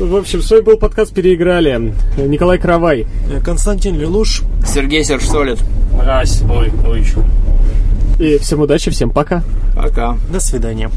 В 0.00 0.16
общем, 0.16 0.42
с 0.42 0.50
вами 0.50 0.62
был 0.62 0.76
подкаст 0.78 1.12
«Переиграли». 1.14 1.94
Николай 2.16 2.58
Каравай. 2.58 3.06
э, 3.32 3.40
Константин 3.40 3.96
Лелуш 3.98 4.42
Сергей 4.66 5.04
Серж 5.04 5.24
Солид. 5.24 5.58
Мразь. 5.92 6.42
Ой, 6.50 6.72
ой, 6.88 7.00
еще. 7.00 7.18
И 8.18 8.38
всем 8.38 8.60
удачи, 8.60 8.90
всем 8.90 9.10
пока. 9.10 9.44
Пока. 9.76 10.16
До 10.32 10.40
свидания. 10.40 10.90